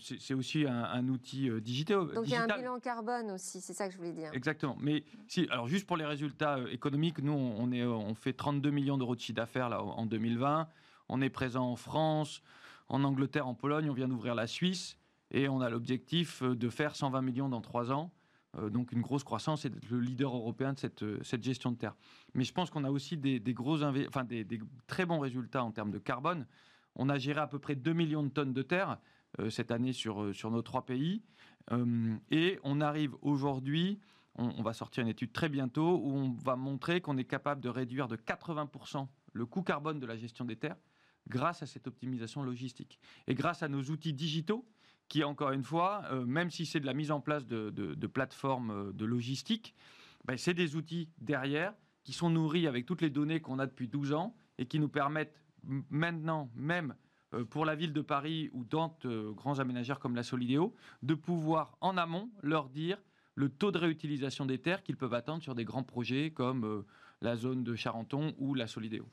c'est 0.02 0.34
aussi 0.34 0.66
un, 0.68 1.08
outil 1.08 1.50
euh, 1.50 1.62
digital. 1.62 2.08
Donc 2.14 2.26
il 2.26 2.32
y 2.32 2.36
a 2.36 2.44
un 2.44 2.58
bilan 2.58 2.80
carbone 2.80 3.32
aussi, 3.32 3.62
c'est 3.62 3.74
ça 3.74 3.88
que 3.88 3.94
je 3.94 3.98
voulais 3.98 4.14
dire. 4.14 4.32
Exactement. 4.34 4.78
Mais 4.80 5.04
si, 5.28 5.48
alors 5.52 5.68
juste 5.68 5.86
pour 5.86 5.98
les 5.98 6.06
résultats 6.06 6.58
économiques, 6.72 7.22
nous, 7.22 7.34
on, 7.34 7.72
est, 7.72 7.84
on 7.84 8.16
fait 8.16 8.34
32 8.34 8.72
millions 8.72 8.98
d'euros 8.98 9.16
de 9.16 9.20
chiffre 9.20 9.36
d'affaires 9.36 9.70
en 9.72 10.06
2020. 10.06 10.68
On 11.10 11.22
est 11.22 11.30
présent 11.30 11.70
en 11.70 11.76
France, 11.76 12.42
en 12.90 13.04
Angleterre, 13.04 13.48
en 13.48 13.54
Pologne. 13.54 13.90
On 13.90 13.94
vient 13.94 14.08
d'ouvrir 14.08 14.36
la 14.36 14.48
Suisse. 14.48 14.98
Et 15.34 15.50
on 15.50 15.62
a 15.62 15.70
l'objectif 15.70 16.44
euh, 16.44 16.56
de 16.56 16.70
faire 16.70 16.96
120 16.96 17.22
millions 17.22 17.50
dans 17.50 17.62
trois 17.62 17.92
ans. 17.92 18.14
Euh, 18.56 18.70
donc 18.70 18.92
une 18.92 19.02
grosse 19.02 19.24
croissance 19.24 19.66
et 19.66 19.70
d'être 19.70 19.90
le 19.90 20.00
leader 20.00 20.36
européen 20.36 20.74
de 20.74 20.80
cette, 20.80 21.02
euh, 21.02 21.20
cette 21.24 21.44
gestion 21.44 21.72
de 21.72 21.78
terre. 21.78 21.96
Mais 22.36 22.44
je 22.44 22.54
pense 22.54 22.70
qu'on 22.70 22.84
a 22.84 22.92
aussi 22.92 23.18
des, 23.18 23.40
gros 23.54 23.84
enfin 23.84 24.24
des, 24.24 24.46
très 24.86 25.06
bons 25.06 25.20
résultats 25.20 25.64
en 25.64 25.72
termes 25.72 25.92
de 25.92 25.98
carbone. 25.98 26.46
On 26.96 27.10
a 27.10 27.18
géré 27.18 27.40
à 27.40 27.48
peu 27.48 27.58
près 27.58 27.76
2 27.76 27.94
millions 27.94 28.24
de 28.24 28.30
tonnes 28.30 28.54
de 28.54 28.62
terre 28.62 29.00
cette 29.50 29.72
année 29.72 29.94
sur, 29.94 30.36
sur 30.36 30.52
nos 30.52 30.62
trois 30.62 30.86
pays. 30.86 31.24
et 32.30 32.60
on 32.64 32.82
arrive 32.82 33.16
aujourd'hui, 33.24 34.00
on, 34.36 34.54
on, 34.60 34.62
va 34.62 34.74
sortir 34.74 35.02
une 35.02 35.08
étude 35.08 35.34
très 35.34 35.50
bientôt, 35.50 35.98
où 36.04 36.12
on 36.12 36.34
va 36.34 36.56
montrer 36.56 37.02
qu'on 37.02 37.18
est 37.18 37.24
capable 37.24 37.60
de 37.60 37.70
réduire 37.70 38.08
de 38.08 38.16
80% 38.16 39.08
le 39.32 39.46
coût 39.48 39.64
carbone 39.64 40.00
de 40.00 40.06
la 40.06 40.16
gestion 40.16 40.46
des 40.46 40.56
terres 40.56 40.78
grâce 41.28 41.64
à 41.64 41.66
cette 41.66 41.88
optimisation 41.88 42.44
logistique. 42.44 43.00
Et 43.26 43.34
grâce 43.34 43.64
à 43.64 43.68
nos 43.68 43.82
outils 43.84 44.14
digitaux, 44.14 44.68
qui, 45.14 45.24
encore 45.24 45.52
une 45.52 45.64
fois, 45.64 46.02
euh, 46.12 46.26
même 46.26 46.50
si 46.50 46.66
c'est 46.66 46.80
de 46.80 46.88
la 46.88 46.96
mise 46.96 47.12
en 47.12 47.22
place 47.22 47.46
de, 47.46 48.08
plateformes 48.08 48.72
euh, 48.72 48.92
de 48.94 49.06
logistique, 49.06 49.76
ben, 50.26 50.38
c'est 50.38 50.56
des 50.56 50.76
outils 50.76 51.08
derrière 51.20 51.76
qui 52.04 52.14
sont 52.14 52.32
nourris 52.32 52.66
avec 52.66 52.88
toutes 52.88 53.02
les 53.02 53.12
données 53.12 53.40
qu'on 53.40 53.60
a 53.60 53.68
depuis 53.68 53.88
12 53.88 54.14
ans 54.14 54.36
et 54.58 54.66
qui 54.66 54.80
nous 54.80 54.90
permettent 54.90 55.40
maintenant, 55.92 56.50
même 56.56 56.96
euh, 57.36 57.46
pour 57.46 57.64
la 57.64 57.76
ville 57.76 57.94
de 57.94 58.02
Paris 58.02 58.50
ou 58.54 58.64
d'autres 58.64 59.34
grands 59.34 59.60
aménageurs 59.60 60.00
comme 60.00 60.16
la 60.16 60.24
Solidéo, 60.24 60.74
de 61.04 61.14
pouvoir 61.14 61.78
en 61.80 61.96
amont 61.96 62.32
leur 62.42 62.68
dire 62.70 62.98
le 63.36 63.50
taux 63.50 63.72
de 63.72 63.78
réutilisation 63.78 64.48
des 64.48 64.58
terres 64.58 64.82
qu'ils 64.82 64.98
peuvent 64.98 65.14
attendre 65.14 65.44
sur 65.44 65.54
des 65.54 65.64
grands 65.64 65.84
projets 65.84 66.32
comme 66.32 66.86
la 67.22 67.36
zone 67.36 67.64
de 67.64 67.76
Charenton 67.76 68.34
ou 68.40 68.56
la 68.56 68.66
Solidéo. 68.66 69.08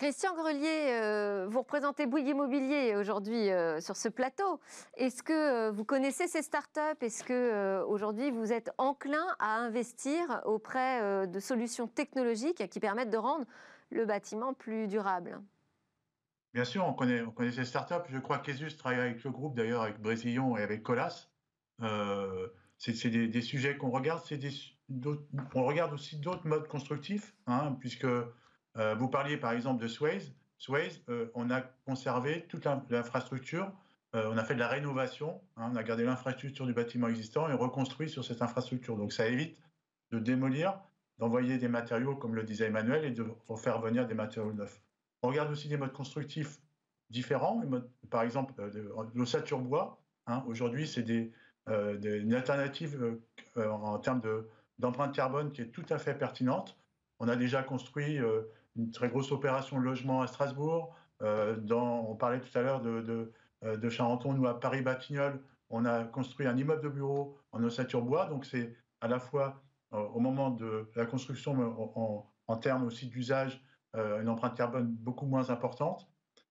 Christian 0.00 0.34
Grelier, 0.34 0.92
euh, 0.92 1.46
vous 1.50 1.58
représentez 1.58 2.06
Bouygues 2.06 2.28
Immobilier 2.28 2.96
aujourd'hui 2.96 3.50
euh, 3.50 3.82
sur 3.82 3.98
ce 3.98 4.08
plateau. 4.08 4.58
Est-ce 4.96 5.22
que 5.22 5.34
euh, 5.34 5.70
vous 5.70 5.84
connaissez 5.84 6.26
ces 6.26 6.40
startups? 6.40 7.02
Est-ce 7.02 7.22
que 7.22 7.82
aujourd'hui 7.82 8.30
vous 8.30 8.50
êtes 8.50 8.70
enclin 8.78 9.26
à 9.40 9.58
investir 9.58 10.40
auprès 10.46 11.26
de 11.26 11.38
solutions 11.38 11.86
technologiques 11.86 12.66
qui 12.70 12.80
permettent 12.80 13.10
de 13.10 13.18
rendre 13.18 13.44
le 13.90 14.06
bâtiment 14.06 14.54
plus 14.54 14.88
durable? 14.88 15.38
Bien 16.54 16.64
sûr, 16.64 16.82
on 16.86 16.94
connaît, 16.94 17.20
on 17.20 17.30
connaît 17.30 17.52
ces 17.52 17.66
startups. 17.66 18.08
Je 18.08 18.18
crois 18.20 18.38
qu'Esus 18.38 18.78
travaille 18.78 19.00
avec 19.00 19.22
le 19.22 19.30
groupe, 19.30 19.54
d'ailleurs, 19.54 19.82
avec 19.82 20.00
Brésillon 20.00 20.56
et 20.56 20.62
avec 20.62 20.82
Colas. 20.82 21.28
C'est 22.78 23.10
des, 23.10 23.42
sujets 23.42 23.76
qu'on 23.76 23.90
regarde. 23.90 24.22
on 25.54 25.64
regarde 25.64 25.92
aussi 25.92 26.16
d'autres 26.16 26.46
modes 26.46 26.68
constructifs, 26.68 27.34
hein, 27.46 27.76
puisque 27.80 28.06
euh, 28.76 28.94
vous 28.94 29.08
parliez 29.08 29.36
par 29.36 29.52
exemple 29.52 29.82
de 29.82 29.88
Sways. 29.88 30.32
Sways, 30.58 31.02
euh, 31.08 31.30
on 31.34 31.50
a 31.50 31.62
conservé 31.86 32.46
toute 32.48 32.66
l'infrastructure. 32.90 33.72
on 34.12 34.36
a 34.36 34.44
fait 34.44 34.54
de 34.54 34.60
la 34.60 34.68
rénovation. 34.68 35.40
Hein, 35.56 35.70
on 35.72 35.76
a 35.76 35.82
gardé 35.82 36.04
l'infrastructure 36.04 36.66
du 36.66 36.74
bâtiment 36.74 37.08
existant 37.08 37.48
et 37.48 37.54
reconstruit 37.54 38.08
sur 38.08 38.24
cette 38.24 38.42
infrastructure. 38.42 38.96
Donc 38.96 39.12
ça 39.12 39.26
évite 39.26 39.58
de 40.10 40.18
démolir, 40.18 40.80
d'envoyer 41.18 41.58
des 41.58 41.68
matériaux, 41.68 42.16
comme 42.16 42.34
le 42.34 42.42
disait 42.42 42.66
Emmanuel, 42.66 43.04
et 43.04 43.10
de 43.10 43.26
faire 43.56 43.80
venir 43.80 44.06
des 44.06 44.14
matériaux 44.14 44.52
neufs. 44.52 44.82
On 45.22 45.28
regarde 45.28 45.50
aussi 45.50 45.68
des 45.68 45.76
modes 45.76 45.92
constructifs 45.92 46.60
différents. 47.10 47.62
par 48.08 48.22
exemple, 48.22 48.54
euh, 48.58 49.08
l'ossature 49.14 49.58
bois. 49.58 50.00
Hein, 50.26 50.42
aujourd'hui, 50.46 50.86
c'est 50.86 51.04
euh, 51.68 52.00
une 52.00 52.34
alternative 52.34 53.18
euh, 53.56 53.70
en 53.70 53.98
termes 53.98 54.22
d'empreinte 54.78 55.14
carbone 55.14 55.52
qui 55.52 55.62
est 55.62 55.72
tout 55.72 55.86
à 55.90 55.98
fait 55.98 56.14
pertinente. 56.14 56.76
On 57.18 57.28
a 57.28 57.36
déjà 57.36 57.62
construit 57.62 58.18
une 58.76 58.90
très 58.90 59.08
grosse 59.08 59.32
opération 59.32 59.78
de 59.78 59.84
logement 59.84 60.22
à 60.22 60.26
Strasbourg. 60.26 60.94
on 61.20 62.16
parlait 62.18 62.40
tout 62.40 62.58
à 62.58 62.62
l'heure 62.62 62.80
de, 62.80 63.32
de, 63.62 63.88
Charenton, 63.90 64.32
nous 64.32 64.46
à 64.46 64.58
Paris-Batignolles, 64.58 65.40
on 65.68 65.84
a 65.84 66.04
construit 66.04 66.46
un 66.46 66.56
immeuble 66.56 66.82
de 66.82 66.88
bureau 66.88 67.38
en 67.52 67.62
ossature 67.62 68.02
bois. 68.02 68.26
Donc 68.26 68.46
c'est 68.46 68.74
à 69.00 69.08
la 69.08 69.18
fois 69.18 69.62
au 69.92 70.20
moment 70.20 70.50
de 70.50 70.88
la 70.94 71.04
construction, 71.04 71.52
en, 71.96 72.30
en 72.46 72.56
termes 72.56 72.84
aussi 72.84 73.06
d'usage, 73.06 73.62
euh, 73.96 74.20
une 74.20 74.28
empreinte 74.28 74.56
carbone 74.56 74.86
beaucoup 74.88 75.26
moins 75.26 75.50
importante. 75.50 76.08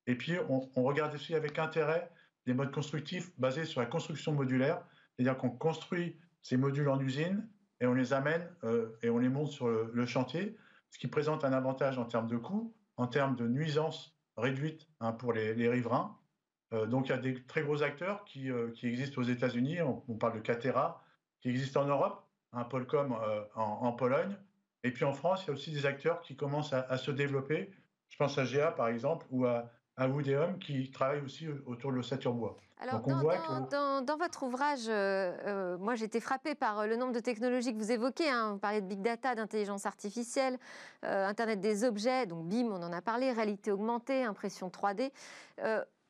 Et 0.08 0.16
puis, 0.16 0.34
on, 0.50 0.84
regarde 0.84 1.14
aussi 1.14 1.36
avec 1.36 1.60
intérêt 1.60 2.10
des 2.46 2.54
modes 2.54 2.72
constructifs 2.72 3.32
basés 3.38 3.66
sur 3.66 3.80
la 3.80 3.86
construction 3.86 4.34
modulaire, 4.34 4.82
c'est-à-dire 5.16 5.38
qu'on 5.38 5.50
construit 5.50 6.18
ces 6.42 6.58
modules 6.58 6.90
en 6.90 7.00
usine 7.00 7.48
et 7.80 7.86
on 7.86 7.94
les 7.94 8.12
amène 8.12 8.46
euh, 8.64 8.98
et 9.04 9.10
on 9.10 9.20
les 9.20 9.30
monte 9.30 9.52
sur 9.52 9.70
le, 9.70 10.06
chantier, 10.06 10.58
ce 10.92 11.00
qui 11.00 11.08
présente 11.08 11.44
un 11.44 11.54
avantage 11.54 11.98
en 11.98 12.06
termes 12.06 12.28
de 12.28 12.38
coûts, 12.38 12.74
en 12.98 13.08
termes 13.08 13.36
de 13.36 13.48
nuisances 13.48 14.16
réduites 14.38 14.88
hein, 15.00 15.12
pour 15.12 15.34
les, 15.34 15.70
riverains. 15.70 16.18
Euh, 16.74 16.86
donc 16.86 17.08
il 17.08 17.10
y 17.10 17.14
a 17.14 17.18
des 17.18 17.44
très 17.46 17.64
gros 17.64 17.84
acteurs 17.84 18.24
qui, 18.26 18.50
existent 18.84 19.22
aux 19.22 19.26
États-Unis, 19.26 19.82
on, 19.82 20.18
parle 20.18 20.34
de 20.34 20.40
Catera, 20.40 21.04
qui 21.42 21.50
existent 21.50 21.84
en 21.84 21.86
Europe, 21.86 22.26
un 22.52 22.64
Polcom 22.64 23.16
en, 23.56 23.92
Pologne, 23.94 24.36
et 24.84 24.92
puis 24.92 25.06
en 25.06 25.14
France, 25.14 25.44
il 25.44 25.48
y 25.48 25.50
a 25.52 25.54
aussi 25.54 25.72
des 25.72 25.86
acteurs 25.86 26.22
qui 26.22 26.36
commencent 26.36 26.74
à, 26.74 26.98
se 26.98 27.12
développer. 27.12 27.72
Je 28.10 28.18
pense 28.18 28.38
à 28.38 28.46
GA 28.46 28.72
par 28.72 28.88
exemple 28.88 29.26
ou 29.30 29.46
à, 29.46 29.70
à 29.98 30.08
Woodéum 30.08 30.58
qui 30.60 30.90
travaillent 30.92 31.22
aussi 31.22 31.48
autour 31.66 31.92
de 31.92 31.98
l'ossature 31.98 32.34
bois. 32.34 32.58
Alors, 32.82 33.02
dans, 33.02 34.02
dans, 34.02 34.18
votre 34.18 34.44
ouvrage, 34.44 34.88
euh, 34.88 35.36
euh, 35.46 35.78
moi 35.80 35.96
j'ai 35.96 36.06
été 36.06 36.22
frappée 36.22 36.56
par 36.56 36.88
le 36.88 36.96
nombre 36.96 37.12
de 37.12 37.20
technologies 37.20 37.74
que 37.74 37.78
vous 37.78 37.92
évoquez. 37.92 38.30
Hein. 38.30 38.54
Vous 38.54 38.58
parlez 38.58 38.80
de 38.80 38.88
big 38.88 39.02
data, 39.02 39.36
d'intelligence 39.36 39.86
artificielle, 39.86 40.58
euh, 41.04 41.28
Internet 41.28 41.60
des 41.60 41.84
objets, 41.84 42.26
donc 42.26 42.46
BIM, 42.46 42.72
on 42.72 42.82
en 42.82 42.94
a 42.94 43.02
parlé, 43.02 43.34
réalité 43.34 43.72
augmentée, 43.72 44.24
impression 44.24 44.70
3D 44.70 45.12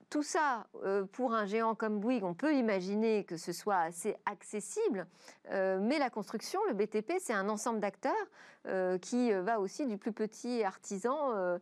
tout 0.09 0.23
ça, 0.23 0.67
euh, 0.83 1.05
pour 1.05 1.33
un 1.33 1.45
géant 1.45 1.75
comme 1.75 1.99
Bouygues, 1.99 2.23
on 2.23 2.33
peut 2.33 2.55
imaginer 2.55 3.23
que 3.25 3.37
ce 3.37 3.51
soit 3.53 3.77
assez 3.77 4.15
accessible, 4.25 5.05
euh, 5.51 5.79
mais 5.79 5.99
la 5.99 6.09
construction, 6.09 6.59
le 6.67 6.73
BTP, 6.73 7.13
c'est 7.19 7.33
un 7.33 7.47
ensemble 7.47 7.79
d'acteurs 7.79 8.13
euh, 8.65 8.97
qui 8.97 9.31
va 9.31 9.59
aussi 9.59 9.85
du 9.85 9.97
plus 9.97 10.11
petit 10.11 10.63
artisan 10.63 11.59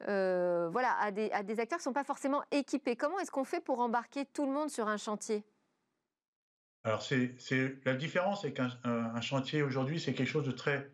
voilà, 0.00 0.96
à 1.00 1.10
des, 1.10 1.30
acteurs 1.30 1.78
qui 1.78 1.82
ne 1.82 1.90
sont 1.90 1.92
pas 1.92 2.04
forcément 2.04 2.42
équipés. 2.52 2.94
Comment 2.96 3.18
est-ce 3.18 3.30
qu'on 3.30 3.44
fait 3.44 3.60
pour 3.60 3.80
embarquer 3.80 4.24
tout 4.26 4.46
le 4.46 4.52
monde 4.52 4.70
sur 4.70 4.86
un 4.88 4.96
chantier? 4.96 5.44
Alors, 6.84 7.02
c'est, 7.02 7.34
la 7.84 7.94
différence, 7.94 8.42
c'est 8.42 8.52
qu'un 8.52 9.20
chantier 9.20 9.62
aujourd'hui, 9.62 10.00
c'est 10.00 10.14
quelque 10.14 10.28
chose 10.28 10.46
de 10.46 10.52
très 10.52 10.90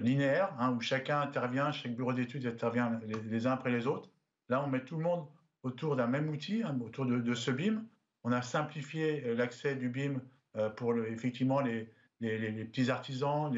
linéaire, 0.00 0.52
hein, 0.58 0.72
où 0.72 0.80
chacun 0.80 1.20
intervient, 1.20 1.70
chaque 1.70 1.94
bureau 1.94 2.12
d'études 2.12 2.46
intervient 2.46 3.00
les 3.06 3.46
uns 3.46 3.52
après 3.52 3.70
les 3.70 3.86
autres. 3.86 4.10
Là, 4.48 4.62
on 4.62 4.66
met 4.66 4.84
tout 4.84 4.96
le 4.96 5.04
monde 5.04 5.26
autour 5.64 5.96
d'un 5.96 6.06
même 6.06 6.28
outil, 6.28 6.62
hein, 6.62 6.78
autour 6.84 7.06
de, 7.06 7.34
ce 7.34 7.50
BIM. 7.50 7.84
On 8.22 8.32
a 8.32 8.42
simplifié 8.42 9.24
euh, 9.26 9.34
l'accès 9.34 9.74
du 9.74 9.88
BIM 9.88 10.20
euh, 10.56 10.70
pour 10.70 10.96
effectivement 10.96 11.60
les, 11.60 11.88
petits 12.20 12.90
artisans, 12.90 13.52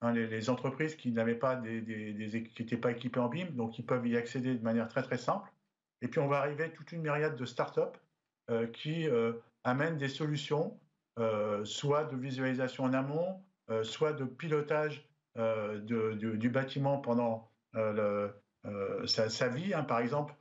hein, 0.00 0.12
les, 0.12 0.50
entreprises 0.50 0.94
qui 0.94 1.12
n'avaient 1.12 1.34
pas 1.34 1.56
des, 1.56 1.82
n'étaient 2.58 2.76
pas 2.76 2.92
équipées 2.92 3.20
en 3.20 3.28
BIM, 3.28 3.50
donc 3.50 3.78
ils 3.78 3.84
peuvent 3.84 4.06
y 4.06 4.16
accéder 4.16 4.54
de 4.54 4.62
manière 4.62 4.88
très 4.88 5.02
très 5.02 5.18
simple. 5.18 5.52
Et 6.02 6.08
puis 6.08 6.18
on 6.18 6.28
va 6.28 6.38
arriver 6.38 6.64
à 6.64 6.68
toute 6.70 6.92
une 6.92 7.02
myriade 7.02 7.36
de 7.36 7.44
startups 7.44 7.98
euh, 8.50 8.66
qui 8.68 9.06
amènent 9.64 9.98
des 9.98 10.08
solutions, 10.08 10.78
soit 11.64 12.04
de 12.04 12.16
visualisation 12.16 12.84
en 12.84 12.94
amont, 12.94 13.42
soit 13.82 14.14
de 14.14 14.24
pilotage 14.24 15.06
du 15.36 16.48
bâtiment 16.48 16.98
pendant 16.98 17.50
sa, 17.74 19.48
vie. 19.48 19.74
Hein. 19.74 19.84
Par 19.84 20.00
exemple, 20.00 20.34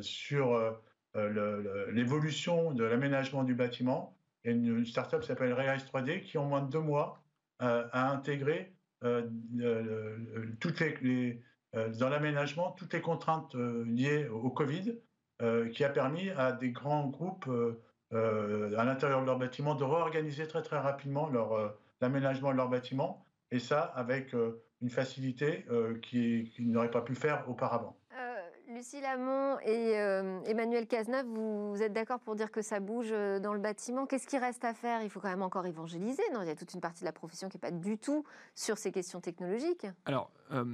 sur 0.00 0.78
euh, 1.16 1.90
l'évolution 1.92 2.72
de 2.72 2.84
l'aménagement 2.84 3.42
du 3.42 3.54
bâtiment. 3.54 4.16
Et 4.44 4.50
une, 4.50 4.84
startup 4.84 5.22
s'appelle 5.24 5.52
Realize 5.52 5.84
3D 5.84 6.22
qui, 6.22 6.38
en 6.38 6.44
moins 6.44 6.62
de 6.62 6.70
deux 6.70 6.80
mois, 6.80 7.22
euh, 7.62 7.86
a 7.92 8.10
intégré 8.10 8.72
toutes 10.60 10.80
les, 10.80 11.40
dans 11.72 12.08
l'aménagement 12.08 12.72
toutes 12.72 12.92
les 12.92 13.00
contraintes 13.00 13.54
liées 13.54 14.26
au 14.28 14.50
Covid, 14.50 14.98
qui 15.72 15.84
a 15.84 15.88
permis 15.88 16.30
à 16.30 16.50
des 16.50 16.72
grands 16.72 17.06
groupes 17.06 17.48
à 18.10 18.84
l'intérieur 18.84 19.20
de 19.20 19.26
leur 19.26 19.38
bâtiment 19.38 19.76
de 19.76 19.84
réorganiser 19.84 20.48
très 20.48 20.62
très 20.62 20.78
rapidement 20.78 21.30
l'aménagement 22.00 22.50
de 22.50 22.56
leur 22.56 22.68
bâtiment, 22.68 23.24
et 23.52 23.60
ça 23.60 23.82
avec 23.82 24.34
une 24.82 24.90
facilité 24.90 25.64
qu'ils 26.02 26.50
qui 26.50 26.66
n'auraient 26.66 26.90
pas 26.90 27.02
pu 27.02 27.14
faire 27.14 27.48
auparavant. 27.48 27.97
Lucie 28.78 29.00
Lamont 29.00 29.58
et 29.64 29.98
euh, 29.98 30.40
Emmanuel 30.44 30.86
Cazeneuve, 30.86 31.26
vous, 31.26 31.82
êtes 31.82 31.92
d'accord 31.92 32.20
pour 32.20 32.36
dire 32.36 32.52
que 32.52 32.62
ça 32.62 32.78
bouge 32.78 33.08
euh, 33.10 33.40
dans 33.40 33.52
le 33.52 33.58
bâtiment? 33.58 34.06
Qu'est-ce 34.06 34.28
qui 34.28 34.38
reste 34.38 34.64
à 34.64 34.72
faire? 34.72 35.02
Il 35.02 35.10
faut 35.10 35.18
quand 35.18 35.30
même 35.30 35.42
encore 35.42 35.66
évangéliser. 35.66 36.22
Non? 36.32 36.42
Il 36.42 36.46
y 36.46 36.50
a 36.50 36.54
toute 36.54 36.72
une 36.74 36.80
partie 36.80 37.00
de 37.00 37.04
la 37.04 37.12
profession 37.12 37.48
qui 37.48 37.56
n'est 37.56 37.60
pas 37.60 37.72
du 37.72 37.98
tout 37.98 38.24
sur 38.54 38.78
ces 38.78 38.92
questions 38.92 39.20
technologiques. 39.20 39.88
Alors, 40.04 40.30
euh, 40.52 40.64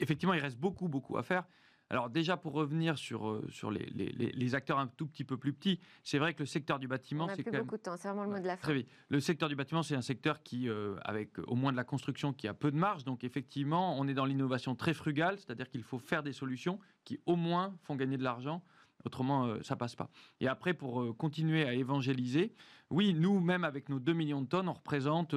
effectivement, 0.00 0.32
il 0.32 0.40
reste 0.40 0.56
beaucoup, 0.56 0.88
beaucoup 0.88 1.18
à 1.18 1.22
faire. 1.22 1.44
Alors 1.88 2.10
déjà, 2.10 2.36
pour 2.36 2.52
revenir 2.52 2.98
sur, 2.98 3.28
euh, 3.28 3.46
sur 3.50 3.70
les, 3.70 3.86
les, 3.86 4.54
acteurs 4.56 4.78
un 4.78 4.88
tout 4.88 5.06
petit 5.06 5.22
peu 5.22 5.36
plus 5.36 5.52
petits, 5.52 5.78
c'est 6.02 6.18
vrai 6.18 6.34
que 6.34 6.40
le 6.40 6.46
secteur 6.46 6.80
du 6.80 6.88
bâtiment... 6.88 7.28
c'est 7.28 7.44
quand 7.44 7.56
beaucoup 7.58 7.76
de 7.76 7.82
temps, 7.82 7.96
c'est 7.96 8.08
vraiment 8.08 8.24
le 8.24 8.30
mot 8.30 8.38
de 8.40 8.46
la 8.46 8.56
fin. 8.56 8.62
Très 8.62 8.74
vite. 8.74 8.88
Le 9.08 9.20
secteur 9.20 9.48
du 9.48 9.54
bâtiment, 9.54 9.84
c'est 9.84 9.94
un 9.94 10.02
secteur 10.02 10.42
qui, 10.42 10.68
euh, 10.68 10.96
avec 11.04 11.38
au 11.46 11.54
moins 11.54 11.70
de 11.70 11.76
la 11.76 11.84
construction, 11.84 12.32
qui 12.32 12.48
a 12.48 12.54
peu 12.54 12.72
de 12.72 12.76
marge. 12.76 13.04
Donc 13.04 13.22
effectivement, 13.22 13.96
on 13.98 14.08
est 14.08 14.14
dans 14.14 14.24
l'innovation 14.24 14.74
très 14.74 14.94
frugale, 14.94 15.38
c'est-à-dire 15.38 15.68
qu'il 15.68 15.84
faut 15.84 15.98
faire 15.98 16.24
des 16.24 16.32
solutions 16.32 16.80
qui 17.04 17.20
au 17.24 17.36
moins 17.36 17.76
font 17.84 17.94
gagner 17.94 18.16
de 18.16 18.24
l'argent. 18.24 18.64
Autrement, 19.04 19.46
euh, 19.46 19.62
ça 19.62 19.76
passe 19.76 19.94
pas. 19.94 20.10
Et 20.40 20.48
après, 20.48 20.74
pour 20.74 21.16
continuer 21.16 21.64
à 21.64 21.72
évangéliser, 21.72 22.52
oui, 22.90 23.14
nous, 23.14 23.38
même 23.38 23.62
avec 23.62 23.88
nos 23.90 24.00
2 24.00 24.12
millions 24.12 24.42
de 24.42 24.48
tonnes, 24.48 24.68
on 24.68 24.72
représente 24.72 25.36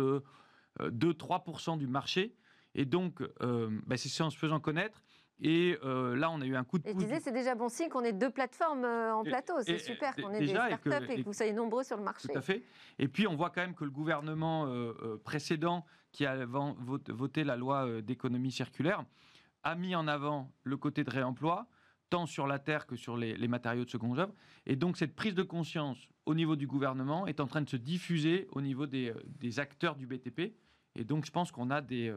2-3% 0.80 1.78
du 1.78 1.86
marché. 1.86 2.36
Et 2.74 2.86
donc, 2.86 3.22
bah, 3.86 3.98
c'est 3.98 4.24
en 4.24 4.30
se 4.30 4.38
faisant 4.38 4.60
connaître 4.60 5.04
et 5.42 5.78
euh, 5.84 6.16
là, 6.16 6.30
on 6.32 6.42
a 6.42 6.46
eu 6.46 6.56
un 6.56 6.64
coup 6.64 6.80
de 6.80 6.84
pouce. 6.84 6.92
Et 6.92 7.00
je 7.00 7.06
disais, 7.06 7.20
c'est 7.22 7.32
déjà 7.32 7.56
bon 7.56 7.70
signe 7.70 7.88
qu'on 7.90 8.04
ait 8.04 8.14
deux 8.14 8.30
plateformes 8.30 8.84
euh, 8.84 9.14
en 9.14 9.24
plateau. 9.24 9.54
C'est 9.62 9.78
super 9.78 10.16
qu'on 10.16 10.32
ait 10.32 10.40
des 10.40 10.50
startups 10.50 11.12
et 11.12 11.22
que, 11.22 11.26
vous 11.26 11.34
soyez 11.34 11.54
nombreux 11.54 11.84
sur 11.84 11.98
le 11.98 12.04
marché. 12.04 12.28
Tout 12.28 12.38
à 12.38 12.42
fait. 12.42 12.64
Et 12.98 13.08
puis, 13.08 13.26
on 13.26 13.36
voit 13.36 13.50
quand 13.50 13.62
même 13.62 13.76
que 13.76 13.86
le 13.86 13.92
gouvernement 13.92 14.66
euh, 14.68 15.22
précédent, 15.24 15.86
qui 16.12 16.26
a 16.26 16.46
voté 16.46 17.44
la 17.44 17.56
loi 17.56 18.02
d'économie 18.02 18.52
circulaire, 18.52 19.06
a 19.64 19.76
mis 19.76 19.96
en 19.96 20.08
avant 20.08 20.52
le 20.64 20.76
côté 20.76 21.04
de 21.04 21.10
réemploi, 21.10 21.68
tant 22.10 22.26
sur 22.26 22.48
la 22.48 22.58
terre 22.58 22.88
que 22.88 22.96
sur 22.96 23.16
les, 23.16 23.48
matériaux 23.48 23.86
de 23.86 23.90
seconde 23.90 24.20
œuvre. 24.20 24.34
Et 24.66 24.76
donc, 24.76 24.98
cette 24.98 25.16
prise 25.16 25.36
de 25.36 25.44
conscience 25.44 26.10
au 26.26 26.34
niveau 26.34 26.56
du 26.56 26.68
gouvernement 26.68 27.28
est 27.28 27.40
en 27.40 27.48
train 27.48 27.62
de 27.62 27.70
se 27.70 27.78
diffuser 27.78 28.48
au 28.52 28.62
niveau 28.62 28.88
des, 28.88 29.14
des 29.26 29.60
acteurs 29.60 29.96
du 29.96 30.08
BTP. 30.08 30.56
Et 30.96 31.04
donc, 31.04 31.26
je 31.26 31.32
pense 31.32 31.52
qu'on 31.52 31.70
a 31.70 31.82
des, 31.82 32.12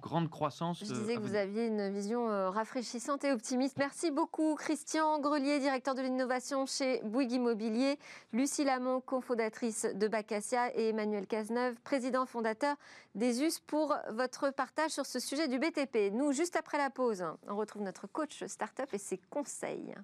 grande 0.00 0.30
croissance. 0.30 0.80
Je 0.80 0.92
disais 0.92 1.16
que 1.16 1.20
vous 1.20 1.34
aviez 1.34 1.66
une 1.66 1.90
vision 1.90 2.28
euh, 2.28 2.50
rafraîchissante 2.50 3.24
et 3.24 3.32
optimiste. 3.32 3.76
Merci 3.78 4.10
beaucoup, 4.10 4.54
Christian 4.54 5.18
Grelier, 5.20 5.58
directeur 5.58 5.94
de 5.94 6.02
l'innovation 6.02 6.66
chez 6.66 7.00
Bouygues 7.04 7.32
Immobilier, 7.32 7.98
Lucie 8.32 8.64
Lamont, 8.64 9.00
cofondatrice 9.00 9.86
de 9.94 10.08
Bacassia, 10.08 10.74
et 10.76 10.88
Emmanuel 10.88 11.26
Cazeneuve, 11.26 11.76
président 11.82 12.26
fondateur 12.26 12.76
des 13.14 13.42
US, 13.42 13.60
pour 13.60 13.96
votre 14.10 14.50
partage 14.50 14.92
sur 14.92 15.06
ce 15.06 15.18
sujet 15.18 15.48
du 15.48 15.58
BTP. 15.58 16.12
Nous, 16.12 16.32
juste 16.32 16.56
après 16.56 16.78
la 16.78 16.90
pause, 16.90 17.24
on 17.48 17.56
retrouve 17.56 17.82
notre 17.82 18.06
coach 18.06 18.44
startup 18.46 18.92
et 18.92 18.98
ses 18.98 19.18
conseils. 19.30 19.94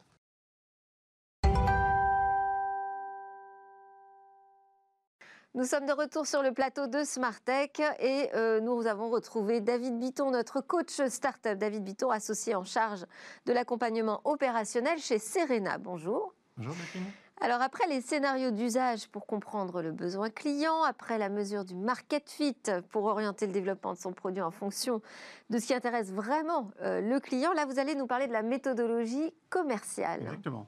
Nous 5.56 5.62
sommes 5.66 5.86
de 5.86 5.92
retour 5.92 6.26
sur 6.26 6.42
le 6.42 6.50
plateau 6.50 6.88
de 6.88 7.04
Smartech 7.04 7.80
et 8.00 8.28
euh, 8.34 8.58
nous 8.58 8.88
avons 8.88 9.08
retrouvé 9.08 9.60
David 9.60 10.00
Bitton, 10.00 10.32
notre 10.32 10.60
coach 10.60 11.00
startup. 11.06 11.52
David 11.56 11.84
Bitton, 11.84 12.10
associé 12.10 12.56
en 12.56 12.64
charge 12.64 13.06
de 13.46 13.52
l'accompagnement 13.52 14.20
opérationnel 14.24 14.98
chez 14.98 15.20
Serena. 15.20 15.78
Bonjour. 15.78 16.34
Bonjour, 16.56 16.74
Martine. 16.74 17.04
Alors 17.40 17.62
après 17.62 17.86
les 17.86 18.00
scénarios 18.00 18.50
d'usage 18.50 19.06
pour 19.08 19.26
comprendre 19.26 19.80
le 19.80 19.92
besoin 19.92 20.28
client, 20.28 20.82
après 20.82 21.18
la 21.18 21.28
mesure 21.28 21.64
du 21.64 21.76
market 21.76 22.28
fit 22.28 22.56
pour 22.90 23.04
orienter 23.04 23.46
le 23.46 23.52
développement 23.52 23.92
de 23.92 23.98
son 23.98 24.12
produit 24.12 24.42
en 24.42 24.50
fonction 24.50 25.02
de 25.50 25.58
ce 25.58 25.66
qui 25.68 25.74
intéresse 25.74 26.10
vraiment 26.10 26.72
euh, 26.80 27.00
le 27.00 27.20
client, 27.20 27.52
là 27.52 27.64
vous 27.64 27.78
allez 27.78 27.94
nous 27.94 28.08
parler 28.08 28.26
de 28.26 28.32
la 28.32 28.42
méthodologie 28.42 29.32
commerciale. 29.50 30.22
Exactement. 30.22 30.66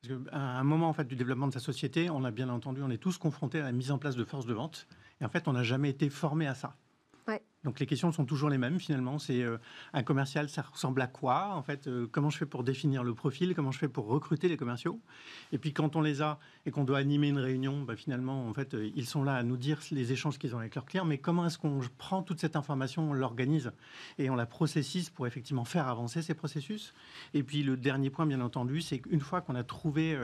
Parce 0.00 0.22
qu'à 0.22 0.38
un 0.38 0.64
moment 0.64 0.88
en 0.88 0.92
fait, 0.92 1.04
du 1.04 1.16
développement 1.16 1.48
de 1.48 1.52
sa 1.52 1.60
société, 1.60 2.10
on 2.10 2.24
a 2.24 2.30
bien 2.30 2.48
entendu, 2.48 2.82
on 2.82 2.90
est 2.90 2.98
tous 2.98 3.18
confrontés 3.18 3.60
à 3.60 3.64
la 3.64 3.72
mise 3.72 3.90
en 3.90 3.98
place 3.98 4.16
de 4.16 4.24
forces 4.24 4.46
de 4.46 4.54
vente. 4.54 4.86
Et 5.20 5.24
en 5.24 5.28
fait, 5.28 5.48
on 5.48 5.52
n'a 5.52 5.64
jamais 5.64 5.90
été 5.90 6.08
formé 6.10 6.46
à 6.46 6.54
ça. 6.54 6.76
Donc 7.64 7.80
les 7.80 7.86
questions 7.86 8.12
sont 8.12 8.24
toujours 8.24 8.50
les 8.50 8.58
mêmes 8.58 8.78
finalement. 8.78 9.18
C'est 9.18 9.42
euh, 9.42 9.58
un 9.92 10.04
commercial, 10.04 10.48
ça 10.48 10.62
ressemble 10.62 11.02
à 11.02 11.08
quoi 11.08 11.54
En 11.54 11.62
fait, 11.62 11.88
euh, 11.88 12.06
comment 12.10 12.30
je 12.30 12.38
fais 12.38 12.46
pour 12.46 12.62
définir 12.62 13.02
le 13.02 13.14
profil 13.14 13.52
Comment 13.54 13.72
je 13.72 13.78
fais 13.78 13.88
pour 13.88 14.06
recruter 14.06 14.48
les 14.48 14.56
commerciaux? 14.56 15.00
Et 15.50 15.58
puis 15.58 15.72
quand 15.72 15.96
on 15.96 16.00
les 16.00 16.22
a 16.22 16.38
et 16.66 16.70
qu'on 16.70 16.84
doit 16.84 16.98
animer 16.98 17.28
une 17.28 17.38
réunion, 17.38 17.82
bah, 17.82 17.96
finalement, 17.96 18.46
en 18.48 18.54
fait, 18.54 18.74
euh, 18.74 18.90
ils 18.94 19.06
sont 19.06 19.24
là 19.24 19.34
à 19.34 19.42
nous 19.42 19.56
dire 19.56 19.80
les 19.90 20.12
échanges 20.12 20.38
qu'ils 20.38 20.54
ont 20.54 20.60
avec 20.60 20.76
leurs 20.76 20.84
clients. 20.84 21.04
Mais 21.04 21.18
comment 21.18 21.46
est-ce 21.46 21.58
qu'on 21.58 21.80
prend 21.98 22.22
toute 22.22 22.38
cette 22.38 22.54
information, 22.54 23.10
on 23.10 23.12
l'organise 23.12 23.72
et 24.18 24.30
on 24.30 24.36
la 24.36 24.46
processise 24.46 25.10
pour 25.10 25.26
effectivement 25.26 25.64
faire 25.64 25.88
avancer 25.88 26.22
ces 26.22 26.34
processus? 26.34 26.94
Et 27.34 27.42
puis 27.42 27.64
le 27.64 27.76
dernier 27.76 28.10
point, 28.10 28.24
bien 28.24 28.40
entendu, 28.40 28.80
c'est 28.82 29.00
qu'une 29.00 29.20
fois 29.20 29.40
qu'on 29.40 29.56
a 29.56 29.64
trouvé 29.64 30.16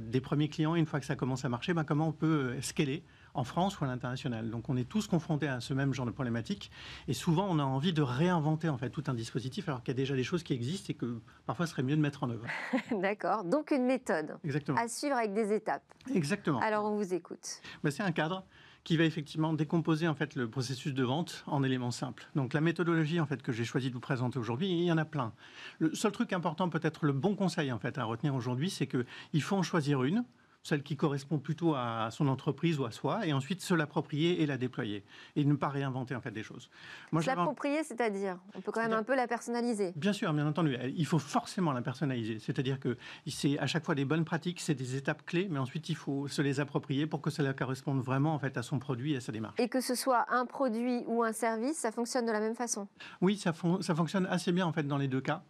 des 0.00 0.20
premiers 0.20 0.48
clients, 0.48 0.74
une 0.74 0.86
fois 0.86 1.00
que 1.00 1.06
ça 1.06 1.16
commence 1.16 1.44
à 1.44 1.48
marcher, 1.48 1.74
bah, 1.74 1.84
comment 1.84 2.08
on 2.08 2.12
peut 2.12 2.54
scaler 2.60 3.02
en 3.34 3.44
France 3.44 3.80
ou 3.80 3.84
à 3.84 3.86
l'international. 3.86 4.50
Donc 4.50 4.68
on 4.68 4.76
est 4.76 4.88
tous 4.88 5.06
confrontés 5.06 5.48
à 5.48 5.60
ce 5.60 5.74
même 5.74 5.94
genre 5.94 6.06
de 6.06 6.10
problématique 6.10 6.70
et 7.08 7.14
souvent 7.14 7.46
on 7.48 7.58
a 7.58 7.64
envie 7.64 7.92
de 7.92 8.02
réinventer 8.02 8.68
en 8.68 8.78
fait 8.78 8.90
tout 8.90 9.04
un 9.06 9.14
dispositif 9.14 9.68
alors 9.68 9.82
qu'il 9.82 9.92
y 9.92 9.96
a 9.96 10.00
déjà 10.00 10.14
des 10.14 10.24
choses 10.24 10.42
qui 10.42 10.52
existent 10.52 10.86
et 10.90 10.94
que 10.94 11.20
parfois 11.46 11.66
ce 11.66 11.72
serait 11.72 11.82
mieux 11.82 11.96
de 11.96 12.00
mettre 12.00 12.22
en 12.22 12.30
œuvre. 12.30 12.46
D'accord. 13.00 13.44
Donc 13.44 13.70
une 13.70 13.84
méthode 13.84 14.36
Exactement. 14.44 14.78
à 14.78 14.88
suivre 14.88 15.16
avec 15.16 15.32
des 15.32 15.52
étapes. 15.52 15.82
Exactement. 16.14 16.60
Alors 16.60 16.84
on 16.84 16.96
vous 16.96 17.14
écoute. 17.14 17.60
Ben, 17.82 17.90
c'est 17.90 18.02
un 18.02 18.12
cadre 18.12 18.44
qui 18.84 18.96
va 18.96 19.04
effectivement 19.04 19.52
décomposer 19.52 20.08
en 20.08 20.14
fait 20.14 20.34
le 20.34 20.50
processus 20.50 20.92
de 20.92 21.04
vente 21.04 21.44
en 21.46 21.62
éléments 21.62 21.92
simples. 21.92 22.26
Donc 22.34 22.52
la 22.52 22.60
méthodologie 22.60 23.20
en 23.20 23.26
fait 23.26 23.40
que 23.40 23.52
j'ai 23.52 23.64
choisi 23.64 23.88
de 23.88 23.94
vous 23.94 24.00
présenter 24.00 24.38
aujourd'hui, 24.38 24.68
il 24.68 24.82
y 24.84 24.92
en 24.92 24.98
a 24.98 25.04
plein. 25.04 25.32
Le 25.78 25.94
seul 25.94 26.10
truc 26.12 26.32
important 26.32 26.68
peut-être 26.68 27.04
le 27.06 27.12
bon 27.12 27.36
conseil 27.36 27.70
en 27.70 27.78
fait 27.78 27.96
à 27.98 28.04
retenir 28.04 28.34
aujourd'hui, 28.34 28.70
c'est 28.70 28.88
que 28.88 29.06
il 29.32 29.42
faut 29.42 29.56
en 29.56 29.62
choisir 29.62 30.02
une 30.02 30.24
celle 30.62 30.82
qui 30.82 30.96
correspond 30.96 31.38
plutôt 31.38 31.74
à 31.74 32.08
son 32.10 32.28
entreprise 32.28 32.78
ou 32.78 32.84
à 32.84 32.92
soi, 32.92 33.26
et 33.26 33.32
ensuite 33.32 33.60
se 33.60 33.74
l'approprier 33.74 34.42
et 34.42 34.46
la 34.46 34.56
déployer, 34.56 35.04
et 35.34 35.44
ne 35.44 35.54
pas 35.54 35.68
réinventer 35.68 36.14
en 36.14 36.20
fait 36.20 36.30
des 36.30 36.42
choses. 36.42 36.70
L'approprier, 37.12 37.82
c'est-à-dire 37.82 38.38
On 38.54 38.60
peut 38.60 38.70
quand 38.70 38.82
même 38.82 38.92
un 38.92 39.02
peu 39.02 39.16
la 39.16 39.26
personnaliser. 39.26 39.92
Bien 39.96 40.12
sûr, 40.12 40.32
bien 40.32 40.46
entendu. 40.46 40.76
Il 40.96 41.06
faut 41.06 41.18
forcément 41.18 41.72
la 41.72 41.82
personnaliser. 41.82 42.38
C'est-à-dire 42.38 42.78
que 42.78 42.96
c'est 43.26 43.58
à 43.58 43.66
chaque 43.66 43.84
fois 43.84 43.94
des 43.94 44.04
bonnes 44.04 44.24
pratiques, 44.24 44.60
c'est 44.60 44.74
des 44.74 44.96
étapes 44.96 45.24
clés, 45.26 45.48
mais 45.50 45.58
ensuite 45.58 45.88
il 45.88 45.96
faut 45.96 46.28
se 46.28 46.42
les 46.42 46.60
approprier 46.60 47.06
pour 47.06 47.20
que 47.20 47.30
cela 47.30 47.52
corresponde 47.54 48.00
vraiment 48.00 48.34
en 48.34 48.38
fait 48.38 48.56
à 48.56 48.62
son 48.62 48.78
produit 48.78 49.14
et 49.14 49.16
à 49.16 49.20
sa 49.20 49.32
démarche. 49.32 49.58
Et 49.58 49.68
que 49.68 49.80
ce 49.80 49.94
soit 49.94 50.26
un 50.30 50.46
produit 50.46 51.02
ou 51.06 51.22
un 51.24 51.32
service, 51.32 51.76
ça 51.76 51.90
fonctionne 51.90 52.26
de 52.26 52.32
la 52.32 52.40
même 52.40 52.54
façon 52.54 52.86
Oui, 53.20 53.36
ça, 53.36 53.52
ça 53.80 53.94
fonctionne 53.94 54.26
assez 54.26 54.52
bien 54.52 54.66
en 54.66 54.72
fait 54.72 54.84
dans 54.84 54.98
les 54.98 55.08
deux 55.08 55.20
cas. 55.20 55.42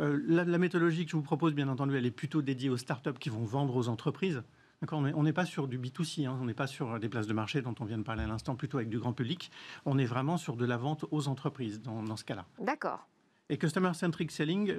Euh, 0.00 0.22
la, 0.26 0.44
la, 0.44 0.58
méthodologie 0.58 1.04
que 1.04 1.10
je 1.10 1.16
vous 1.16 1.22
propose, 1.22 1.54
bien 1.54 1.68
entendu, 1.68 1.96
elle 1.96 2.06
est 2.06 2.10
plutôt 2.10 2.40
dédiée 2.40 2.70
aux 2.70 2.78
startups 2.78 3.18
qui 3.18 3.28
vont 3.28 3.44
vendre 3.44 3.76
aux 3.76 3.88
entreprises. 3.88 4.42
On 4.92 5.22
n'est 5.22 5.32
pas 5.34 5.44
sur 5.44 5.68
du 5.68 5.78
B2C, 5.78 6.26
hein. 6.26 6.38
on 6.40 6.46
n'est 6.46 6.54
pas 6.54 6.66
sur 6.66 6.98
des 6.98 7.10
places 7.10 7.26
de 7.26 7.34
marché 7.34 7.60
dont 7.60 7.74
on 7.80 7.84
vient 7.84 7.98
de 7.98 8.02
parler 8.02 8.22
à 8.22 8.26
l'instant, 8.26 8.56
plutôt 8.56 8.78
avec 8.78 8.88
du 8.88 8.98
grand 8.98 9.12
public. 9.12 9.50
On 9.84 9.98
est 9.98 10.06
vraiment 10.06 10.38
sur 10.38 10.56
de 10.56 10.64
la 10.64 10.78
vente 10.78 11.04
aux 11.10 11.28
entreprises 11.28 11.82
dans, 11.82 12.16
ce 12.16 12.24
cas-là. 12.24 12.46
D'accord. 12.58 13.06
Et 13.50 13.58
Customer 13.58 13.92
Centric 13.92 14.30
Selling, 14.30 14.74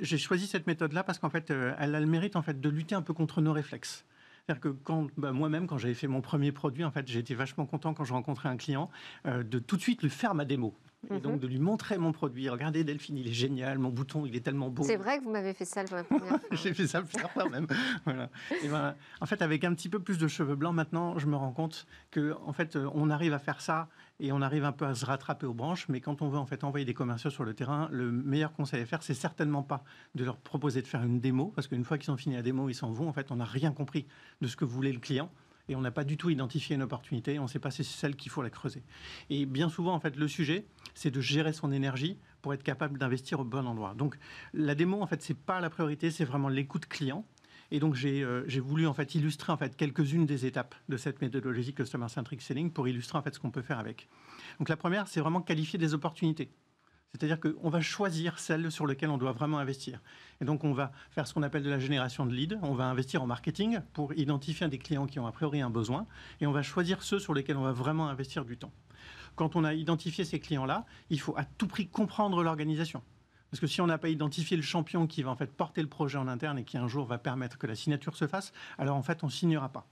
j'ai 0.00 0.18
choisi 0.18 0.46
cette 0.46 0.66
méthode-là 0.66 1.02
parce 1.02 1.18
qu'en 1.18 1.30
fait, 1.30 1.50
euh, 1.50 1.74
elle 1.78 1.94
a 1.94 2.00
le 2.00 2.06
mérite 2.06 2.36
en 2.36 2.42
fait, 2.42 2.60
de 2.60 2.68
lutter 2.68 2.94
un 2.94 3.02
peu 3.02 3.14
contre 3.14 3.40
nos 3.40 3.52
réflexes. 3.52 4.04
C'est-à-dire 4.46 4.60
que 4.60 4.68
quand, 4.68 5.08
bah, 5.16 5.32
moi-même, 5.32 5.66
quand 5.66 5.78
j'avais 5.78 5.94
fait 5.94 6.08
mon 6.08 6.20
premier 6.20 6.52
produit, 6.52 6.84
en 6.84 6.90
fait, 6.90 7.08
été 7.14 7.34
vachement 7.34 7.66
content 7.66 7.94
quand 7.94 8.04
je 8.04 8.12
rencontrais 8.12 8.48
un 8.48 8.56
client 8.56 8.90
euh, 9.26 9.42
de 9.42 9.58
tout 9.58 9.76
de 9.76 9.82
suite 9.82 10.02
lui 10.02 10.10
faire 10.10 10.34
ma 10.34 10.44
démo 10.44 10.76
et 11.10 11.20
donc 11.20 11.34
mhm. 11.34 11.38
de 11.40 11.46
lui 11.48 11.58
montrer 11.58 11.98
mon 11.98 12.12
produit. 12.12 12.48
Regardez 12.48 12.84
Delphine, 12.84 13.16
il 13.16 13.28
est 13.28 13.32
génial, 13.32 13.78
mon 13.78 13.88
bouton, 13.88 14.24
il 14.24 14.36
est 14.36 14.40
tellement 14.40 14.70
beau. 14.70 14.84
C'est 14.84 14.96
vrai 14.96 15.18
que 15.18 15.24
vous 15.24 15.30
m'avez 15.30 15.52
fait 15.52 15.64
ça 15.64 15.82
la 15.82 16.04
première 16.04 16.28
fois. 16.28 16.40
J'ai 16.52 16.72
fait 16.74 16.86
ça 16.86 17.00
le 17.00 17.06
faire 17.06 17.28
quand 17.34 17.50
même. 17.50 17.66
voilà. 18.04 18.30
Et 18.62 18.68
ben, 18.68 18.94
en 19.20 19.26
fait, 19.26 19.42
avec 19.42 19.64
un 19.64 19.74
petit 19.74 19.88
peu 19.88 19.98
plus 19.98 20.18
de 20.18 20.28
cheveux 20.28 20.54
blancs 20.54 20.74
maintenant, 20.74 21.18
je 21.18 21.26
me 21.26 21.36
rends 21.36 21.52
compte 21.52 21.86
que 22.10 22.34
en 22.46 22.52
fait, 22.52 22.76
euh, 22.76 22.88
on 22.94 23.10
arrive 23.10 23.34
à 23.34 23.40
faire 23.40 23.60
ça 23.60 23.88
et 24.20 24.30
on 24.30 24.40
arrive 24.40 24.64
un 24.64 24.72
peu 24.72 24.86
à 24.86 24.94
se 24.94 25.04
rattraper 25.04 25.46
aux 25.46 25.54
branches. 25.54 25.88
Mais 25.88 26.00
quand 26.00 26.22
on 26.22 26.28
veut 26.28 26.38
en 26.38 26.46
fait 26.46 26.62
envoyer 26.62 26.86
des 26.86 26.94
commerciaux 26.94 27.30
sur 27.30 27.44
le 27.44 27.54
terrain, 27.54 27.88
le 27.90 28.12
meilleur 28.12 28.52
conseil 28.52 28.82
à 28.82 28.86
faire, 28.86 29.02
c'est 29.02 29.14
certainement 29.14 29.62
pas 29.62 29.82
de 30.14 30.24
leur 30.24 30.36
proposer 30.36 30.82
de 30.82 30.86
faire 30.86 31.02
une 31.02 31.18
démo, 31.18 31.52
parce 31.54 31.66
qu'une 31.66 31.84
fois 31.84 31.98
qu'ils 31.98 32.12
ont 32.12 32.16
fini 32.16 32.36
la 32.36 32.42
démo, 32.42 32.68
ils 32.68 32.74
s'en 32.74 32.92
vont. 32.92 33.08
En 33.08 33.12
fait, 33.12 33.32
on 33.32 33.36
n'a 33.36 33.44
rien 33.44 33.72
compris 33.72 34.06
de 34.40 34.46
ce 34.46 34.56
que 34.56 34.64
voulait 34.64 34.92
le 34.92 35.00
client 35.00 35.30
et 35.68 35.76
on 35.76 35.80
n'a 35.80 35.90
pas 35.90 36.04
du 36.04 36.16
tout 36.16 36.30
identifié 36.30 36.76
une 36.76 36.82
opportunité. 36.82 37.38
On 37.38 37.44
ne 37.44 37.48
sait 37.48 37.58
pas 37.58 37.70
si 37.70 37.84
c'est 37.84 37.98
celle 37.98 38.16
qu'il 38.16 38.30
faut 38.30 38.42
la 38.42 38.50
creuser. 38.50 38.82
Et 39.30 39.46
bien 39.46 39.68
souvent, 39.68 39.94
en 39.94 40.00
fait, 40.00 40.16
le 40.16 40.28
sujet, 40.28 40.66
c'est 40.94 41.10
de 41.10 41.20
gérer 41.20 41.52
son 41.52 41.72
énergie 41.72 42.18
pour 42.42 42.52
être 42.52 42.62
capable 42.62 42.98
d'investir 42.98 43.40
au 43.40 43.44
bon 43.44 43.66
endroit. 43.66 43.94
Donc, 43.94 44.18
la 44.52 44.74
démo, 44.74 45.00
en 45.00 45.06
fait, 45.06 45.22
c'est 45.22 45.38
pas 45.38 45.60
la 45.60 45.70
priorité, 45.70 46.10
c'est 46.10 46.24
vraiment 46.24 46.48
l'écoute 46.48 46.86
client. 46.86 47.24
Et 47.70 47.78
donc, 47.78 47.94
j'ai 47.94 48.22
euh, 48.22 48.44
voulu 48.60 48.86
en 48.86 48.92
fait 48.92 49.14
illustrer 49.14 49.50
en 49.52 49.56
fait 49.56 49.76
quelques-unes 49.76 50.26
des 50.26 50.44
étapes 50.44 50.74
de 50.88 50.96
cette 50.96 51.22
méthodologie 51.22 51.72
Customer 51.72 52.08
Centric 52.08 52.42
Selling 52.42 52.70
pour 52.70 52.86
illustrer 52.86 53.16
en 53.16 53.22
fait 53.22 53.34
ce 53.34 53.40
qu'on 53.40 53.50
peut 53.50 53.62
faire 53.62 53.78
avec. 53.78 54.08
Donc, 54.58 54.68
la 54.68 54.76
première, 54.76 55.08
c'est 55.08 55.20
vraiment 55.20 55.40
qualifier 55.40 55.78
des 55.78 55.94
opportunités. 55.94 56.50
C'est-à-dire 57.12 57.40
qu'on 57.40 57.68
va 57.68 57.82
choisir 57.82 58.38
celles 58.38 58.70
sur 58.72 58.86
lesquelles 58.86 59.10
on 59.10 59.18
doit 59.18 59.32
vraiment 59.32 59.58
investir. 59.58 60.00
Et 60.40 60.46
donc, 60.46 60.64
on 60.64 60.72
va 60.72 60.92
faire 61.10 61.26
ce 61.26 61.34
qu'on 61.34 61.42
appelle 61.42 61.62
de 61.62 61.68
la 61.68 61.78
génération 61.78 62.24
de 62.24 62.32
leads. 62.32 62.58
On 62.62 62.72
va 62.72 62.84
investir 62.86 63.22
en 63.22 63.26
marketing 63.26 63.80
pour 63.92 64.14
identifier 64.14 64.66
des 64.68 64.78
clients 64.78 65.06
qui 65.06 65.18
ont 65.18 65.26
a 65.26 65.32
priori 65.32 65.60
un 65.60 65.68
besoin. 65.68 66.06
Et 66.40 66.46
on 66.46 66.52
va 66.52 66.62
choisir 66.62 67.02
ceux 67.02 67.18
sur 67.18 67.34
lesquels 67.34 67.58
on 67.58 67.62
va 67.62 67.72
vraiment 67.72 68.08
investir 68.08 68.46
du 68.46 68.56
temps. 68.56 68.72
Quand 69.36 69.56
on 69.56 69.64
a 69.64 69.74
identifié 69.74 70.24
ces 70.24 70.40
clients-là, 70.40 70.86
il 71.10 71.20
faut 71.20 71.36
à 71.36 71.44
tout 71.44 71.66
prix 71.66 71.86
comprendre 71.86 72.42
l'organisation. 72.42 73.02
Parce 73.50 73.60
que 73.60 73.66
si 73.66 73.82
on 73.82 73.86
n'a 73.86 73.98
pas 73.98 74.08
identifié 74.08 74.56
le 74.56 74.62
champion 74.62 75.06
qui 75.06 75.22
va 75.22 75.30
en 75.30 75.36
fait 75.36 75.52
porter 75.52 75.82
le 75.82 75.88
projet 75.88 76.16
en 76.16 76.28
interne 76.28 76.58
et 76.58 76.64
qui 76.64 76.78
un 76.78 76.88
jour 76.88 77.04
va 77.04 77.18
permettre 77.18 77.58
que 77.58 77.66
la 77.66 77.74
signature 77.74 78.16
se 78.16 78.26
fasse, 78.26 78.54
alors 78.78 78.96
en 78.96 79.02
fait 79.02 79.22
on 79.22 79.28
signera 79.28 79.68
pas. 79.68 79.86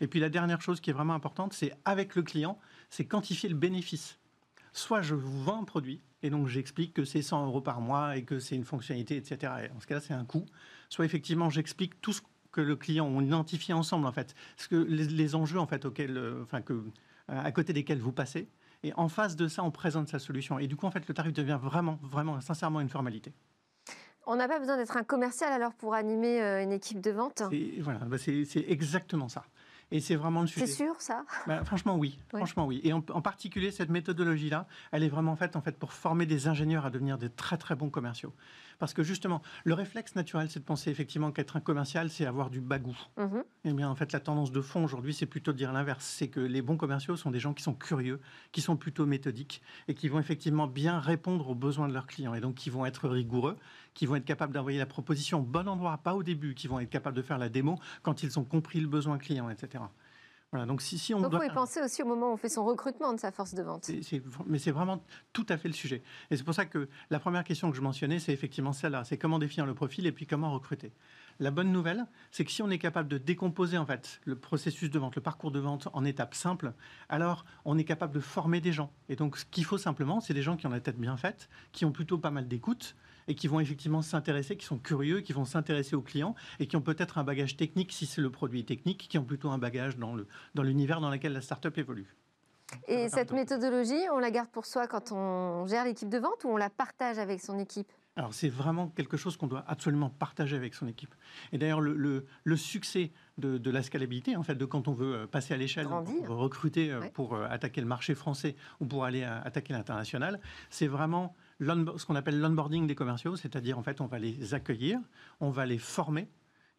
Et 0.00 0.06
puis 0.06 0.20
la 0.20 0.30
dernière 0.30 0.62
chose 0.62 0.80
qui 0.80 0.88
est 0.88 0.94
vraiment 0.94 1.12
importante, 1.12 1.52
c'est 1.52 1.74
avec 1.84 2.14
le 2.14 2.22
client, 2.22 2.58
c'est 2.88 3.04
quantifier 3.04 3.50
le 3.50 3.54
bénéfice. 3.54 4.18
Soit 4.74 5.02
je 5.02 5.14
vous 5.14 5.42
vends 5.44 5.62
un 5.62 5.64
produit, 5.64 6.02
et 6.22 6.30
donc 6.30 6.48
j'explique 6.48 6.92
que 6.92 7.04
c'est 7.04 7.22
100 7.22 7.46
euros 7.46 7.60
par 7.60 7.80
mois 7.80 8.16
et 8.16 8.24
que 8.24 8.40
c'est 8.40 8.56
une 8.56 8.64
fonctionnalité, 8.64 9.16
etc. 9.16 9.52
Et 9.64 9.68
dans 9.68 9.78
ce 9.78 9.86
cas-là, 9.86 10.00
c'est 10.00 10.14
un 10.14 10.24
coût. 10.24 10.44
Soit 10.90 11.04
effectivement, 11.04 11.48
j'explique 11.48 12.00
tout 12.00 12.12
ce 12.12 12.22
que 12.50 12.60
le 12.60 12.74
client, 12.74 13.06
on 13.06 13.20
identifie 13.20 13.72
ensemble 13.72 14.04
en 14.04 14.12
fait, 14.12 14.34
ce 14.56 14.66
que 14.66 14.74
les, 14.74 15.34
enjeux 15.36 15.60
en 15.60 15.66
fait 15.68 15.84
auxquels, 15.84 16.16
euh, 16.16 16.42
enfin 16.42 16.60
que 16.60 16.82
à 17.28 17.52
côté 17.52 17.72
desquels 17.72 18.00
vous 18.00 18.12
passez. 18.12 18.48
Et 18.82 18.92
en 18.96 19.08
face 19.08 19.36
de 19.36 19.46
ça, 19.46 19.62
on 19.62 19.70
présente 19.70 20.08
sa 20.08 20.18
solution. 20.18 20.58
Et 20.58 20.66
du 20.66 20.76
coup, 20.76 20.86
en 20.86 20.90
fait, 20.90 21.06
le 21.08 21.14
tarif 21.14 21.32
devient 21.32 21.58
vraiment, 21.60 21.98
vraiment, 22.02 22.40
sincèrement 22.40 22.80
une 22.80 22.90
formalité. 22.90 23.32
On 24.26 24.36
n'a 24.36 24.48
pas 24.48 24.58
besoin 24.58 24.76
d'être 24.76 24.96
un 24.96 25.04
commercial 25.04 25.52
alors 25.52 25.72
pour 25.74 25.94
animer 25.94 26.42
euh, 26.42 26.62
une 26.62 26.72
équipe 26.72 27.00
de 27.00 27.12
vente 27.12 27.42
Voilà, 27.80 28.00
bah, 28.00 28.18
c'est 28.18 28.64
exactement 28.68 29.28
ça. 29.28 29.44
Et 29.90 30.00
c'est 30.00 30.16
vraiment 30.16 30.40
le 30.40 30.46
sujet. 30.46 30.66
C'est 30.66 30.84
sûr, 30.84 31.00
ça? 31.00 31.24
Bah, 31.46 31.64
Franchement, 31.64 31.96
oui. 31.96 32.18
Franchement, 32.28 32.66
oui. 32.66 32.80
Et 32.84 32.92
en, 32.92 33.00
particulier, 33.00 33.70
cette 33.70 33.90
méthodologie-là, 33.90 34.66
elle 34.92 35.02
est 35.02 35.08
vraiment 35.08 35.36
faite 35.36 35.56
en 35.56 35.60
fait 35.60 35.78
pour 35.78 35.92
former 35.92 36.26
des 36.26 36.48
ingénieurs 36.48 36.86
à 36.86 36.90
devenir 36.90 37.18
des 37.18 37.28
très 37.28 37.56
très 37.56 37.74
bons 37.74 37.90
commerciaux. 37.90 38.32
Parce 38.78 38.94
que 38.94 39.02
justement, 39.02 39.42
le 39.64 39.74
réflexe 39.74 40.14
naturel, 40.14 40.48
c'est 40.50 40.60
de 40.60 40.64
penser 40.64 40.90
effectivement 40.90 41.32
qu'être 41.32 41.56
un 41.56 41.60
commercial, 41.60 42.10
c'est 42.10 42.26
avoir 42.26 42.50
du 42.50 42.60
bagou. 42.60 42.96
Mm 43.16 43.38
Et 43.64 43.70
eh 43.70 43.72
bien, 43.72 43.88
en 43.88 43.94
fait, 43.94 44.12
la 44.12 44.20
tendance 44.20 44.52
de 44.52 44.60
fond 44.60 44.84
aujourd'hui, 44.84 45.14
c'est 45.14 45.26
plutôt 45.26 45.52
de 45.52 45.58
dire 45.58 45.72
l'inverse. 45.72 46.04
C'est 46.04 46.28
que 46.28 46.40
les 46.40 46.62
bons 46.62 46.76
commerciaux 46.76 47.16
sont 47.16 47.30
des 47.30 47.40
gens 47.40 47.54
qui 47.54 47.62
sont 47.62 47.74
curieux, 47.74 48.20
qui 48.52 48.60
sont 48.60 48.76
plutôt 48.76 49.06
méthodiques 49.06 49.62
et 49.88 49.94
qui 49.94 50.08
vont 50.08 50.18
effectivement 50.18 50.66
bien 50.66 50.98
répondre 50.98 51.48
aux 51.48 51.54
besoins 51.54 51.88
de 51.88 51.94
leurs 51.94 52.06
clients. 52.06 52.34
Et 52.34 52.40
donc, 52.40 52.54
qui 52.54 52.70
vont 52.70 52.86
être 52.86 53.08
rigoureux, 53.08 53.56
qui 53.94 54.06
vont 54.06 54.16
être 54.16 54.24
capables 54.24 54.52
d'envoyer 54.52 54.78
la 54.78 54.86
proposition 54.86 55.40
au 55.40 55.44
bon 55.44 55.68
endroit, 55.68 55.98
pas 55.98 56.14
au 56.14 56.22
début, 56.22 56.54
qui 56.54 56.66
vont 56.66 56.80
être 56.80 56.90
capables 56.90 57.16
de 57.16 57.22
faire 57.22 57.38
la 57.38 57.48
démo 57.48 57.78
quand 58.02 58.22
ils 58.22 58.38
ont 58.38 58.44
compris 58.44 58.80
le 58.80 58.88
besoin 58.88 59.18
client, 59.18 59.48
etc. 59.50 59.84
Voilà, 60.54 60.66
donc 60.66 60.82
si, 60.82 60.98
si 60.98 61.12
on 61.12 61.20
doit... 61.20 61.40
faut 61.40 61.50
y 61.50 61.52
penser 61.52 61.80
aussi 61.80 62.00
au 62.00 62.06
moment 62.06 62.30
où 62.30 62.34
on 62.34 62.36
fait 62.36 62.48
son 62.48 62.64
recrutement 62.64 63.12
de 63.12 63.18
sa 63.18 63.32
force 63.32 63.54
de 63.54 63.62
vente. 63.64 63.90
mais 64.46 64.60
c'est 64.60 64.70
vraiment 64.70 65.02
tout 65.32 65.44
à 65.48 65.56
fait 65.56 65.66
le 65.66 65.74
sujet. 65.74 66.00
Et 66.30 66.36
c'est 66.36 66.44
pour 66.44 66.54
ça 66.54 66.64
que 66.64 66.88
la 67.10 67.18
première 67.18 67.42
question 67.42 67.72
que 67.72 67.76
je 67.76 67.82
mentionnais, 67.82 68.20
c'est 68.20 68.32
effectivement 68.32 68.72
celle-là. 68.72 69.02
C'est 69.02 69.18
comment 69.18 69.40
définir 69.40 69.66
le 69.66 69.74
profil 69.74 70.06
et 70.06 70.12
puis 70.12 70.28
comment 70.28 70.52
recruter. 70.52 70.92
La 71.40 71.50
bonne 71.50 71.72
nouvelle, 71.72 72.06
c'est 72.30 72.44
que 72.44 72.52
si 72.52 72.62
on 72.62 72.70
est 72.70 72.78
capable 72.78 73.08
de 73.08 73.18
décomposer 73.18 73.78
en 73.78 73.84
fait 73.84 74.20
le 74.26 74.36
processus 74.36 74.90
de 74.90 74.98
vente, 75.00 75.16
le 75.16 75.22
parcours 75.22 75.50
de 75.50 75.58
vente 75.58 75.88
en 75.92 76.04
étapes 76.04 76.36
simples, 76.36 76.72
alors 77.08 77.44
on 77.64 77.76
est 77.76 77.82
capable 77.82 78.14
de 78.14 78.20
former 78.20 78.60
des 78.60 78.72
gens. 78.72 78.92
Et 79.08 79.16
donc 79.16 79.36
ce 79.38 79.44
qu'il 79.46 79.64
faut 79.64 79.76
simplement, 79.76 80.20
c'est 80.20 80.34
des 80.34 80.42
gens 80.42 80.56
qui 80.56 80.68
ont 80.68 80.70
la 80.70 80.78
tête 80.78 81.00
bien 81.00 81.16
faite, 81.16 81.48
qui 81.72 81.84
ont 81.84 81.90
plutôt 81.90 82.18
pas 82.18 82.30
mal 82.30 82.46
d'écoute, 82.46 82.94
et 83.28 83.34
qui 83.34 83.48
vont 83.48 83.60
effectivement 83.60 84.02
s'intéresser, 84.02 84.56
qui 84.56 84.66
sont 84.66 84.78
curieux, 84.78 85.20
qui 85.20 85.32
vont 85.32 85.44
s'intéresser 85.44 85.96
aux 85.96 86.02
clients 86.02 86.34
et 86.60 86.66
qui 86.66 86.76
ont 86.76 86.82
peut-être 86.82 87.18
un 87.18 87.24
bagage 87.24 87.56
technique 87.56 87.92
si 87.92 88.06
c'est 88.06 88.20
le 88.20 88.30
produit 88.30 88.64
technique, 88.64 89.06
qui 89.08 89.18
ont 89.18 89.24
plutôt 89.24 89.50
un 89.50 89.58
bagage 89.58 89.96
dans 89.96 90.14
l'univers 90.62 91.00
dans, 91.00 91.08
dans 91.08 91.10
lequel 91.10 91.32
la 91.32 91.40
startup 91.40 91.76
évolue. 91.78 92.14
Et 92.88 93.08
cette 93.08 93.32
méthodologie, 93.32 94.08
on 94.12 94.18
la 94.18 94.30
garde 94.30 94.48
pour 94.48 94.66
soi 94.66 94.86
quand 94.86 95.12
on 95.12 95.66
gère 95.66 95.84
l'équipe 95.84 96.08
de 96.08 96.18
vente 96.18 96.44
ou 96.44 96.48
on 96.48 96.56
la 96.56 96.70
partage 96.70 97.18
avec 97.18 97.40
son 97.40 97.58
équipe? 97.58 97.90
Alors 98.16 98.32
c'est 98.32 98.48
vraiment 98.48 98.88
quelque 98.88 99.16
chose 99.16 99.36
qu'on 99.36 99.48
doit 99.48 99.64
absolument 99.66 100.08
partager 100.08 100.56
avec 100.56 100.74
son 100.74 100.86
équipe. 100.86 101.14
Et 101.52 101.58
d'ailleurs 101.58 101.80
le, 101.80 102.26
le, 102.44 102.56
succès 102.56 103.12
de, 103.38 103.58
de, 103.58 103.70
la 103.70 103.82
scalabilité, 103.82 104.36
en 104.36 104.42
fait, 104.42 104.54
de 104.54 104.64
quand 104.64 104.86
on 104.86 104.92
veut 104.92 105.14
euh, 105.14 105.26
passer 105.26 105.54
à 105.54 105.56
l'échelle, 105.56 105.88
recruter 106.28 106.92
euh, 106.92 107.00
pour 107.12 107.34
euh, 107.34 107.46
attaquer 107.50 107.80
le 107.80 107.88
marché 107.88 108.14
français 108.14 108.54
ou 108.80 108.86
pour 108.86 109.04
aller 109.04 109.24
attaquer 109.24 109.72
l'international, 109.72 110.40
c'est 110.70 110.86
vraiment 110.86 111.34
ce 111.60 112.04
qu'on 112.06 112.16
appelle 112.16 112.40
l'onboarding 112.40 112.86
des 112.86 112.94
commerciaux, 112.94 113.36
c'est-à-dire 113.36 113.78
en 113.78 113.82
fait 113.82 114.00
on 114.00 114.06
va 114.06 114.18
les 114.18 114.54
accueillir, 114.54 115.00
on 115.40 115.50
va 115.50 115.66
les 115.66 115.78
former, 115.78 116.28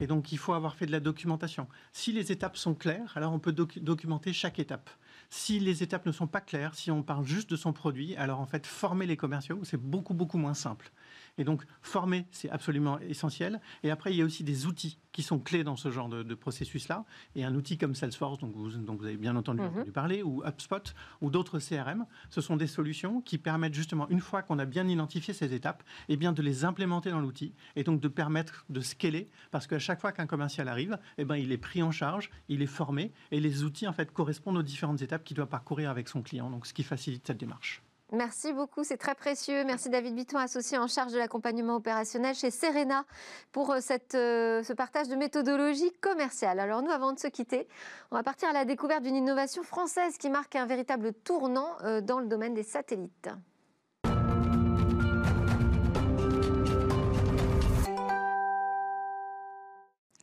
et 0.01 0.07
donc, 0.07 0.31
il 0.33 0.37
faut 0.37 0.53
avoir 0.53 0.75
fait 0.75 0.85
de 0.85 0.91
la 0.91 0.99
documentation. 0.99 1.67
Si 1.93 2.11
les 2.11 2.31
étapes 2.31 2.57
sont 2.57 2.75
claires, 2.75 3.13
alors 3.15 3.31
on 3.31 3.39
peut 3.39 3.53
documenter 3.53 4.33
chaque 4.33 4.59
étape. 4.59 4.89
Si 5.29 5.59
les 5.59 5.83
étapes 5.83 6.05
ne 6.05 6.11
sont 6.11 6.27
pas 6.27 6.41
claires, 6.41 6.75
si 6.75 6.91
on 6.91 7.01
parle 7.01 7.25
juste 7.25 7.49
de 7.49 7.55
son 7.55 7.71
produit, 7.71 8.15
alors 8.17 8.41
en 8.41 8.45
fait, 8.45 8.67
former 8.67 9.05
les 9.05 9.15
commerciaux, 9.15 9.59
c'est 9.63 9.79
beaucoup, 9.79 10.13
beaucoup 10.13 10.37
moins 10.37 10.53
simple. 10.53 10.91
Et 11.37 11.43
donc, 11.43 11.63
former, 11.81 12.25
c'est 12.31 12.49
absolument 12.49 12.99
essentiel. 12.99 13.59
Et 13.83 13.91
après, 13.91 14.11
il 14.11 14.17
y 14.17 14.21
a 14.21 14.25
aussi 14.25 14.43
des 14.43 14.65
outils 14.65 14.97
qui 15.11 15.23
sont 15.23 15.39
clés 15.39 15.63
dans 15.63 15.77
ce 15.77 15.91
genre 15.91 16.09
de, 16.09 16.35
processus-là. 16.35 17.05
Et 17.35 17.45
un 17.45 17.55
outil 17.55 17.77
comme 17.77 17.95
Salesforce, 17.95 18.37
dont 18.39 18.47
vous, 18.47 18.69
vous 18.69 19.05
avez 19.05 19.15
bien 19.15 19.35
entendu, 19.35 19.61
mhm. 19.61 19.91
parler, 19.91 20.23
ou 20.23 20.43
HubSpot, 20.45 20.93
ou 21.21 21.29
d'autres 21.29 21.59
CRM, 21.59 22.05
ce 22.29 22.41
sont 22.41 22.57
des 22.57 22.67
solutions 22.67 23.21
qui 23.21 23.37
permettent 23.37 23.73
justement, 23.73 24.09
une 24.09 24.19
fois 24.19 24.41
qu'on 24.41 24.59
a 24.59 24.65
bien 24.65 24.87
identifié 24.87 25.33
ces 25.33 25.53
étapes, 25.53 25.83
eh 26.09 26.17
bien 26.17 26.33
de 26.33 26.41
les 26.41 26.65
implémenter 26.65 27.11
dans 27.11 27.21
l'outil 27.21 27.53
et 27.77 27.83
donc 27.83 28.01
de 28.01 28.09
permettre 28.09 28.65
de 28.69 28.81
scaler, 28.81 29.29
parce 29.51 29.67
qu'à 29.67 29.79
chaque 29.79 30.01
fois 30.01 30.11
qu'un 30.11 30.27
commercial 30.27 30.67
arrive, 30.67 30.97
eh 31.17 31.23
ben, 31.23 31.37
il 31.37 31.53
est 31.53 31.57
pris 31.57 31.81
en 31.81 31.91
charge, 31.91 32.29
il 32.49 32.61
est 32.61 32.67
formé, 32.67 33.13
et 33.31 33.39
les 33.39 33.63
outils 33.63 33.87
en 33.87 33.93
fait 33.93 34.11
correspondent 34.11 34.57
aux 34.57 34.63
différentes 34.63 35.01
étapes 35.01 35.23
qu'il 35.23 35.37
doit 35.37 35.47
parcourir 35.47 35.89
avec 35.89 36.09
son 36.09 36.21
client, 36.21 36.49
donc 36.49 36.67
ce 36.67 36.73
qui 36.73 36.83
facilite 36.83 37.25
cette 37.25 37.37
démarche. 37.37 37.84
Merci 38.11 38.53
beaucoup, 38.53 38.83
c'est 38.83 38.97
très 38.97 39.15
précieux. 39.15 39.63
Merci 39.65 39.89
David 39.89 40.13
Bitton, 40.13 40.37
associé 40.37 40.77
en 40.77 40.87
charge 40.87 41.11
de 41.11 41.17
l'accompagnement 41.17 41.75
opérationnel 41.75 42.35
chez 42.35 42.51
Serena, 42.51 43.03
pour 43.51 43.71
euh, 43.71 43.79
euh, 44.13 44.63
ce 44.63 44.73
partage 44.73 45.07
de 45.07 45.15
méthodologie 45.15 45.91
commerciale. 46.01 46.59
Alors 46.59 46.83
nous, 46.83 46.91
avant 46.91 47.13
de 47.13 47.19
se 47.19 47.27
quitter, 47.27 47.67
on 48.11 48.15
va 48.15 48.21
partir 48.21 48.49
à 48.49 48.53
la 48.53 48.63
découverte 48.63 49.01
d'une 49.01 49.15
innovation 49.15 49.63
française 49.63 50.17
qui 50.19 50.29
marque 50.29 50.55
un 50.55 50.67
véritable 50.67 51.13
tournant 51.13 51.77
euh, 51.83 51.99
dans 51.99 52.19
le 52.19 52.27
domaine 52.27 52.53
des 52.53 52.63
satellites. 52.63 53.29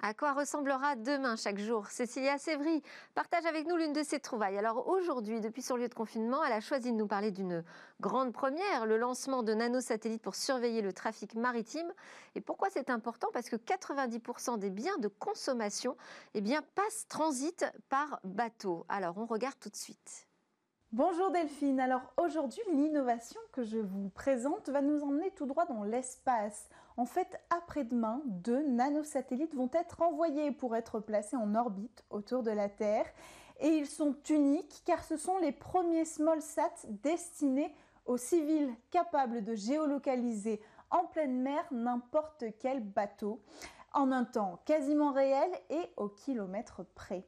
À 0.05 0.15
quoi 0.15 0.33
ressemblera 0.33 0.97
demain 0.97 1.37
chaque 1.37 1.61
jour? 1.61 1.87
Cécilia 1.87 2.37
Sévry 2.37 2.83
partage 3.15 3.47
avec 3.47 3.69
nous 3.69 3.77
l'une 3.77 3.93
de 3.93 4.03
ses 4.03 4.19
trouvailles. 4.19 4.59
Alors 4.59 4.89
aujourd'hui, 4.89 5.41
depuis 5.41 5.63
son 5.63 5.77
lieu 5.77 5.87
de 5.87 5.95
confinement, 5.95 6.43
elle 6.43 6.55
a 6.55 6.61
choisi 6.61 6.91
de 6.91 6.97
nous 6.97 7.07
parler 7.07 7.31
d'une 7.31 7.63
grande 8.01 8.33
première, 8.33 8.85
le 8.85 8.97
lancement 8.97 9.45
de 9.45 9.55
nanosatellites 9.55 10.21
pour 10.21 10.35
surveiller 10.35 10.83
le 10.83 10.93
trafic 10.93 11.37
maritime. 11.37 11.87
Et 12.35 12.41
pourquoi 12.41 12.69
c'est 12.69 12.91
important? 12.91 13.29
Parce 13.33 13.49
que 13.49 13.55
90% 13.55 14.59
des 14.59 14.71
biens 14.71 14.99
de 14.99 15.07
consommation 15.07 15.97
eh 16.35 16.41
bien, 16.41 16.63
passent, 16.75 17.07
transitent 17.09 17.73
par 17.89 18.19
bateau. 18.25 18.85
Alors 18.89 19.19
on 19.19 19.27
regarde 19.27 19.61
tout 19.61 19.71
de 19.71 19.77
suite. 19.77 20.27
Bonjour 20.91 21.31
Delphine, 21.31 21.79
alors 21.79 22.13
aujourd'hui 22.17 22.61
l'innovation 22.75 23.41
que 23.53 23.63
je 23.63 23.79
vous 23.79 24.11
présente 24.11 24.69
va 24.69 24.83
nous 24.83 25.01
emmener 25.05 25.31
tout 25.31 25.47
droit 25.47 25.65
dans 25.65 25.85
l'espace. 25.85 26.69
En 26.97 27.05
fait, 27.07 27.41
après-demain, 27.51 28.23
deux 28.27 28.63
nanosatellites 28.67 29.55
vont 29.55 29.71
être 29.73 30.03
envoyés 30.03 30.53
pour 30.53 30.77
être 30.77 31.01
placés 31.01 31.37
en 31.37 31.55
orbite 31.55 32.05
autour 32.11 32.43
de 32.43 32.51
la 32.51 32.69
Terre. 32.69 33.07
Et 33.61 33.69
ils 33.69 33.87
sont 33.87 34.17
uniques 34.29 34.83
car 34.85 35.05
ce 35.05 35.17
sont 35.17 35.39
les 35.39 35.53
premiers 35.53 36.05
small 36.05 36.43
sats 36.43 36.87
destinés 37.03 37.75
aux 38.07 38.17
civils 38.17 38.75
capables 38.91 39.45
de 39.45 39.55
géolocaliser 39.55 40.61
en 40.91 41.05
pleine 41.05 41.41
mer 41.41 41.65
n'importe 41.71 42.45
quel 42.59 42.81
bateau 42.81 43.41
en 43.95 44.11
un 44.11 44.25
temps 44.25 44.61
quasiment 44.65 45.13
réel 45.13 45.51
et 45.71 45.91
au 45.97 46.09
kilomètre 46.09 46.85
près. 46.95 47.25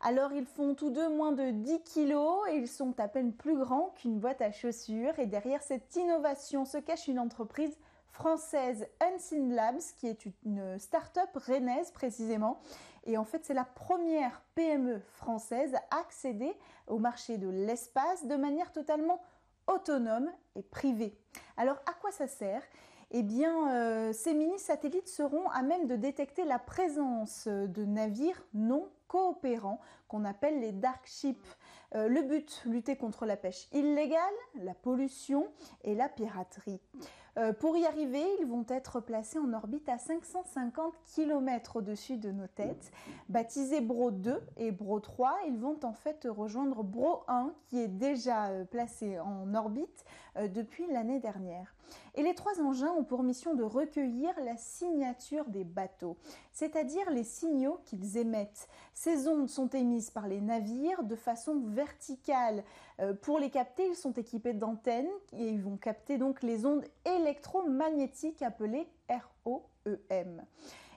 Alors 0.00 0.32
ils 0.32 0.46
font 0.46 0.74
tous 0.74 0.90
deux 0.90 1.08
moins 1.08 1.32
de 1.32 1.50
10 1.50 1.82
kilos 1.82 2.48
et 2.50 2.56
ils 2.56 2.68
sont 2.68 2.98
à 2.98 3.08
peine 3.08 3.32
plus 3.32 3.56
grands 3.56 3.94
qu'une 3.96 4.18
boîte 4.18 4.42
à 4.42 4.50
chaussures. 4.50 5.18
Et 5.18 5.26
derrière 5.26 5.62
cette 5.62 5.94
innovation 5.96 6.64
se 6.64 6.78
cache 6.78 7.08
une 7.08 7.18
entreprise 7.18 7.76
française 8.12 8.86
Unseen 9.00 9.54
Labs, 9.54 9.82
qui 9.96 10.06
est 10.06 10.26
une 10.44 10.78
start-up 10.78 11.30
rennaise 11.34 11.90
précisément. 11.90 12.60
Et 13.04 13.18
en 13.18 13.24
fait, 13.24 13.44
c'est 13.44 13.54
la 13.54 13.64
première 13.64 14.42
PME 14.54 15.00
française 15.14 15.74
à 15.74 16.00
accéder 16.00 16.54
au 16.86 16.98
marché 16.98 17.38
de 17.38 17.48
l'espace 17.48 18.26
de 18.26 18.36
manière 18.36 18.70
totalement 18.72 19.20
autonome 19.66 20.30
et 20.54 20.62
privée. 20.62 21.18
Alors, 21.56 21.78
à 21.86 21.94
quoi 21.94 22.12
ça 22.12 22.28
sert? 22.28 22.62
Eh 23.10 23.22
bien, 23.22 23.70
euh, 23.70 24.12
ces 24.12 24.32
mini-satellites 24.32 25.08
seront 25.08 25.48
à 25.50 25.62
même 25.62 25.86
de 25.86 25.96
détecter 25.96 26.44
la 26.44 26.58
présence 26.58 27.46
de 27.46 27.84
navires 27.84 28.42
non 28.54 28.88
coopérants 29.06 29.80
qu'on 30.08 30.24
appelle 30.24 30.60
les 30.60 30.72
dark 30.72 31.06
ships. 31.06 31.56
Euh, 31.94 32.08
le 32.08 32.22
but, 32.22 32.62
lutter 32.64 32.96
contre 32.96 33.26
la 33.26 33.36
pêche 33.36 33.68
illégale, 33.72 34.18
la 34.54 34.72
pollution 34.72 35.46
et 35.84 35.94
la 35.94 36.08
piraterie. 36.08 36.80
Euh, 37.38 37.52
pour 37.52 37.76
y 37.76 37.86
arriver, 37.86 38.22
ils 38.40 38.46
vont 38.46 38.66
être 38.68 39.00
placés 39.00 39.38
en 39.38 39.52
orbite 39.52 39.88
à 39.88 39.98
550 39.98 40.92
km 41.14 41.76
au-dessus 41.76 42.18
de 42.18 42.30
nos 42.30 42.46
têtes. 42.46 42.92
Baptisés 43.28 43.80
Bro 43.80 44.10
2 44.10 44.40
et 44.58 44.70
Bro 44.70 45.00
3, 45.00 45.38
ils 45.46 45.56
vont 45.56 45.78
en 45.82 45.94
fait 45.94 46.26
rejoindre 46.28 46.82
Bro 46.82 47.24
1 47.28 47.52
qui 47.68 47.78
est 47.78 47.88
déjà 47.88 48.48
euh, 48.48 48.64
placé 48.64 49.18
en 49.18 49.54
orbite 49.54 50.04
depuis 50.54 50.86
l'année 50.86 51.20
dernière. 51.20 51.74
Et 52.14 52.22
les 52.22 52.34
trois 52.34 52.60
engins 52.60 52.92
ont 52.92 53.04
pour 53.04 53.22
mission 53.22 53.54
de 53.54 53.62
recueillir 53.62 54.32
la 54.44 54.56
signature 54.56 55.46
des 55.46 55.64
bateaux, 55.64 56.16
c'est-à-dire 56.52 57.10
les 57.10 57.24
signaux 57.24 57.80
qu'ils 57.84 58.18
émettent. 58.18 58.68
Ces 58.94 59.28
ondes 59.28 59.48
sont 59.48 59.68
émises 59.68 60.10
par 60.10 60.28
les 60.28 60.40
navires 60.40 61.02
de 61.04 61.16
façon 61.16 61.60
verticale. 61.68 62.64
Euh, 63.00 63.14
pour 63.14 63.38
les 63.38 63.50
capter, 63.50 63.86
ils 63.86 63.96
sont 63.96 64.12
équipés 64.12 64.52
d'antennes 64.52 65.10
et 65.32 65.48
ils 65.48 65.62
vont 65.62 65.76
capter 65.76 66.18
donc 66.18 66.42
les 66.42 66.66
ondes 66.66 66.84
électromagnétiques 67.04 68.42
appelées 68.42 68.86
ROEM. 69.44 70.44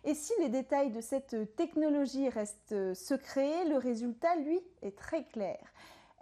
Et 0.04 0.14
si 0.14 0.34
les 0.40 0.50
détails 0.50 0.92
de 0.92 1.02
cette 1.02 1.56
technologie 1.56 2.30
restent 2.30 2.94
secrets, 2.94 3.66
le 3.66 3.78
résultat, 3.78 4.36
lui, 4.36 4.60
est 4.84 4.96
très 4.96 5.24
clair. 5.24 5.58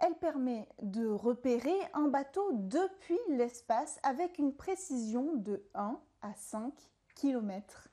Elle 0.06 0.16
permet 0.16 0.68
de 0.82 1.06
repérer 1.06 1.78
un 1.94 2.08
bateau 2.08 2.50
depuis 2.52 3.18
l'espace 3.30 3.98
avec 4.02 4.36
une 4.36 4.54
précision 4.54 5.32
de 5.34 5.64
1 5.74 5.98
à 6.20 6.34
5 6.34 6.74
km. 7.14 7.88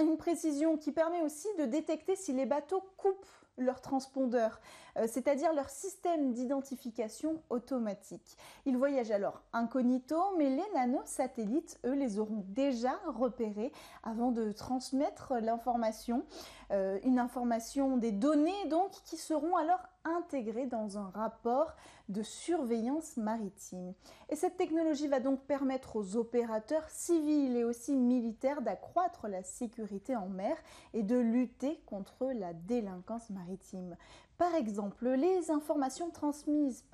Une 0.00 0.16
précision 0.16 0.76
qui 0.76 0.90
permet 0.90 1.22
aussi 1.22 1.46
de 1.60 1.66
détecter 1.66 2.16
si 2.16 2.32
les 2.32 2.46
bateaux 2.46 2.82
coupent 2.96 3.26
leur 3.58 3.80
transpondeur, 3.80 4.60
euh, 4.96 5.06
c'est-à-dire 5.06 5.52
leur 5.52 5.68
système 5.68 6.32
d'identification 6.32 7.42
automatique. 7.50 8.36
Ils 8.66 8.76
voyagent 8.76 9.10
alors 9.10 9.42
incognito, 9.52 10.16
mais 10.38 10.50
les 10.50 10.64
nanosatellites, 10.74 11.78
eux, 11.84 11.94
les 11.94 12.18
auront 12.18 12.44
déjà 12.48 12.98
repérés 13.06 13.72
avant 14.02 14.32
de 14.32 14.52
transmettre 14.52 15.34
l'information, 15.40 16.24
euh, 16.70 16.98
une 17.04 17.18
information 17.18 17.96
des 17.96 18.12
données 18.12 18.66
donc 18.68 18.90
qui 19.04 19.16
seront 19.16 19.56
alors 19.56 19.80
intégrée 20.04 20.66
dans 20.66 20.98
un 20.98 21.10
rapport 21.10 21.74
de 22.12 22.22
surveillance 22.22 23.16
maritime. 23.16 23.94
Et 24.28 24.36
cette 24.36 24.56
technologie 24.56 25.08
va 25.08 25.20
donc 25.20 25.40
permettre 25.40 25.96
aux 25.96 26.16
opérateurs 26.16 26.88
civils 26.88 27.56
et 27.56 27.64
aussi 27.64 27.96
militaires 27.96 28.62
d'accroître 28.62 29.28
la 29.28 29.42
sécurité 29.42 30.14
en 30.14 30.28
mer 30.28 30.56
et 30.94 31.02
de 31.02 31.16
lutter 31.16 31.80
contre 31.86 32.26
la 32.32 32.52
délinquance 32.52 33.30
maritime. 33.30 33.96
Par 34.38 34.54
exemple, 34.54 35.08
les 35.08 35.50
informations 35.50 36.10
transmises 36.10 36.84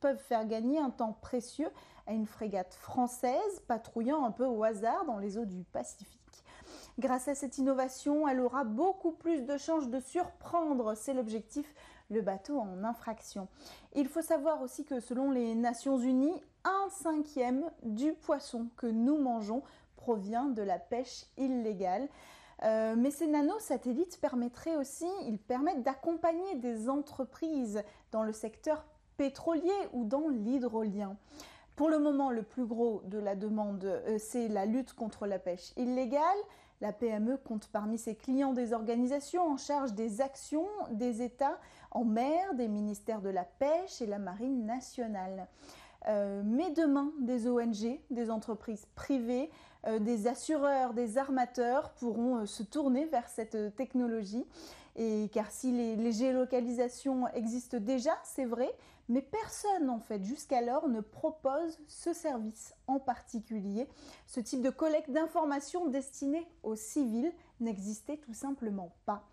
peuvent 0.00 0.18
faire 0.18 0.46
gagner 0.46 0.78
un 0.78 0.90
temps 0.90 1.16
précieux 1.20 1.70
à 2.06 2.12
une 2.12 2.26
frégate 2.26 2.74
française 2.74 3.60
patrouillant 3.66 4.24
un 4.24 4.30
peu 4.30 4.46
au 4.46 4.62
hasard 4.64 5.04
dans 5.06 5.18
les 5.18 5.38
eaux 5.38 5.44
du 5.44 5.64
Pacifique. 5.64 6.18
Grâce 6.98 7.28
à 7.28 7.34
cette 7.34 7.58
innovation, 7.58 8.26
elle 8.28 8.40
aura 8.40 8.64
beaucoup 8.64 9.12
plus 9.12 9.42
de 9.42 9.56
chances 9.56 9.88
de 9.88 10.00
surprendre, 10.00 10.94
c'est 10.94 11.14
l'objectif 11.14 11.72
le 12.10 12.20
bateau 12.20 12.58
en 12.58 12.84
infraction. 12.84 13.48
Il 13.94 14.08
faut 14.08 14.22
savoir 14.22 14.62
aussi 14.62 14.84
que 14.84 15.00
selon 15.00 15.30
les 15.30 15.54
Nations 15.54 15.98
Unies, 15.98 16.42
un 16.64 16.88
cinquième 16.90 17.70
du 17.82 18.12
poisson 18.12 18.68
que 18.76 18.86
nous 18.86 19.18
mangeons 19.18 19.62
provient 19.96 20.46
de 20.46 20.62
la 20.62 20.78
pêche 20.78 21.26
illégale. 21.36 22.08
Euh, 22.64 22.96
mais 22.96 23.10
ces 23.10 23.26
nanosatellites 23.26 24.20
permettraient 24.20 24.76
aussi, 24.76 25.06
ils 25.26 25.38
permettent 25.38 25.82
d'accompagner 25.82 26.56
des 26.56 26.88
entreprises 26.88 27.82
dans 28.10 28.24
le 28.24 28.32
secteur 28.32 28.84
pétrolier 29.16 29.70
ou 29.92 30.04
dans 30.04 30.28
l'hydrolien. 30.28 31.16
Pour 31.76 31.88
le 31.88 32.00
moment, 32.00 32.30
le 32.30 32.42
plus 32.42 32.66
gros 32.66 33.02
de 33.04 33.18
la 33.18 33.36
demande, 33.36 33.84
euh, 33.84 34.18
c'est 34.18 34.48
la 34.48 34.66
lutte 34.66 34.94
contre 34.94 35.26
la 35.26 35.38
pêche 35.38 35.72
illégale. 35.76 36.38
La 36.80 36.92
PME 36.92 37.36
compte 37.36 37.68
parmi 37.68 37.98
ses 37.98 38.16
clients 38.16 38.52
des 38.52 38.72
organisations 38.72 39.46
en 39.46 39.56
charge 39.56 39.92
des 39.94 40.20
actions 40.20 40.66
des 40.90 41.22
États 41.22 41.58
en 41.90 42.04
mer, 42.04 42.54
des 42.54 42.68
ministères 42.68 43.20
de 43.20 43.28
la 43.28 43.44
pêche 43.44 44.00
et 44.00 44.06
la 44.06 44.18
marine 44.18 44.66
nationale. 44.66 45.48
Euh, 46.06 46.42
mais 46.44 46.70
demain, 46.70 47.12
des 47.20 47.48
ONG, 47.48 48.00
des 48.10 48.30
entreprises 48.30 48.86
privées, 48.94 49.50
euh, 49.86 49.98
des 49.98 50.26
assureurs, 50.26 50.94
des 50.94 51.18
armateurs 51.18 51.90
pourront 51.94 52.46
se 52.46 52.62
tourner 52.62 53.06
vers 53.06 53.28
cette 53.28 53.74
technologie. 53.76 54.46
Et 54.96 55.28
car 55.32 55.50
si 55.50 55.70
les 55.70 56.12
géolocalisations 56.12 57.28
existent 57.28 57.78
déjà, 57.78 58.12
c'est 58.24 58.44
vrai, 58.44 58.74
mais 59.08 59.22
personne, 59.22 59.88
en 59.88 60.00
fait, 60.00 60.22
jusqu'alors 60.22 60.88
ne 60.88 61.00
propose 61.00 61.78
ce 61.86 62.12
service 62.12 62.74
en 62.86 62.98
particulier. 62.98 63.88
Ce 64.26 64.40
type 64.40 64.60
de 64.60 64.70
collecte 64.70 65.10
d'informations 65.10 65.86
destinée 65.86 66.46
aux 66.62 66.76
civils 66.76 67.32
n'existait 67.60 68.18
tout 68.18 68.34
simplement 68.34 68.92
pas. 69.06 69.24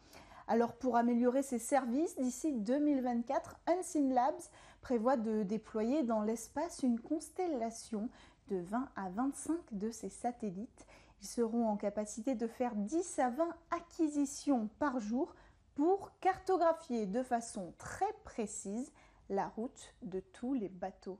Alors 0.48 0.74
pour 0.74 0.96
améliorer 0.96 1.41
ces 1.41 1.58
services, 1.58 2.16
d'ici 2.18 2.54
2024, 2.54 3.56
Unseen 3.68 4.14
Labs 4.14 4.43
prévoit 4.82 5.18
de 5.18 5.41
déployer 5.41 6.04
dans 6.04 6.22
l'espace 6.22 6.84
une 6.84 7.00
constellation 7.00 8.10
de 8.50 8.58
20 8.58 8.89
à 8.96 9.10
25 9.10 9.56
de 9.72 9.89
ces 9.89 10.10
satellites. 10.10 10.86
Ils 11.22 11.28
seront 11.28 11.68
en 11.68 11.78
capacité 11.78 12.36
de 12.36 12.46
faire 12.46 12.76
10 12.76 13.20
à 13.20 13.32
20 13.32 13.50
acquisitions 13.72 14.70
par 14.78 15.00
jour 15.00 15.34
pour 15.74 16.12
cartographier 16.20 17.08
de 17.08 17.24
façon 17.24 17.74
très 17.80 18.14
précise 18.24 18.91
la 19.30 19.48
route 19.48 19.96
de 20.04 20.20
tous 20.20 20.54
les 20.54 20.70
bateaux. 20.70 21.20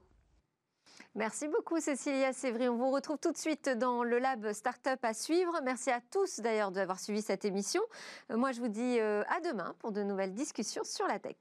Merci 1.14 1.48
beaucoup 1.48 1.80
Cécilia 1.80 2.32
Sévry. 2.32 2.68
On 2.68 2.76
vous 2.76 2.90
retrouve 2.90 3.18
tout 3.18 3.32
de 3.32 3.38
suite 3.38 3.68
dans 3.70 4.04
le 4.04 4.18
lab 4.18 4.52
Startup 4.52 4.98
à 5.02 5.14
suivre. 5.14 5.58
Merci 5.64 5.90
à 5.90 6.00
tous 6.10 6.40
d'ailleurs 6.40 6.70
d'avoir 6.70 7.00
suivi 7.00 7.22
cette 7.22 7.44
émission. 7.44 7.82
Euh, 8.30 8.36
moi 8.36 8.52
je 8.52 8.60
vous 8.60 8.68
dis 8.68 8.98
euh, 9.00 9.22
à 9.28 9.40
demain 9.40 9.74
pour 9.78 9.92
de 9.92 10.02
nouvelles 10.02 10.34
discussions 10.34 10.84
sur 10.84 11.06
la 11.06 11.18
tech. 11.18 11.36